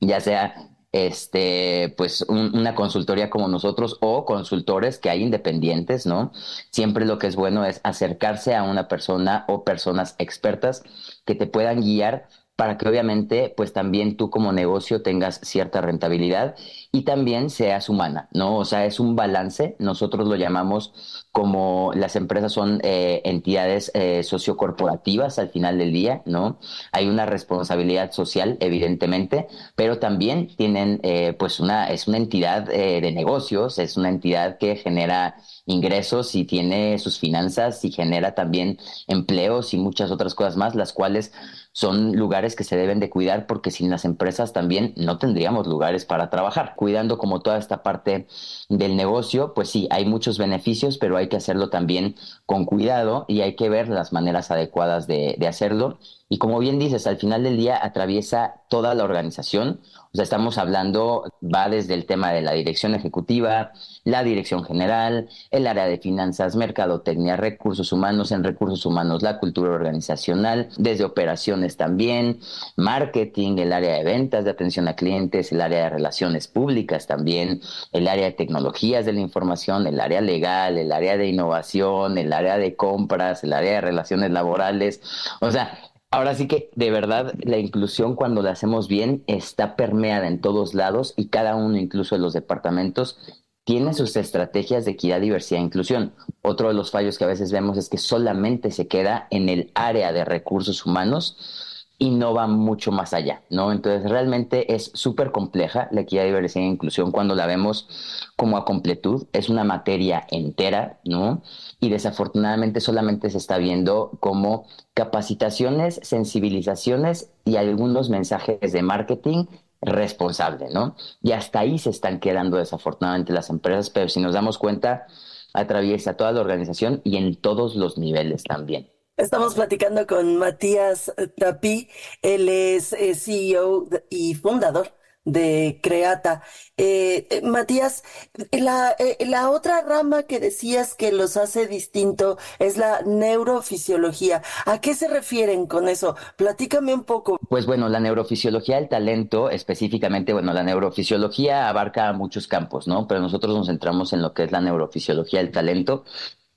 ya 0.00 0.20
sea 0.20 0.54
este, 0.92 1.94
pues 1.96 2.22
una 2.28 2.74
consultoría 2.74 3.28
como 3.30 3.48
nosotros 3.48 3.98
o 4.00 4.24
consultores 4.24 4.98
que 4.98 5.10
hay 5.10 5.22
independientes, 5.22 6.06
¿no? 6.06 6.32
Siempre 6.70 7.04
lo 7.04 7.18
que 7.18 7.26
es 7.26 7.36
bueno 7.36 7.64
es 7.64 7.80
acercarse 7.84 8.54
a 8.54 8.62
una 8.62 8.88
persona 8.88 9.44
o 9.48 9.64
personas 9.64 10.14
expertas 10.18 10.82
que 11.26 11.34
te 11.34 11.46
puedan 11.46 11.80
guiar 11.82 12.28
para 12.56 12.78
que 12.78 12.88
obviamente 12.88 13.52
pues 13.54 13.72
también 13.74 14.16
tú 14.16 14.30
como 14.30 14.52
negocio 14.52 15.02
tengas 15.02 15.40
cierta 15.42 15.82
rentabilidad 15.82 16.56
y 16.96 17.02
también 17.02 17.50
seas 17.50 17.90
humana, 17.90 18.30
¿no? 18.32 18.56
O 18.56 18.64
sea, 18.64 18.86
es 18.86 19.00
un 19.00 19.16
balance, 19.16 19.76
nosotros 19.78 20.26
lo 20.26 20.34
llamamos 20.34 21.26
como 21.30 21.92
las 21.94 22.16
empresas 22.16 22.52
son 22.52 22.80
eh, 22.84 23.20
entidades 23.26 23.90
eh, 23.92 24.22
sociocorporativas 24.22 25.38
al 25.38 25.50
final 25.50 25.76
del 25.76 25.92
día, 25.92 26.22
¿no? 26.24 26.58
Hay 26.92 27.06
una 27.08 27.26
responsabilidad 27.26 28.12
social, 28.12 28.56
evidentemente, 28.60 29.46
pero 29.74 29.98
también 29.98 30.48
tienen 30.56 31.00
eh, 31.02 31.34
pues 31.38 31.60
una, 31.60 31.90
es 31.90 32.08
una 32.08 32.16
entidad 32.16 32.62
de 32.62 33.12
negocios, 33.12 33.78
es 33.78 33.98
una 33.98 34.08
entidad 34.08 34.56
que 34.56 34.76
genera 34.76 35.36
ingresos 35.66 36.34
y 36.34 36.44
tiene 36.46 36.98
sus 36.98 37.18
finanzas 37.18 37.84
y 37.84 37.92
genera 37.92 38.34
también 38.34 38.78
empleos 39.06 39.74
y 39.74 39.76
muchas 39.76 40.10
otras 40.10 40.34
cosas 40.34 40.56
más, 40.56 40.74
las 40.74 40.94
cuales 40.94 41.32
son 41.72 42.16
lugares 42.16 42.56
que 42.56 42.64
se 42.64 42.74
deben 42.74 43.00
de 43.00 43.10
cuidar 43.10 43.46
porque 43.46 43.70
sin 43.70 43.90
las 43.90 44.06
empresas 44.06 44.54
también 44.54 44.94
no 44.96 45.18
tendríamos 45.18 45.66
lugares 45.66 46.06
para 46.06 46.30
trabajar. 46.30 46.72
Cuidando 46.86 47.18
como 47.18 47.40
toda 47.40 47.58
esta 47.58 47.82
parte 47.82 48.28
del 48.68 48.94
negocio, 48.94 49.54
pues 49.54 49.68
sí, 49.68 49.88
hay 49.90 50.04
muchos 50.04 50.38
beneficios, 50.38 50.98
pero 50.98 51.16
hay 51.16 51.28
que 51.28 51.36
hacerlo 51.36 51.68
también 51.68 52.14
con 52.46 52.64
cuidado 52.64 53.24
y 53.26 53.40
hay 53.40 53.56
que 53.56 53.68
ver 53.68 53.88
las 53.88 54.12
maneras 54.12 54.52
adecuadas 54.52 55.08
de, 55.08 55.34
de 55.36 55.48
hacerlo. 55.48 55.98
Y 56.28 56.38
como 56.38 56.58
bien 56.58 56.80
dices, 56.80 57.06
al 57.06 57.18
final 57.18 57.44
del 57.44 57.56
día 57.56 57.78
atraviesa 57.80 58.62
toda 58.68 58.94
la 58.94 59.04
organización. 59.04 59.80
O 60.12 60.16
sea, 60.16 60.24
estamos 60.24 60.58
hablando, 60.58 61.32
va 61.42 61.68
desde 61.68 61.94
el 61.94 62.04
tema 62.04 62.32
de 62.32 62.42
la 62.42 62.52
dirección 62.52 62.96
ejecutiva, 62.96 63.70
la 64.02 64.24
dirección 64.24 64.64
general, 64.64 65.28
el 65.52 65.68
área 65.68 65.86
de 65.86 65.98
finanzas, 65.98 66.56
mercadotecnia, 66.56 67.36
recursos 67.36 67.92
humanos, 67.92 68.32
en 68.32 68.42
recursos 68.42 68.84
humanos, 68.86 69.22
la 69.22 69.38
cultura 69.38 69.70
organizacional, 69.70 70.68
desde 70.78 71.04
operaciones 71.04 71.76
también, 71.76 72.40
marketing, 72.76 73.58
el 73.58 73.72
área 73.72 73.94
de 73.94 74.02
ventas, 74.02 74.44
de 74.44 74.50
atención 74.50 74.88
a 74.88 74.96
clientes, 74.96 75.52
el 75.52 75.60
área 75.60 75.84
de 75.84 75.90
relaciones 75.90 76.48
públicas 76.48 77.06
también, 77.06 77.60
el 77.92 78.08
área 78.08 78.24
de 78.24 78.32
tecnologías 78.32 79.06
de 79.06 79.12
la 79.12 79.20
información, 79.20 79.86
el 79.86 80.00
área 80.00 80.20
legal, 80.20 80.76
el 80.76 80.90
área 80.90 81.16
de 81.16 81.28
innovación, 81.28 82.18
el 82.18 82.32
área 82.32 82.58
de 82.58 82.74
compras, 82.74 83.44
el 83.44 83.52
área 83.52 83.74
de 83.74 83.80
relaciones 83.80 84.32
laborales. 84.32 85.00
O 85.40 85.52
sea, 85.52 85.78
Ahora 86.16 86.34
sí 86.34 86.48
que 86.48 86.70
de 86.74 86.90
verdad 86.90 87.34
la 87.42 87.58
inclusión 87.58 88.14
cuando 88.14 88.40
la 88.40 88.52
hacemos 88.52 88.88
bien 88.88 89.22
está 89.26 89.76
permeada 89.76 90.26
en 90.28 90.40
todos 90.40 90.72
lados 90.72 91.12
y 91.14 91.28
cada 91.28 91.56
uno, 91.56 91.76
incluso 91.76 92.14
en 92.14 92.22
los 92.22 92.32
departamentos, 92.32 93.18
tiene 93.64 93.92
sus 93.92 94.16
estrategias 94.16 94.86
de 94.86 94.92
equidad, 94.92 95.20
diversidad 95.20 95.60
e 95.60 95.64
inclusión. 95.64 96.14
Otro 96.40 96.68
de 96.68 96.74
los 96.74 96.90
fallos 96.90 97.18
que 97.18 97.24
a 97.24 97.26
veces 97.26 97.52
vemos 97.52 97.76
es 97.76 97.90
que 97.90 97.98
solamente 97.98 98.70
se 98.70 98.88
queda 98.88 99.28
en 99.30 99.50
el 99.50 99.70
área 99.74 100.10
de 100.14 100.24
recursos 100.24 100.86
humanos 100.86 101.65
y 101.98 102.10
no 102.10 102.34
va 102.34 102.46
mucho 102.46 102.92
más 102.92 103.14
allá, 103.14 103.42
¿no? 103.48 103.72
Entonces 103.72 104.10
realmente 104.10 104.74
es 104.74 104.90
súper 104.94 105.32
compleja 105.32 105.88
la 105.92 106.02
equidad, 106.02 106.24
diversidad 106.24 106.64
e 106.64 106.68
inclusión 106.68 107.10
cuando 107.10 107.34
la 107.34 107.46
vemos 107.46 107.88
como 108.36 108.58
a 108.58 108.64
completud, 108.66 109.26
es 109.32 109.48
una 109.48 109.64
materia 109.64 110.26
entera, 110.30 111.00
¿no? 111.04 111.42
Y 111.80 111.88
desafortunadamente 111.88 112.80
solamente 112.80 113.30
se 113.30 113.38
está 113.38 113.56
viendo 113.56 114.10
como 114.20 114.66
capacitaciones, 114.94 116.00
sensibilizaciones 116.02 117.30
y 117.44 117.56
algunos 117.56 118.10
mensajes 118.10 118.72
de 118.72 118.82
marketing 118.82 119.46
responsable, 119.80 120.68
¿no? 120.70 120.96
Y 121.22 121.32
hasta 121.32 121.60
ahí 121.60 121.78
se 121.78 121.90
están 121.90 122.20
quedando 122.20 122.58
desafortunadamente 122.58 123.32
las 123.32 123.50
empresas, 123.50 123.88
pero 123.90 124.08
si 124.08 124.20
nos 124.20 124.34
damos 124.34 124.58
cuenta, 124.58 125.06
atraviesa 125.54 126.14
toda 126.14 126.32
la 126.32 126.40
organización 126.40 127.00
y 127.04 127.16
en 127.16 127.36
todos 127.36 127.74
los 127.76 127.96
niveles 127.96 128.44
también. 128.44 128.90
Estamos 129.16 129.54
platicando 129.54 130.06
con 130.06 130.36
Matías 130.36 131.10
Tapí, 131.38 131.88
él 132.20 132.50
es 132.50 132.92
eh, 132.92 133.14
CEO 133.14 133.88
y 134.10 134.34
fundador 134.34 134.92
de 135.24 135.80
Creata. 135.82 136.42
Eh, 136.76 137.26
eh, 137.30 137.40
Matías, 137.40 138.04
la, 138.52 138.94
la 139.20 139.48
otra 139.48 139.80
rama 139.80 140.24
que 140.24 140.38
decías 140.38 140.94
que 140.94 141.12
los 141.12 141.38
hace 141.38 141.66
distinto 141.66 142.36
es 142.58 142.76
la 142.76 143.00
neurofisiología. 143.06 144.42
¿A 144.66 144.82
qué 144.82 144.92
se 144.94 145.08
refieren 145.08 145.66
con 145.66 145.88
eso? 145.88 146.14
Platícame 146.36 146.92
un 146.92 147.04
poco. 147.04 147.38
Pues 147.48 147.64
bueno, 147.64 147.88
la 147.88 148.00
neurofisiología 148.00 148.76
del 148.76 148.90
talento, 148.90 149.48
específicamente, 149.48 150.34
bueno, 150.34 150.52
la 150.52 150.62
neurofisiología 150.62 151.70
abarca 151.70 152.12
muchos 152.12 152.46
campos, 152.48 152.86
¿no? 152.86 153.08
Pero 153.08 153.22
nosotros 153.22 153.56
nos 153.56 153.68
centramos 153.68 154.12
en 154.12 154.20
lo 154.20 154.34
que 154.34 154.44
es 154.44 154.52
la 154.52 154.60
neurofisiología 154.60 155.40
del 155.40 155.52
talento 155.52 156.04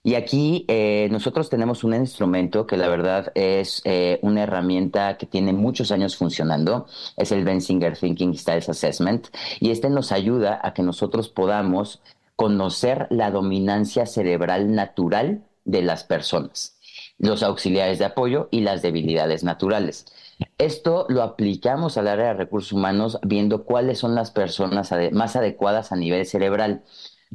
Y 0.01 0.15
aquí 0.15 0.65
eh, 0.69 1.09
nosotros 1.11 1.49
tenemos 1.49 1.83
un 1.83 1.93
instrumento 1.93 2.65
que 2.65 2.77
la 2.77 2.87
verdad 2.87 3.33
es 3.35 3.81
eh, 3.83 4.19
una 4.21 4.43
herramienta 4.43 5.17
que 5.17 5.25
tiene 5.25 5.51
muchos 5.51 5.91
años 5.91 6.15
funcionando, 6.15 6.87
es 7.17 7.33
el 7.33 7.43
Benzinger 7.43 7.97
Thinking 7.97 8.33
Styles 8.37 8.69
Assessment, 8.69 9.27
y 9.59 9.71
este 9.71 9.89
nos 9.89 10.13
ayuda 10.13 10.59
a 10.63 10.73
que 10.73 10.83
nosotros 10.83 11.27
podamos 11.27 12.01
conocer 12.37 13.07
la 13.09 13.31
dominancia 13.31 14.05
cerebral 14.05 14.73
natural 14.73 15.43
de 15.65 15.81
las 15.81 16.05
personas, 16.05 16.79
los 17.17 17.43
auxiliares 17.43 17.99
de 17.99 18.05
apoyo 18.05 18.47
y 18.51 18.61
las 18.61 18.81
debilidades 18.81 19.43
naturales. 19.43 20.05
Esto 20.57 21.05
lo 21.09 21.21
aplicamos 21.21 21.97
al 21.97 22.07
área 22.07 22.27
de 22.27 22.33
recursos 22.35 22.71
humanos 22.71 23.19
viendo 23.23 23.65
cuáles 23.65 23.99
son 23.99 24.15
las 24.15 24.31
personas 24.31 24.93
más 25.11 25.35
adecuadas 25.35 25.91
a 25.91 25.97
nivel 25.97 26.25
cerebral. 26.25 26.83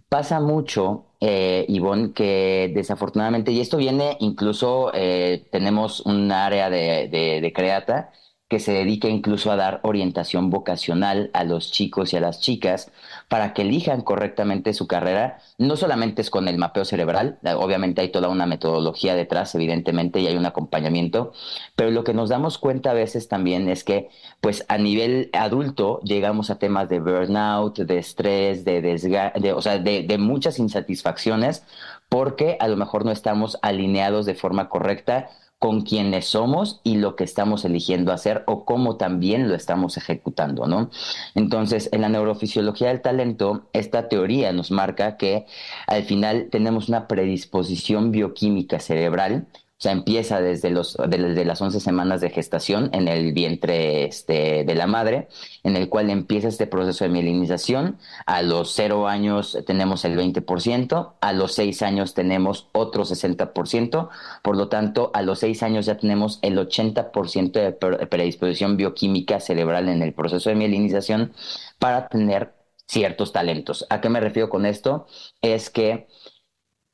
Pasa 0.09 0.41
mucho, 0.41 1.05
eh, 1.27 1.65
Ivonne, 1.69 2.13
que 2.13 2.71
desafortunadamente, 2.75 3.51
y 3.51 3.61
esto 3.61 3.79
viene 3.79 4.19
incluso, 4.21 4.91
eh, 4.93 5.47
tenemos 5.51 6.01
un 6.01 6.31
área 6.31 6.69
de, 6.69 7.09
de, 7.09 7.41
de 7.41 7.53
Creata 7.55 8.13
que 8.49 8.61
se 8.61 8.73
dedica 8.73 9.09
incluso 9.09 9.51
a 9.51 9.57
dar 9.57 9.81
orientación 9.85 10.51
vocacional 10.51 11.31
a 11.33 11.45
los 11.45 11.73
chicos 11.73 12.13
y 12.13 12.17
a 12.19 12.21
las 12.21 12.41
chicas 12.41 12.93
para 13.29 13.53
que 13.53 13.63
elijan 13.63 14.03
correctamente 14.03 14.73
su 14.75 14.87
carrera. 14.87 15.39
No 15.59 15.77
solamente 15.77 16.23
es 16.23 16.31
con 16.31 16.49
el 16.49 16.59
mapeo 16.59 16.85
cerebral, 16.85 17.39
obviamente 17.57 18.01
hay 18.01 18.11
toda 18.11 18.29
una 18.29 18.47
metodología 18.47 19.15
detrás, 19.15 19.55
evidentemente, 19.55 20.21
y 20.21 20.27
hay 20.27 20.37
un 20.37 20.47
acompañamiento, 20.47 21.33
pero 21.77 21.91
lo 21.91 22.05
que 22.05 22.15
nos 22.15 22.29
damos 22.29 22.59
cuenta 22.59 22.91
a 22.91 22.95
veces 22.95 23.29
también 23.29 23.69
es 23.69 23.85
que, 23.85 24.09
pues 24.41 24.65
a 24.69 24.79
nivel 24.79 25.31
adulto, 25.33 26.01
llegamos 26.03 26.51
a 26.51 26.59
temas 26.59 26.89
de 26.89 27.01
burnout, 27.01 27.79
de 27.79 27.99
estrés, 27.99 28.65
de 28.65 28.81
desgaste, 28.83 29.53
o 29.53 29.63
sea, 29.63 29.79
de, 29.79 30.03
de 30.03 30.19
muchas 30.19 30.59
insatisfacciones, 30.59 31.65
porque 32.09 32.57
a 32.61 32.69
lo 32.69 32.77
mejor 32.77 33.05
no 33.05 33.11
estamos 33.11 33.59
alineados 33.63 34.27
de 34.27 34.35
forma 34.35 34.69
correcta 34.69 35.31
con 35.65 35.81
quienes 35.81 36.27
somos 36.27 36.83
y 36.85 36.97
lo 36.99 37.17
que 37.17 37.25
estamos 37.25 37.65
eligiendo 37.65 38.13
hacer 38.13 38.45
o 38.47 38.67
cómo 38.67 38.99
también 38.99 39.49
lo 39.49 39.55
estamos 39.55 39.97
ejecutando, 39.97 40.67
¿no? 40.67 40.91
Entonces, 41.35 41.89
en 41.91 42.03
la 42.03 42.11
neurofisiología 42.11 42.89
del 42.89 43.01
talento, 43.01 43.67
esta 43.73 44.11
teoría 44.11 44.53
nos 44.53 44.71
marca 44.71 45.17
que 45.17 45.47
al 45.87 46.03
final 46.03 46.49
tenemos 46.51 46.91
una 46.91 47.09
predisposición 47.09 48.11
bioquímica 48.11 48.79
cerebral 48.79 49.47
sea, 49.79 49.93
empieza 49.93 50.41
desde, 50.41 50.71
los, 50.71 50.97
desde 51.09 51.45
las 51.45 51.61
11 51.61 51.81
semanas 51.81 52.21
de 52.21 52.31
gestación 52.31 52.91
en 52.93 53.09
el 53.09 53.33
vientre 53.33 54.05
este, 54.05 54.65
de 54.65 54.75
la 54.75 54.87
madre, 54.87 55.29
en 55.63 55.77
el 55.77 55.89
cual 55.89 56.11
empieza 56.11 56.49
este 56.49 56.67
proceso 56.67 57.05
de 57.05 57.11
mielinización. 57.11 57.99
A 58.27 58.43
los 58.43 58.73
0 58.75 59.09
años 59.09 59.59
tenemos 59.67 60.05
el 60.05 60.17
20%, 60.17 61.15
a 61.21 61.33
los 61.33 61.55
6 61.55 61.83
años 61.83 62.15
tenemos 62.15 62.69
otro 62.73 63.05
60%, 63.05 64.09
por 64.43 64.57
lo 64.57 64.69
tanto, 64.69 65.11
a 65.13 65.23
los 65.23 65.41
6 65.41 65.63
años 65.63 65.87
ya 65.87 65.97
tenemos 65.97 66.39
el 66.43 66.57
80% 66.57 67.53
de 67.53 68.07
predisposición 68.07 68.77
bioquímica 68.77 69.41
cerebral 69.41 69.89
en 69.89 70.03
el 70.03 70.13
proceso 70.13 70.51
de 70.51 70.57
mielinización 70.57 71.33
para 71.79 72.09
tener 72.09 72.55
ciertos 72.87 73.33
talentos. 73.33 73.87
¿A 73.91 74.01
qué 74.01 74.09
me 74.09 74.21
refiero 74.21 74.49
con 74.49 74.67
esto? 74.67 75.07
Es 75.43 75.71
que 75.71 76.07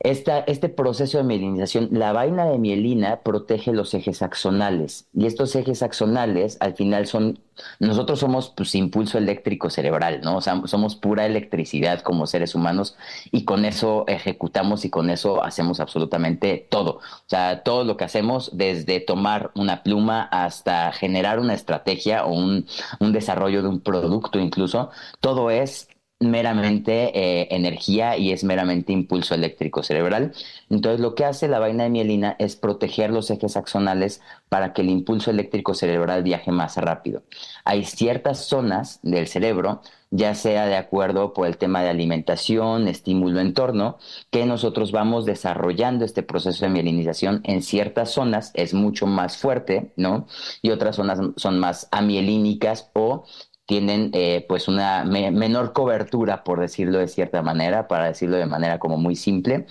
este 0.01 0.71
proceso 0.71 1.19
de 1.19 1.25
mielinización, 1.25 1.91
la 1.93 2.13
vaina 2.13 2.47
de 2.47 2.59
mielina 2.59 3.21
protege 3.21 3.75
los 3.75 3.93
ejes 3.93 4.23
axonales 4.23 5.07
y 5.13 5.27
estos 5.27 5.55
ejes 5.55 5.83
axonales 5.83 6.57
al 6.61 6.75
final 6.75 7.07
son, 7.07 7.39
nosotros 7.81 8.19
somos 8.19 8.49
pues 8.57 8.75
impulso 8.75 9.19
eléctrico 9.19 9.69
cerebral, 9.69 10.23
¿no? 10.23 10.39
O 10.39 10.41
sea, 10.41 10.63
somos 10.65 10.97
pura 10.97 11.27
electricidad 11.27 12.01
como 12.01 12.27
seres 12.27 12.55
humanos 12.55 12.97
y 13.31 13.45
con 13.45 13.67
eso 13.67 14.05
ejecutamos 14.09 14.87
y 14.87 14.91
con 14.91 15.11
eso 15.11 15.45
hacemos 15.45 15.81
absolutamente 15.81 16.67
todo. 16.71 16.93
O 16.93 17.29
sea, 17.29 17.63
todo 17.63 17.85
lo 17.85 17.99
que 17.99 18.05
hacemos 18.05 18.57
desde 18.57 19.01
tomar 19.01 19.51
una 19.55 19.83
pluma 19.83 20.23
hasta 20.23 20.93
generar 20.93 21.39
una 21.39 21.53
estrategia 21.53 22.25
o 22.25 22.33
un, 22.33 22.67
un 23.01 23.13
desarrollo 23.13 23.61
de 23.61 23.69
un 23.69 23.81
producto 23.81 24.39
incluso, 24.39 24.91
todo 25.21 25.51
es 25.51 25.90
meramente 26.21 27.19
eh, 27.19 27.49
energía 27.51 28.19
y 28.19 28.31
es 28.33 28.45
meramente 28.45 28.93
impulso 28.93 29.35
eléctrico 29.35 29.83
cerebral. 29.83 30.33
Entonces 30.69 31.01
lo 31.01 31.15
que 31.15 31.25
hace 31.25 31.49
la 31.49 31.59
vaina 31.59 31.85
de 31.85 31.91
mielina 31.91 32.37
es 32.39 32.57
proteger 32.57 33.11
los 33.11 33.31
ejes 33.31 33.57
axonales 33.57 34.21
para 34.51 34.75
que 34.75 34.83
el 34.83 34.91
impulso 34.91 35.31
eléctrico 35.31 35.73
cerebral 35.75 36.23
viaje 36.23 36.53
más 36.53 36.77
rápido. 36.77 37.23
Hay 37.65 37.85
ciertas 37.85 38.45
zonas 38.45 39.01
del 39.03 39.29
cerebro, 39.29 39.81
ya 40.11 40.35
sea 40.35 40.67
de 40.67 40.77
acuerdo 40.77 41.33
por 41.33 41.47
el 41.47 41.57
tema 41.57 41.83
de 41.83 41.89
alimentación, 41.89 42.89
estímulo, 42.89 43.41
entorno, 43.41 43.99
que 44.31 44.45
nosotros 44.45 44.93
vamos 44.93 45.25
desarrollando 45.25 46.05
este 46.05 46.23
proceso 46.23 46.65
de 46.65 46.71
mielinización 46.71 47.41
en 47.45 47.63
ciertas 47.63 48.11
zonas 48.11 48.51
es 48.55 48.75
mucho 48.75 49.07
más 49.07 49.39
fuerte, 49.39 49.93
¿no? 49.97 50.27
Y 50.63 50.71
otras 50.71 50.97
zonas 50.97 51.21
son 51.37 51.59
más 51.61 51.89
amielínicas 51.93 52.91
o 52.93 53.25
tienen 53.71 54.11
eh, 54.15 54.45
pues 54.49 54.67
una 54.67 55.05
menor 55.05 55.73
cobertura, 55.73 56.43
por 56.43 56.59
decirlo 56.59 56.99
de 56.99 57.07
cierta 57.07 57.41
manera, 57.41 57.87
para 57.87 58.07
decirlo 58.07 58.37
de 58.37 58.47
manera 58.47 58.81
como 58.81 58.97
muy 58.97 59.15
simple. 59.15 59.67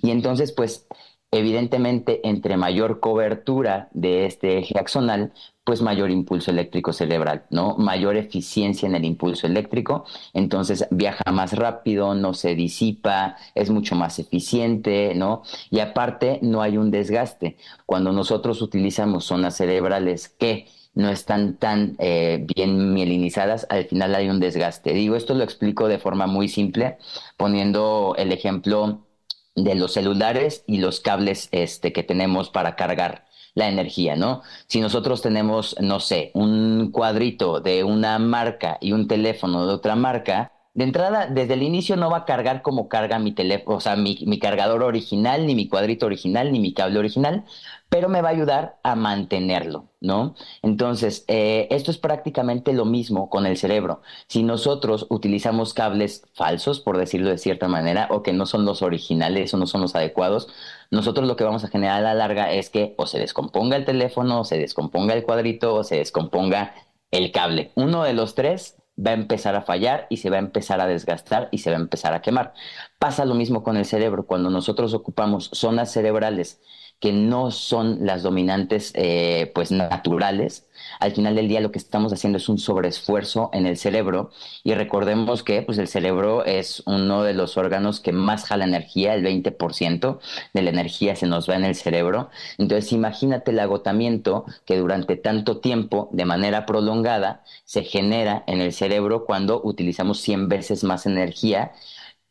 Y 0.00 0.12
entonces, 0.12 0.52
pues 0.52 0.86
evidentemente, 1.32 2.20
entre 2.28 2.56
mayor 2.56 3.00
cobertura 3.00 3.88
de 3.92 4.26
este 4.26 4.58
eje 4.58 4.78
axonal, 4.78 5.32
pues 5.64 5.82
mayor 5.82 6.12
impulso 6.12 6.52
eléctrico 6.52 6.92
cerebral, 6.92 7.42
¿no? 7.50 7.74
Mayor 7.76 8.16
eficiencia 8.16 8.88
en 8.88 8.94
el 8.94 9.04
impulso 9.04 9.48
eléctrico, 9.48 10.04
entonces 10.32 10.86
viaja 10.92 11.24
más 11.32 11.52
rápido, 11.52 12.14
no 12.14 12.34
se 12.34 12.54
disipa, 12.54 13.36
es 13.56 13.68
mucho 13.68 13.96
más 13.96 14.20
eficiente, 14.20 15.12
¿no? 15.16 15.42
Y 15.70 15.80
aparte 15.80 16.38
no 16.42 16.62
hay 16.62 16.76
un 16.76 16.92
desgaste. 16.92 17.56
Cuando 17.84 18.12
nosotros 18.12 18.62
utilizamos 18.62 19.24
zonas 19.24 19.56
cerebrales 19.56 20.28
que 20.28 20.68
no 20.94 21.10
están 21.10 21.56
tan 21.56 21.96
eh, 21.98 22.44
bien 22.54 22.92
mielinizadas, 22.92 23.66
al 23.70 23.84
final 23.86 24.14
hay 24.14 24.28
un 24.28 24.40
desgaste. 24.40 24.92
Digo, 24.92 25.16
esto 25.16 25.34
lo 25.34 25.44
explico 25.44 25.88
de 25.88 25.98
forma 25.98 26.26
muy 26.26 26.48
simple, 26.48 26.98
poniendo 27.36 28.14
el 28.18 28.32
ejemplo 28.32 29.06
de 29.54 29.74
los 29.74 29.92
celulares 29.92 30.64
y 30.66 30.78
los 30.78 31.00
cables 31.00 31.48
este, 31.52 31.92
que 31.92 32.02
tenemos 32.02 32.50
para 32.50 32.76
cargar 32.76 33.26
la 33.54 33.68
energía, 33.68 34.16
¿no? 34.16 34.42
Si 34.66 34.80
nosotros 34.80 35.22
tenemos, 35.22 35.76
no 35.80 36.00
sé, 36.00 36.30
un 36.34 36.90
cuadrito 36.92 37.60
de 37.60 37.84
una 37.84 38.18
marca 38.18 38.78
y 38.80 38.92
un 38.92 39.08
teléfono 39.08 39.66
de 39.66 39.74
otra 39.74 39.96
marca, 39.96 40.52
de 40.72 40.84
entrada, 40.84 41.26
desde 41.26 41.54
el 41.54 41.64
inicio 41.64 41.96
no 41.96 42.10
va 42.10 42.18
a 42.18 42.24
cargar 42.24 42.62
como 42.62 42.88
carga 42.88 43.18
mi 43.18 43.32
teléfono, 43.32 43.76
o 43.76 43.80
sea, 43.80 43.96
mi, 43.96 44.18
mi, 44.26 44.38
cargador 44.38 44.84
original, 44.84 45.46
ni 45.46 45.56
mi 45.56 45.68
cuadrito 45.68 46.06
original, 46.06 46.52
ni 46.52 46.60
mi 46.60 46.72
cable 46.72 47.00
original, 47.00 47.44
pero 47.90 48.08
me 48.08 48.22
va 48.22 48.28
a 48.28 48.32
ayudar 48.32 48.78
a 48.84 48.94
mantenerlo, 48.94 49.90
¿no? 50.00 50.36
Entonces, 50.62 51.24
eh, 51.26 51.66
esto 51.70 51.90
es 51.90 51.98
prácticamente 51.98 52.72
lo 52.72 52.84
mismo 52.84 53.28
con 53.28 53.46
el 53.46 53.56
cerebro. 53.56 54.00
Si 54.28 54.44
nosotros 54.44 55.06
utilizamos 55.10 55.74
cables 55.74 56.24
falsos, 56.34 56.78
por 56.80 56.96
decirlo 56.96 57.30
de 57.30 57.38
cierta 57.38 57.66
manera, 57.66 58.06
o 58.10 58.22
que 58.22 58.32
no 58.32 58.46
son 58.46 58.64
los 58.64 58.82
originales 58.82 59.52
o 59.52 59.56
no 59.56 59.66
son 59.66 59.80
los 59.80 59.96
adecuados, 59.96 60.48
nosotros 60.92 61.26
lo 61.26 61.34
que 61.34 61.44
vamos 61.44 61.64
a 61.64 61.68
generar 61.68 61.98
a 61.98 62.00
la 62.00 62.14
larga 62.14 62.52
es 62.52 62.70
que 62.70 62.94
o 62.96 63.06
se 63.06 63.18
descomponga 63.18 63.76
el 63.76 63.84
teléfono, 63.84 64.40
o 64.40 64.44
se 64.44 64.56
descomponga 64.56 65.14
el 65.14 65.24
cuadrito, 65.24 65.74
o 65.74 65.82
se 65.82 65.96
descomponga 65.96 66.74
el 67.10 67.32
cable. 67.32 67.72
Uno 67.74 68.04
de 68.04 68.12
los 68.12 68.36
tres 68.36 68.76
va 69.04 69.10
a 69.10 69.14
empezar 69.14 69.56
a 69.56 69.62
fallar 69.62 70.06
y 70.10 70.18
se 70.18 70.30
va 70.30 70.36
a 70.36 70.40
empezar 70.40 70.80
a 70.80 70.86
desgastar 70.86 71.48
y 71.50 71.58
se 71.58 71.70
va 71.70 71.76
a 71.76 71.80
empezar 71.80 72.14
a 72.14 72.22
quemar. 72.22 72.54
Pasa 73.00 73.24
lo 73.24 73.34
mismo 73.34 73.64
con 73.64 73.76
el 73.76 73.84
cerebro. 73.84 74.26
Cuando 74.26 74.48
nosotros 74.48 74.94
ocupamos 74.94 75.50
zonas 75.52 75.92
cerebrales 75.92 76.60
que 77.00 77.12
no 77.12 77.50
son 77.50 78.06
las 78.06 78.22
dominantes 78.22 78.92
eh, 78.94 79.50
pues 79.54 79.72
naturales, 79.72 80.66
al 80.98 81.12
final 81.12 81.34
del 81.34 81.48
día 81.48 81.60
lo 81.60 81.72
que 81.72 81.78
estamos 81.78 82.12
haciendo 82.12 82.38
es 82.38 82.48
un 82.48 82.58
sobreesfuerzo 82.58 83.50
en 83.52 83.66
el 83.66 83.76
cerebro 83.76 84.30
y 84.64 84.74
recordemos 84.74 85.42
que 85.42 85.62
pues 85.62 85.78
el 85.78 85.88
cerebro 85.88 86.44
es 86.44 86.82
uno 86.86 87.22
de 87.22 87.34
los 87.34 87.56
órganos 87.56 88.00
que 88.00 88.12
más 88.12 88.44
jala 88.44 88.64
energía, 88.64 89.14
el 89.14 89.24
20% 89.24 90.18
de 90.52 90.62
la 90.62 90.70
energía 90.70 91.16
se 91.16 91.26
nos 91.26 91.48
va 91.48 91.56
en 91.56 91.64
el 91.64 91.74
cerebro. 91.74 92.30
Entonces 92.58 92.92
imagínate 92.92 93.50
el 93.50 93.60
agotamiento 93.60 94.44
que 94.64 94.76
durante 94.76 95.16
tanto 95.16 95.58
tiempo, 95.58 96.08
de 96.12 96.24
manera 96.24 96.66
prolongada, 96.66 97.44
se 97.64 97.82
genera 97.82 98.44
en 98.46 98.60
el 98.60 98.72
cerebro 98.72 99.24
cuando 99.24 99.60
utilizamos 99.62 100.20
100 100.20 100.48
veces 100.48 100.84
más 100.84 101.06
energía 101.06 101.72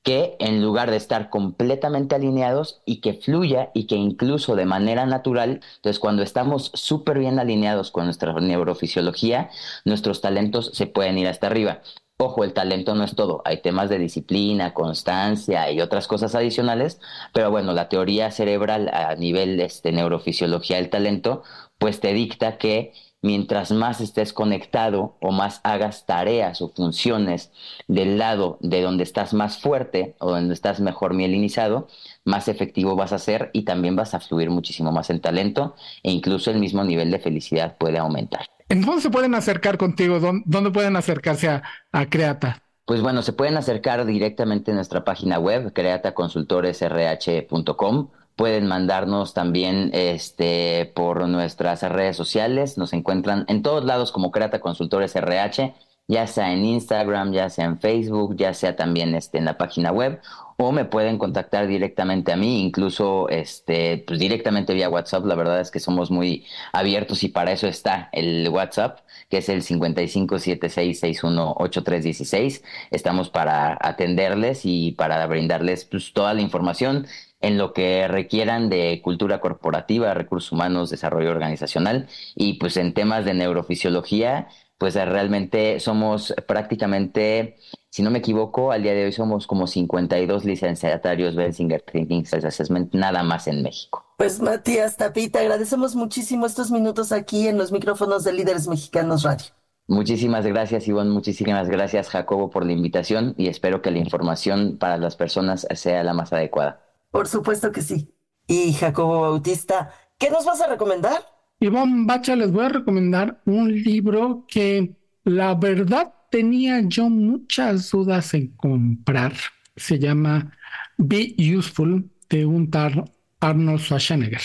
que 0.03 0.35
en 0.39 0.61
lugar 0.61 0.91
de 0.91 0.97
estar 0.97 1.29
completamente 1.29 2.15
alineados 2.15 2.81
y 2.85 3.01
que 3.01 3.13
fluya 3.13 3.69
y 3.73 3.85
que 3.87 3.95
incluso 3.95 4.55
de 4.55 4.65
manera 4.65 5.05
natural, 5.05 5.61
entonces 5.75 5.99
cuando 5.99 6.23
estamos 6.23 6.71
súper 6.73 7.19
bien 7.19 7.39
alineados 7.39 7.91
con 7.91 8.05
nuestra 8.05 8.33
neurofisiología, 8.33 9.49
nuestros 9.85 10.21
talentos 10.21 10.71
se 10.73 10.87
pueden 10.87 11.17
ir 11.17 11.27
hasta 11.27 11.47
arriba. 11.47 11.81
Ojo, 12.21 12.43
el 12.43 12.51
talento 12.53 12.95
no 12.95 13.05
es 13.05 13.15
todo, 13.15 13.41
hay 13.45 13.61
temas 13.61 13.89
de 13.89 13.97
disciplina, 13.97 14.73
constancia 14.73 15.71
y 15.71 15.79
otras 15.79 16.05
cosas 16.05 16.35
adicionales, 16.35 16.99
pero 17.33 17.49
bueno, 17.49 17.71
la 17.71 17.87
teoría 17.87 18.29
cerebral 18.31 18.89
a 18.93 19.15
nivel 19.15 19.59
este, 19.61 19.93
neurofisiología 19.93 20.75
del 20.77 20.89
talento, 20.89 21.43
pues 21.77 22.01
te 22.01 22.11
dicta 22.13 22.57
que 22.57 22.91
mientras 23.21 23.71
más 23.71 24.01
estés 24.01 24.33
conectado 24.33 25.15
o 25.19 25.31
más 25.31 25.61
hagas 25.63 26.05
tareas 26.05 26.61
o 26.61 26.69
funciones 26.69 27.51
del 27.87 28.17
lado 28.17 28.57
de 28.61 28.81
donde 28.81 29.03
estás 29.03 29.33
más 29.33 29.57
fuerte 29.57 30.15
o 30.19 30.31
donde 30.31 30.53
estás 30.53 30.79
mejor 30.79 31.13
mielinizado, 31.13 31.87
más 32.25 32.47
efectivo 32.47 32.95
vas 32.95 33.13
a 33.13 33.19
ser 33.19 33.49
y 33.53 33.63
también 33.63 33.95
vas 33.95 34.13
a 34.13 34.19
fluir 34.19 34.49
muchísimo 34.49 34.91
más 34.91 35.09
el 35.09 35.21
talento 35.21 35.75
e 36.03 36.11
incluso 36.11 36.51
el 36.51 36.59
mismo 36.59 36.83
nivel 36.83 37.11
de 37.11 37.19
felicidad 37.19 37.77
puede 37.77 37.97
aumentar. 37.97 38.45
¿En 38.69 38.81
dónde 38.81 39.01
se 39.01 39.09
pueden 39.09 39.35
acercar 39.35 39.77
contigo? 39.77 40.19
¿Dónde 40.45 40.71
pueden 40.71 40.95
acercarse 40.95 41.49
a, 41.49 41.63
Creata? 42.09 42.63
Pues 42.85 43.01
bueno, 43.01 43.23
se 43.23 43.33
pueden 43.33 43.57
acercar 43.57 44.05
directamente 44.05 44.71
a 44.71 44.75
nuestra 44.75 45.03
página 45.03 45.39
web, 45.39 45.73
creataconsultoresrh.com 45.73 48.09
Pueden 48.39 48.67
mandarnos 48.67 49.33
también 49.33 49.89
este, 49.91 50.89
por 50.95 51.27
nuestras 51.27 51.81
redes 51.81 52.15
sociales. 52.15 52.77
Nos 52.77 52.93
encuentran 52.93 53.43
en 53.49 53.61
todos 53.61 53.83
lados 53.83 54.13
como 54.13 54.31
Creata 54.31 54.61
Consultores 54.61 55.13
RH, 55.13 55.75
ya 56.07 56.25
sea 56.25 56.53
en 56.53 56.63
Instagram, 56.63 57.33
ya 57.33 57.49
sea 57.49 57.65
en 57.65 57.81
Facebook, 57.81 58.37
ya 58.37 58.53
sea 58.53 58.77
también 58.77 59.13
este, 59.13 59.39
en 59.39 59.43
la 59.43 59.57
página 59.57 59.91
web. 59.91 60.21
O 60.55 60.71
me 60.71 60.85
pueden 60.85 61.17
contactar 61.17 61.67
directamente 61.67 62.31
a 62.31 62.37
mí, 62.37 62.61
incluso 62.61 63.27
este, 63.27 64.05
pues 64.07 64.19
directamente 64.19 64.73
vía 64.73 64.89
WhatsApp. 64.89 65.25
La 65.25 65.35
verdad 65.35 65.59
es 65.59 65.69
que 65.69 65.81
somos 65.81 66.09
muy 66.09 66.45
abiertos 66.71 67.25
y 67.25 67.27
para 67.27 67.51
eso 67.51 67.67
está 67.67 68.07
el 68.13 68.47
WhatsApp, 68.47 68.99
que 69.29 69.39
es 69.39 69.49
el 69.49 69.63
5576618316. 69.63 72.63
Estamos 72.89 73.29
para 73.29 73.77
atenderles 73.81 74.61
y 74.63 74.93
para 74.93 75.27
brindarles 75.27 75.83
pues, 75.83 76.13
toda 76.13 76.33
la 76.33 76.39
información 76.39 77.05
en 77.41 77.57
lo 77.57 77.73
que 77.73 78.07
requieran 78.07 78.69
de 78.69 79.01
cultura 79.01 79.39
corporativa, 79.39 80.13
recursos 80.13 80.51
humanos, 80.51 80.89
desarrollo 80.89 81.31
organizacional 81.31 82.07
y 82.35 82.55
pues 82.55 82.77
en 82.77 82.93
temas 82.93 83.25
de 83.25 83.33
neurofisiología, 83.33 84.47
pues 84.77 84.95
realmente 84.95 85.79
somos 85.79 86.33
prácticamente, 86.47 87.57
si 87.89 88.01
no 88.01 88.11
me 88.11 88.19
equivoco, 88.19 88.71
al 88.71 88.83
día 88.83 88.93
de 88.93 89.05
hoy 89.05 89.11
somos 89.11 89.45
como 89.45 89.67
52 89.67 90.45
licenciatarios 90.45 91.35
Benzinger 91.35 91.81
Thinking 91.81 92.25
Assessment, 92.31 92.93
nada 92.93 93.21
más 93.23 93.47
en 93.47 93.61
México. 93.61 94.05
Pues 94.17 94.41
Matías 94.41 94.97
Tapita, 94.97 95.39
agradecemos 95.39 95.95
muchísimo 95.95 96.45
estos 96.45 96.71
minutos 96.71 97.11
aquí 97.11 97.47
en 97.47 97.57
los 97.57 97.71
micrófonos 97.71 98.23
de 98.23 98.33
Líderes 98.33 98.67
Mexicanos 98.67 99.23
Radio. 99.23 99.47
Muchísimas 99.87 100.45
gracias, 100.45 100.87
Ivonne. 100.87 101.09
Muchísimas 101.09 101.67
gracias, 101.67 102.09
Jacobo, 102.09 102.49
por 102.49 102.65
la 102.65 102.73
invitación 102.73 103.33
y 103.37 103.47
espero 103.47 103.81
que 103.81 103.91
la 103.91 103.97
información 103.97 104.77
para 104.77 104.97
las 104.97 105.15
personas 105.15 105.67
sea 105.73 106.03
la 106.03 106.13
más 106.13 106.31
adecuada. 106.31 106.88
Por 107.11 107.27
supuesto 107.27 107.71
que 107.71 107.81
sí. 107.81 108.13
Y 108.47 108.73
Jacobo 108.73 109.21
Bautista, 109.21 109.93
¿qué 110.17 110.29
nos 110.29 110.45
vas 110.45 110.61
a 110.61 110.67
recomendar? 110.67 111.23
Ivonne 111.59 112.05
Bacha, 112.05 112.35
les 112.35 112.51
voy 112.51 112.65
a 112.65 112.69
recomendar 112.69 113.41
un 113.45 113.73
libro 113.83 114.45
que 114.47 114.95
la 115.23 115.55
verdad 115.55 116.13
tenía 116.31 116.81
yo 116.81 117.09
muchas 117.09 117.91
dudas 117.91 118.33
en 118.33 118.55
comprar. 118.55 119.33
Se 119.75 119.99
llama 119.99 120.51
Be 120.97 121.35
Useful 121.37 122.09
de 122.29 122.45
un 122.45 122.69
tal 122.69 123.11
Arnold 123.39 123.81
Schwarzenegger. 123.81 124.41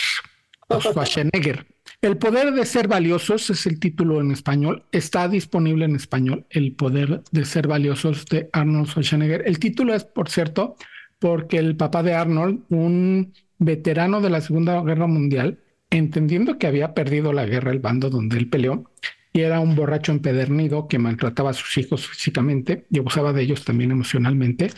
Schwarzenegger. 0.81 1.67
El 2.01 2.19
poder 2.19 2.53
de 2.53 2.67
ser 2.67 2.89
valiosos 2.89 3.49
es 3.51 3.67
el 3.67 3.79
título 3.79 4.21
en 4.21 4.31
español. 4.31 4.85
Está 4.93 5.29
disponible 5.29 5.85
en 5.85 5.97
español. 5.97 6.47
El 6.51 6.75
poder 6.75 7.23
de 7.31 7.45
ser 7.45 7.67
valiosos 7.67 8.27
de 8.27 8.51
Arnold 8.53 8.89
Schwarzenegger. 8.89 9.43
El 9.47 9.59
título 9.59 9.95
es, 9.95 10.05
por 10.05 10.29
cierto, 10.29 10.77
porque 11.25 11.57
el 11.57 11.75
papá 11.75 12.03
de 12.03 12.13
Arnold, 12.13 12.65
un 12.69 13.33
veterano 13.59 14.21
de 14.21 14.29
la 14.29 14.43
Segunda 14.43 14.83
Guerra 14.83 15.07
Mundial, 15.07 15.59
entendiendo 15.89 16.59
que 16.59 16.67
había 16.67 16.93
perdido 16.93 17.33
la 17.33 17.47
guerra, 17.47 17.71
el 17.71 17.79
bando 17.79 18.11
donde 18.11 18.37
él 18.37 18.51
peleó, 18.51 18.91
y 19.33 19.41
era 19.41 19.61
un 19.61 19.75
borracho 19.75 20.13
empedernido 20.13 20.87
que 20.87 20.99
maltrataba 20.99 21.49
a 21.49 21.55
sus 21.55 21.79
hijos 21.79 22.07
físicamente 22.07 22.85
y 22.91 22.99
abusaba 22.99 23.33
de 23.33 23.41
ellos 23.41 23.65
también 23.65 23.91
emocionalmente, 23.91 24.71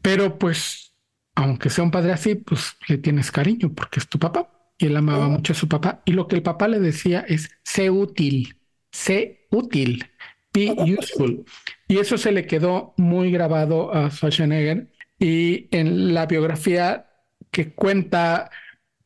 pero 0.00 0.38
pues, 0.38 0.94
aunque 1.34 1.68
sea 1.68 1.84
un 1.84 1.90
padre 1.90 2.12
así, 2.12 2.36
pues 2.36 2.78
le 2.88 2.96
tienes 2.96 3.30
cariño 3.30 3.74
porque 3.74 4.00
es 4.00 4.08
tu 4.08 4.18
papá 4.18 4.72
y 4.78 4.86
él 4.86 4.96
amaba 4.96 5.26
oh. 5.26 5.32
mucho 5.32 5.52
a 5.52 5.56
su 5.56 5.68
papá 5.68 6.00
y 6.06 6.12
lo 6.12 6.28
que 6.28 6.36
el 6.36 6.42
papá 6.42 6.66
le 6.68 6.80
decía 6.80 7.26
es, 7.28 7.50
sé 7.62 7.90
útil, 7.90 8.56
sé 8.90 9.46
útil, 9.50 10.06
be 10.54 10.74
useful. 10.98 11.44
Y 11.88 11.98
eso 11.98 12.16
se 12.16 12.32
le 12.32 12.46
quedó 12.46 12.94
muy 12.96 13.30
grabado 13.30 13.94
a 13.94 14.10
Schwarzenegger 14.10 14.88
y 15.18 15.68
en 15.76 16.14
la 16.14 16.26
biografía 16.26 17.06
que 17.50 17.72
cuenta, 17.72 18.50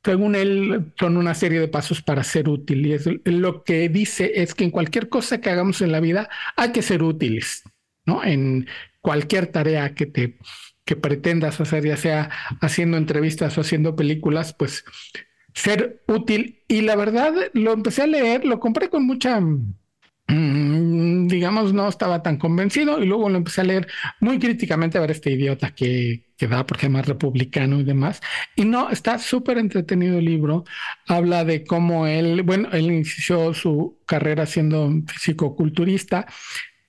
según 0.04 0.34
él, 0.34 0.92
son 0.98 1.16
una 1.16 1.34
serie 1.34 1.60
de 1.60 1.68
pasos 1.68 2.02
para 2.02 2.24
ser 2.24 2.48
útil. 2.48 2.86
Y 2.86 2.92
es, 2.92 3.08
lo 3.24 3.64
que 3.64 3.88
dice 3.88 4.32
es 4.42 4.54
que 4.54 4.64
en 4.64 4.70
cualquier 4.70 5.08
cosa 5.08 5.40
que 5.40 5.50
hagamos 5.50 5.80
en 5.80 5.92
la 5.92 6.00
vida 6.00 6.28
hay 6.56 6.72
que 6.72 6.82
ser 6.82 7.02
útiles, 7.02 7.62
¿no? 8.04 8.24
En 8.24 8.66
cualquier 9.00 9.46
tarea 9.46 9.94
que 9.94 10.06
te 10.06 10.38
que 10.84 10.96
pretendas 10.96 11.60
hacer, 11.60 11.84
ya 11.84 11.96
sea 11.96 12.30
haciendo 12.60 12.96
entrevistas 12.96 13.56
o 13.56 13.60
haciendo 13.60 13.94
películas, 13.94 14.52
pues 14.52 14.84
ser 15.54 16.02
útil. 16.08 16.64
Y 16.68 16.82
la 16.82 16.96
verdad, 16.96 17.32
lo 17.52 17.72
empecé 17.72 18.02
a 18.02 18.06
leer, 18.06 18.44
lo 18.44 18.58
compré 18.58 18.88
con 18.88 19.06
mucha 19.06 19.40
digamos, 20.29 21.73
no 21.73 21.89
estaba 21.89 22.23
tan 22.23 22.39
convencido 22.39 23.03
y 23.03 23.07
luego 23.07 23.29
lo 23.29 23.39
empecé 23.39 23.61
a 23.62 23.64
leer 23.64 23.89
muy 24.20 24.39
críticamente 24.39 24.99
a 24.99 25.01
ver 25.01 25.11
este 25.11 25.33
idiota 25.33 25.75
que, 25.75 26.25
que 26.37 26.49
da 26.49 26.66
porque 26.66 26.87
es 26.87 26.93
más 26.93 27.07
republicano 27.07 27.81
y 27.81 27.85
demás. 27.85 28.20
Y 28.57 28.64
no, 28.64 28.91
está 28.91 29.18
súper 29.18 29.59
entretenido 29.59 30.18
el 30.18 30.25
libro. 30.25 30.64
Habla 31.07 31.45
de 31.45 31.64
cómo 31.64 32.07
él, 32.07 32.43
bueno, 32.43 32.68
él 32.73 32.87
inició 32.87 33.55
su 33.55 33.99
carrera 34.07 34.47
siendo 34.47 34.91
físico-culturista, 35.07 36.27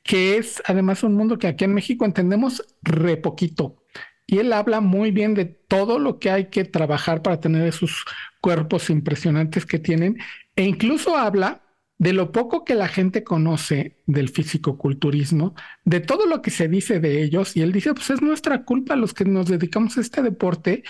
que 0.04 0.38
es 0.38 0.62
además 0.66 1.04
un 1.04 1.16
mundo 1.16 1.38
que 1.38 1.48
aquí 1.48 1.64
en 1.66 1.74
México 1.74 2.06
entendemos 2.06 2.64
re 2.82 3.18
poquito. 3.18 3.78
Y 4.26 4.40
él 4.40 4.54
habla 4.54 4.80
muy 4.80 5.12
bien 5.12 5.34
de 5.34 5.46
todo 5.46 6.00
lo 6.00 6.20
que 6.20 6.32
hay 6.32 6.50
que 6.50 6.64
trabajar 6.64 7.22
para 7.22 7.40
tener 7.40 7.68
esos 7.68 8.06
cuerpos 8.42 8.90
impresionantes 8.90 9.66
que 9.66 9.80
tienen. 9.80 10.18
E 10.56 10.64
incluso 10.64 11.18
habla 11.18 11.63
de 12.04 12.12
lo 12.12 12.34
poco 12.34 12.66
que 12.66 12.76
la 12.76 12.90
gente 12.90 13.24
conoce 13.24 13.96
del 14.08 14.28
fisicoculturismo, 14.28 15.56
de 15.86 16.02
todo 16.02 16.26
lo 16.26 16.42
que 16.42 16.52
se 16.52 16.68
dice 16.68 17.00
de 17.00 17.24
ellos, 17.24 17.56
y 17.56 17.62
él 17.62 17.72
dice, 17.72 17.94
pues 17.94 18.10
es 18.10 18.22
nuestra 18.22 18.66
culpa 18.66 18.98
los 18.98 19.14
que 19.14 19.24
nos 19.24 19.48
dedicamos 19.48 19.98
a 19.98 20.02
este 20.02 20.22
deporte, 20.22 20.84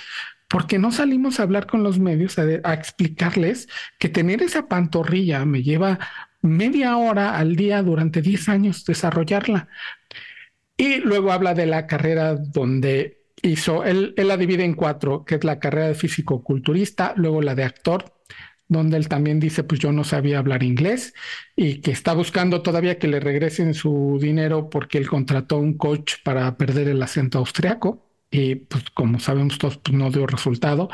porque 0.49 0.80
no 0.80 0.91
salimos 0.91 1.39
a 1.39 1.43
hablar 1.43 1.68
con 1.68 1.84
los 1.84 1.99
medios, 1.99 2.39
a, 2.39 2.74
explicarles 2.74 3.70
que 3.99 4.09
tener 4.09 4.41
esa 4.41 4.68
pantorrilla 4.68 5.45
me 5.45 5.61
lleva 5.61 5.99
media 6.41 6.97
hora 6.97 7.38
al 7.38 7.55
día 7.55 7.84
durante 7.84 8.24
10 8.24 8.49
años 8.49 8.84
desarrollarla. 8.84 9.68
Y 10.76 10.97
luego 10.97 11.32
habla 11.32 11.53
de 11.53 11.68
la 11.68 11.86
carrera 11.86 12.34
donde 12.36 13.22
hizo, 13.43 13.84
él, 13.84 14.16
él 14.18 14.28
la 14.28 14.38
divide 14.38 14.64
en 14.64 14.74
cuatro, 14.74 15.26
que 15.26 15.36
es 15.36 15.43
la 15.43 15.59
carrera 15.59 15.89
de 15.89 15.95
físico-culturista, 15.95 17.14
luego 17.16 17.43
la 17.43 17.53
de 17.53 17.66
actor, 17.66 18.22
donde 18.68 18.97
él 18.97 19.07
también 19.07 19.39
dice, 19.39 19.64
pues 19.64 19.80
yo 19.80 19.91
no 19.91 20.03
sabía 20.03 20.39
hablar 20.39 20.64
inglés 20.64 21.14
y 21.55 21.82
que 21.82 21.91
está 21.91 22.14
buscando 22.14 22.61
todavía 22.61 22.97
que 22.99 23.07
le 23.07 23.20
regresen 23.20 23.74
su 23.74 24.18
dinero 24.22 24.70
porque 24.70 24.97
él 24.97 25.07
contrató 25.07 25.57
un 25.57 25.78
coach 25.78 26.16
para 26.24 26.57
perder 26.57 26.88
el 26.88 27.01
acento 27.01 27.38
austriaco 27.39 28.09
y 28.32 28.55
pues 28.55 28.86
como 28.93 29.20
sabemos 29.20 29.57
todos, 29.59 29.78
pues 29.78 29.95
no 29.95 30.09
dio 30.09 30.26
resultado. 30.26 30.89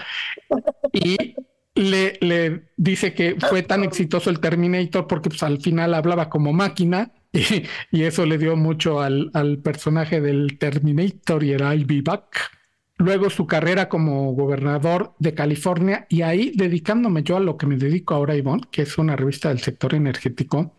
Y 0.91 1.35
le, 1.75 2.17
le 2.21 2.69
dice 2.77 3.13
que 3.13 3.37
fue 3.39 3.63
tan 3.63 3.83
exitoso 3.83 4.29
el 4.29 4.39
Terminator 4.39 5.07
porque 5.07 5.29
pues 5.29 5.43
al 5.43 5.61
final 5.61 5.93
hablaba 5.93 6.29
como 6.29 6.51
máquina 6.53 7.13
y, 7.31 7.63
y 7.91 8.03
eso 8.03 8.25
le 8.25 8.37
dio 8.37 8.55
mucho 8.57 9.01
al, 9.01 9.31
al 9.33 9.59
personaje 9.59 10.19
del 10.19 10.57
Terminator 10.57 11.43
y 11.43 11.51
era 11.53 11.73
I'll 11.73 11.85
be 11.85 12.01
back 12.01 12.58
luego 12.99 13.29
su 13.29 13.47
carrera 13.47 13.89
como 13.89 14.33
gobernador 14.33 15.15
de 15.19 15.33
California 15.33 16.05
y 16.09 16.21
ahí 16.21 16.51
dedicándome 16.55 17.23
yo 17.23 17.37
a 17.37 17.39
lo 17.39 17.57
que 17.57 17.65
me 17.65 17.77
dedico 17.77 18.13
ahora, 18.13 18.35
Ivonne, 18.35 18.67
que 18.69 18.83
es 18.83 18.97
una 18.97 19.15
revista 19.15 19.49
del 19.49 19.59
sector 19.59 19.95
energético, 19.95 20.75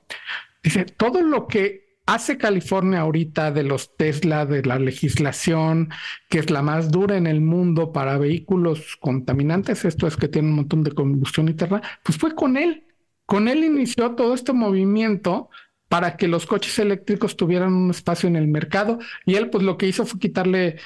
dice, 0.63 0.85
todo 0.85 1.23
lo 1.23 1.49
que 1.49 1.99
hace 2.05 2.37
California 2.37 3.01
ahorita 3.01 3.53
de 3.53 3.63
los 3.63 3.97
Tesla, 3.97 4.45
de 4.45 4.63
la 4.63 4.79
legislación, 4.79 5.91
que 6.29 6.41
es 6.41 6.51
la 6.51 6.61
más 6.61 6.91
dura 6.91 7.17
en 7.17 7.27
el 7.27 7.41
mundo 7.41 7.91
para 7.93 8.19
vehículos 8.19 8.97
contaminantes, 9.01 9.85
esto 9.87 10.07
es 10.07 10.17
que 10.17 10.29
tiene 10.29 10.49
un 10.49 10.57
montón 10.57 10.83
de 10.83 10.93
combustión 10.93 11.49
interna, 11.49 11.81
pues 12.03 12.19
fue 12.19 12.35
con 12.35 12.57
él. 12.57 12.85
Con 13.25 13.49
él 13.49 13.65
inició 13.65 14.11
todo 14.17 14.35
este 14.35 14.53
movimiento 14.53 15.49
para 15.89 16.17
que 16.17 16.29
los 16.29 16.47
coches 16.47 16.79
eléctricos 16.79 17.37
tuvieran 17.37 17.73
un 17.73 17.91
espacio 17.91 18.29
en 18.29 18.37
el 18.37 18.47
mercado 18.47 18.99
y 19.25 19.37
él 19.37 19.51
pues 19.51 19.65
lo 19.65 19.79
que 19.79 19.89
hizo 19.89 20.05
fue 20.05 20.21
quitarle 20.21 20.77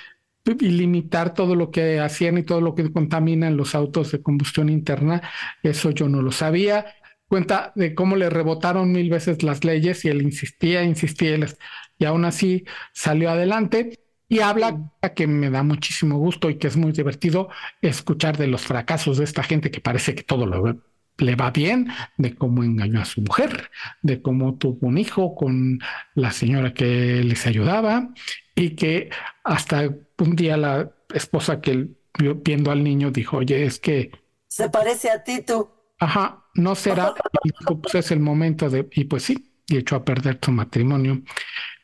y 0.47 0.69
limitar 0.71 1.35
todo 1.35 1.55
lo 1.55 1.71
que 1.71 2.01
hacían 2.01 2.39
y 2.39 2.43
todo 2.43 2.61
lo 2.61 2.75
que 2.75 2.93
contaminan 2.93 3.57
los 3.57 3.75
autos 3.75 4.13
de 4.13 4.23
combustión 4.23 4.69
interna. 4.69 5.23
Eso 5.63 5.91
yo 5.91 6.09
no 6.09 6.23
lo 6.23 6.33
sabía. 6.33 6.87
Cuenta 7.27 7.73
de 7.75 7.95
cómo 7.95 8.17
le 8.17 8.29
rebotaron 8.31 8.93
mil 8.93 9.09
veces 9.11 9.43
las 9.43 9.65
leyes 9.65 10.05
y 10.05 10.09
él 10.09 10.23
insistía, 10.23 10.85
insistía 10.85 11.39
y 11.99 12.05
aún 12.05 12.25
así 12.25 12.65
salió 12.93 13.31
adelante. 13.31 14.01
Y 14.29 14.41
habla 14.41 14.93
que 15.15 15.27
me 15.27 15.51
da 15.51 15.63
muchísimo 15.63 16.19
gusto 16.19 16.51
y 16.51 16.57
que 16.59 16.67
es 16.67 16.77
muy 16.77 16.93
divertido 16.93 17.49
escuchar 17.83 18.37
de 18.37 18.47
los 18.47 18.63
fracasos 18.63 19.19
de 19.19 19.25
esta 19.25 19.43
gente 19.43 19.71
que 19.71 19.81
parece 19.81 20.15
que 20.15 20.23
todo 20.23 20.47
lo 20.47 20.94
le 21.19 21.37
va 21.37 21.51
bien, 21.51 21.89
de 22.17 22.35
cómo 22.35 22.65
engañó 22.65 23.01
a 23.01 23.05
su 23.05 23.21
mujer, 23.21 23.71
de 24.03 24.21
cómo 24.21 24.57
tuvo 24.57 24.89
un 24.89 24.99
hijo 24.99 25.35
con 25.35 25.81
la 26.15 26.31
señora 26.33 26.75
que 26.75 27.23
les 27.23 27.47
ayudaba 27.47 28.11
y 28.55 28.71
que 28.71 29.11
hasta 29.45 29.89
un 30.19 30.37
día 30.37 30.57
la 30.57 30.91
esposa 31.13 31.61
que 31.61 31.89
viendo 32.45 32.71
al 32.71 32.83
niño 32.85 33.11
dijo, 33.11 33.39
oye, 33.39 33.65
es 33.65 33.79
que... 33.79 34.11
Se 34.49 34.69
parece 34.71 35.11
a 35.11 35.23
ti 35.23 35.43
tú. 35.43 35.69
Ajá, 35.99 36.45
no 36.55 36.75
será, 36.75 37.15
y 37.45 37.53
pues 37.77 37.95
es 37.95 38.11
el 38.11 38.21
momento 38.21 38.71
de, 38.71 38.89
y 38.93 39.05
pues 39.05 39.25
sí, 39.25 39.53
y 39.67 39.79
echó 39.79 39.97
a 39.97 40.05
perder 40.05 40.39
su 40.43 40.53
matrimonio. 40.53 41.23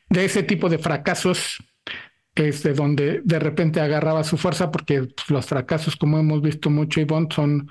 De 0.08 0.24
ese 0.24 0.42
tipo 0.42 0.68
de 0.68 0.78
fracasos 0.78 1.58
es 2.48 2.62
de 2.62 2.74
donde 2.74 3.20
de 3.24 3.38
repente 3.38 3.80
agarraba 3.80 4.24
su 4.24 4.36
fuerza, 4.36 4.70
porque 4.70 5.02
pues, 5.02 5.30
los 5.30 5.46
fracasos, 5.46 5.96
como 5.96 6.18
hemos 6.18 6.42
visto 6.42 6.70
mucho, 6.70 7.00
Ivonne, 7.00 7.28
son 7.30 7.70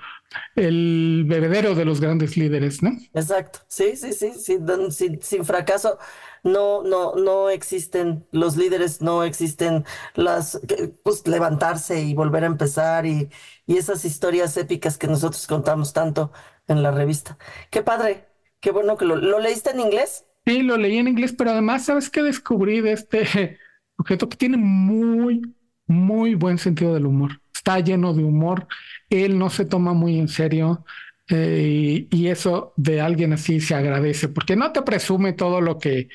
el 0.54 1.24
bebedero 1.26 1.74
de 1.74 1.84
los 1.84 2.00
grandes 2.00 2.36
líderes, 2.36 2.82
¿no? 2.82 2.90
Exacto, 3.14 3.60
sí, 3.68 3.96
sí, 3.96 4.12
sí, 4.12 4.32
sin, 4.38 5.22
sin, 5.22 5.44
fracaso 5.44 5.98
no, 6.44 6.82
no, 6.82 7.14
no 7.16 7.50
existen 7.50 8.26
los 8.30 8.56
líderes, 8.56 9.02
no 9.02 9.24
existen 9.24 9.84
las, 10.14 10.60
pues 11.02 11.26
levantarse 11.26 12.00
y 12.00 12.14
volver 12.14 12.44
a 12.44 12.48
empezar 12.48 13.06
y, 13.06 13.28
y 13.66 13.76
esas 13.76 14.04
historias 14.04 14.56
épicas 14.56 14.98
que 14.98 15.08
nosotros 15.08 15.46
contamos 15.46 15.92
tanto 15.92 16.32
en 16.68 16.82
la 16.82 16.90
revista. 16.90 17.36
Qué 17.70 17.82
padre, 17.82 18.28
qué 18.60 18.70
bueno 18.70 18.96
que 18.96 19.04
lo, 19.04 19.16
¿lo 19.16 19.40
leíste 19.40 19.70
en 19.70 19.80
inglés. 19.80 20.26
Sí, 20.46 20.62
lo 20.62 20.76
leí 20.76 20.96
en 20.98 21.08
inglés, 21.08 21.34
pero 21.36 21.50
además, 21.50 21.84
¿sabes 21.84 22.08
qué 22.08 22.22
descubrí 22.22 22.80
de 22.80 22.92
este 22.92 23.58
objeto 24.00 24.28
que 24.28 24.36
tiene 24.36 24.56
muy, 24.56 25.42
muy 25.86 26.34
buen 26.34 26.58
sentido 26.58 26.94
del 26.94 27.06
humor? 27.06 27.40
Está 27.54 27.78
lleno 27.80 28.14
de 28.14 28.24
humor, 28.24 28.66
él 29.08 29.38
no 29.38 29.50
se 29.50 29.64
toma 29.64 29.92
muy 29.92 30.18
en 30.18 30.28
serio. 30.28 30.84
Eh, 31.32 32.08
y, 32.10 32.26
eso 32.26 32.72
de 32.76 33.00
alguien 33.00 33.32
así 33.32 33.60
se 33.60 33.76
agradece, 33.76 34.26
porque 34.28 34.56
no 34.56 34.72
te 34.72 34.82
presume 34.82 35.32
todo 35.32 35.60
lo 35.60 35.78
que 35.78 36.08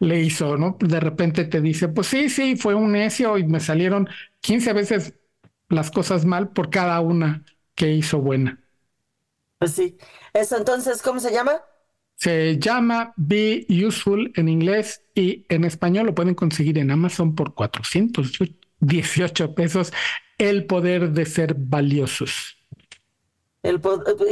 le 0.00 0.20
hizo, 0.20 0.56
¿no? 0.56 0.78
De 0.80 0.98
repente 0.98 1.44
te 1.44 1.60
dice, 1.60 1.88
pues 1.88 2.06
sí, 2.06 2.30
sí, 2.30 2.56
fue 2.56 2.74
un 2.74 2.92
necio 2.92 3.36
y 3.36 3.44
me 3.44 3.60
salieron 3.60 4.08
15 4.40 4.72
veces 4.72 5.14
las 5.68 5.90
cosas 5.90 6.24
mal 6.24 6.52
por 6.52 6.70
cada 6.70 7.00
una 7.00 7.44
que 7.74 7.92
hizo 7.92 8.20
buena. 8.20 8.60
Pues 9.58 9.72
sí. 9.72 9.98
Eso 10.32 10.56
entonces, 10.56 11.02
¿cómo 11.02 11.20
se 11.20 11.32
llama? 11.32 11.60
Se 12.16 12.58
llama 12.58 13.12
Be 13.16 13.66
Useful 13.68 14.32
en 14.36 14.48
inglés 14.48 15.01
y 15.14 15.44
en 15.48 15.64
español 15.64 16.06
lo 16.06 16.14
pueden 16.14 16.34
conseguir 16.34 16.78
en 16.78 16.90
Amazon 16.90 17.34
por 17.34 17.54
418 17.54 19.54
pesos. 19.54 19.92
El 20.38 20.66
poder 20.66 21.12
de 21.12 21.26
ser 21.26 21.54
valiosos. 21.54 22.56
El 23.62 23.80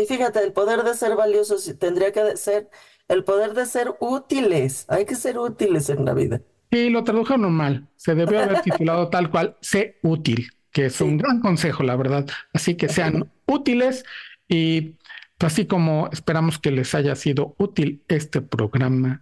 y 0.01 0.07
fíjate, 0.07 0.43
el 0.43 0.53
poder 0.53 0.83
de 0.83 0.95
ser 0.95 1.15
valiosos 1.15 1.73
tendría 1.79 2.13
que 2.13 2.37
ser 2.37 2.69
el 3.09 3.25
poder 3.25 3.55
de 3.55 3.67
ser 3.67 3.95
útiles. 4.01 4.87
Hay 4.89 5.05
que 5.05 5.15
ser 5.15 5.39
útiles 5.39 5.89
en 5.91 6.05
la 6.05 6.15
vida. 6.15 6.41
Y 6.71 6.91
lo 6.91 7.05
tradujeron 7.05 7.53
mal. 7.53 7.89
Se 7.97 8.15
debió 8.15 8.41
haber 8.41 8.61
titulado 8.63 9.09
tal 9.09 9.31
cual, 9.31 9.57
sé 9.61 9.99
útil, 10.03 10.51
que 10.73 10.87
es 10.87 11.01
un 11.01 11.19
gran 11.19 11.41
consejo, 11.41 11.83
la 11.83 11.97
verdad. 11.97 12.27
Así 12.53 12.77
que 12.77 12.89
sean 12.89 13.31
útiles 13.47 14.05
y 14.49 14.97
así 15.39 15.67
como 15.67 16.09
esperamos 16.13 16.59
que 16.59 16.71
les 16.71 16.95
haya 16.95 17.15
sido 17.17 17.55
útil 17.59 18.03
este 18.09 18.41
programa, 18.41 19.21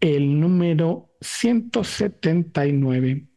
el 0.00 0.40
número 0.40 1.14
179. 1.20 3.28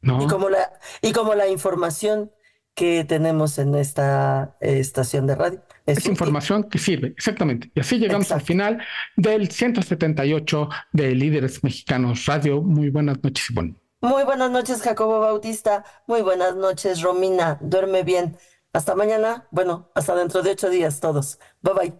¿no? 0.00 0.22
Y 0.22 0.26
como 0.26 0.48
la, 0.48 0.72
y 1.02 1.12
como 1.12 1.34
la 1.34 1.48
información 1.48 2.32
que 2.74 3.04
tenemos 3.04 3.58
en 3.58 3.74
esta 3.74 4.56
eh, 4.60 4.78
estación 4.78 5.26
de 5.26 5.34
radio. 5.34 5.62
Es, 5.84 6.06
información 6.06 6.64
que 6.64 6.78
sirve, 6.78 7.08
exactamente. 7.08 7.70
Y 7.74 7.80
así 7.80 7.98
llegamos 7.98 8.30
al 8.30 8.42
final 8.42 8.80
del 9.16 9.50
178 9.50 10.68
de 10.92 11.14
Líderes 11.14 11.64
Mexicanos 11.64 12.26
Radio. 12.26 12.62
Muy 12.62 12.90
buenas 12.90 13.22
noches, 13.24 13.50
Ivonne. 13.50 13.74
Muy 14.00 14.22
buenas 14.22 14.52
noches, 14.52 14.80
Jacobo 14.80 15.18
Bautista. 15.18 15.84
Muy 16.06 16.22
buenas 16.22 16.54
noches, 16.54 17.02
Romina. 17.02 17.58
Duerme 17.60 18.04
bien. 18.04 18.36
Hasta 18.72 18.94
mañana. 18.94 19.48
Bueno, 19.50 19.90
hasta 19.96 20.14
dentro 20.14 20.42
de 20.42 20.52
ocho 20.52 20.70
días 20.70 21.00
todos. 21.00 21.40
Bye 21.62 21.74
bye. 21.74 21.92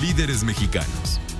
Líderes 0.00 0.42
Mexicanos 0.42 1.20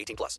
18 0.00 0.16
plus. 0.16 0.38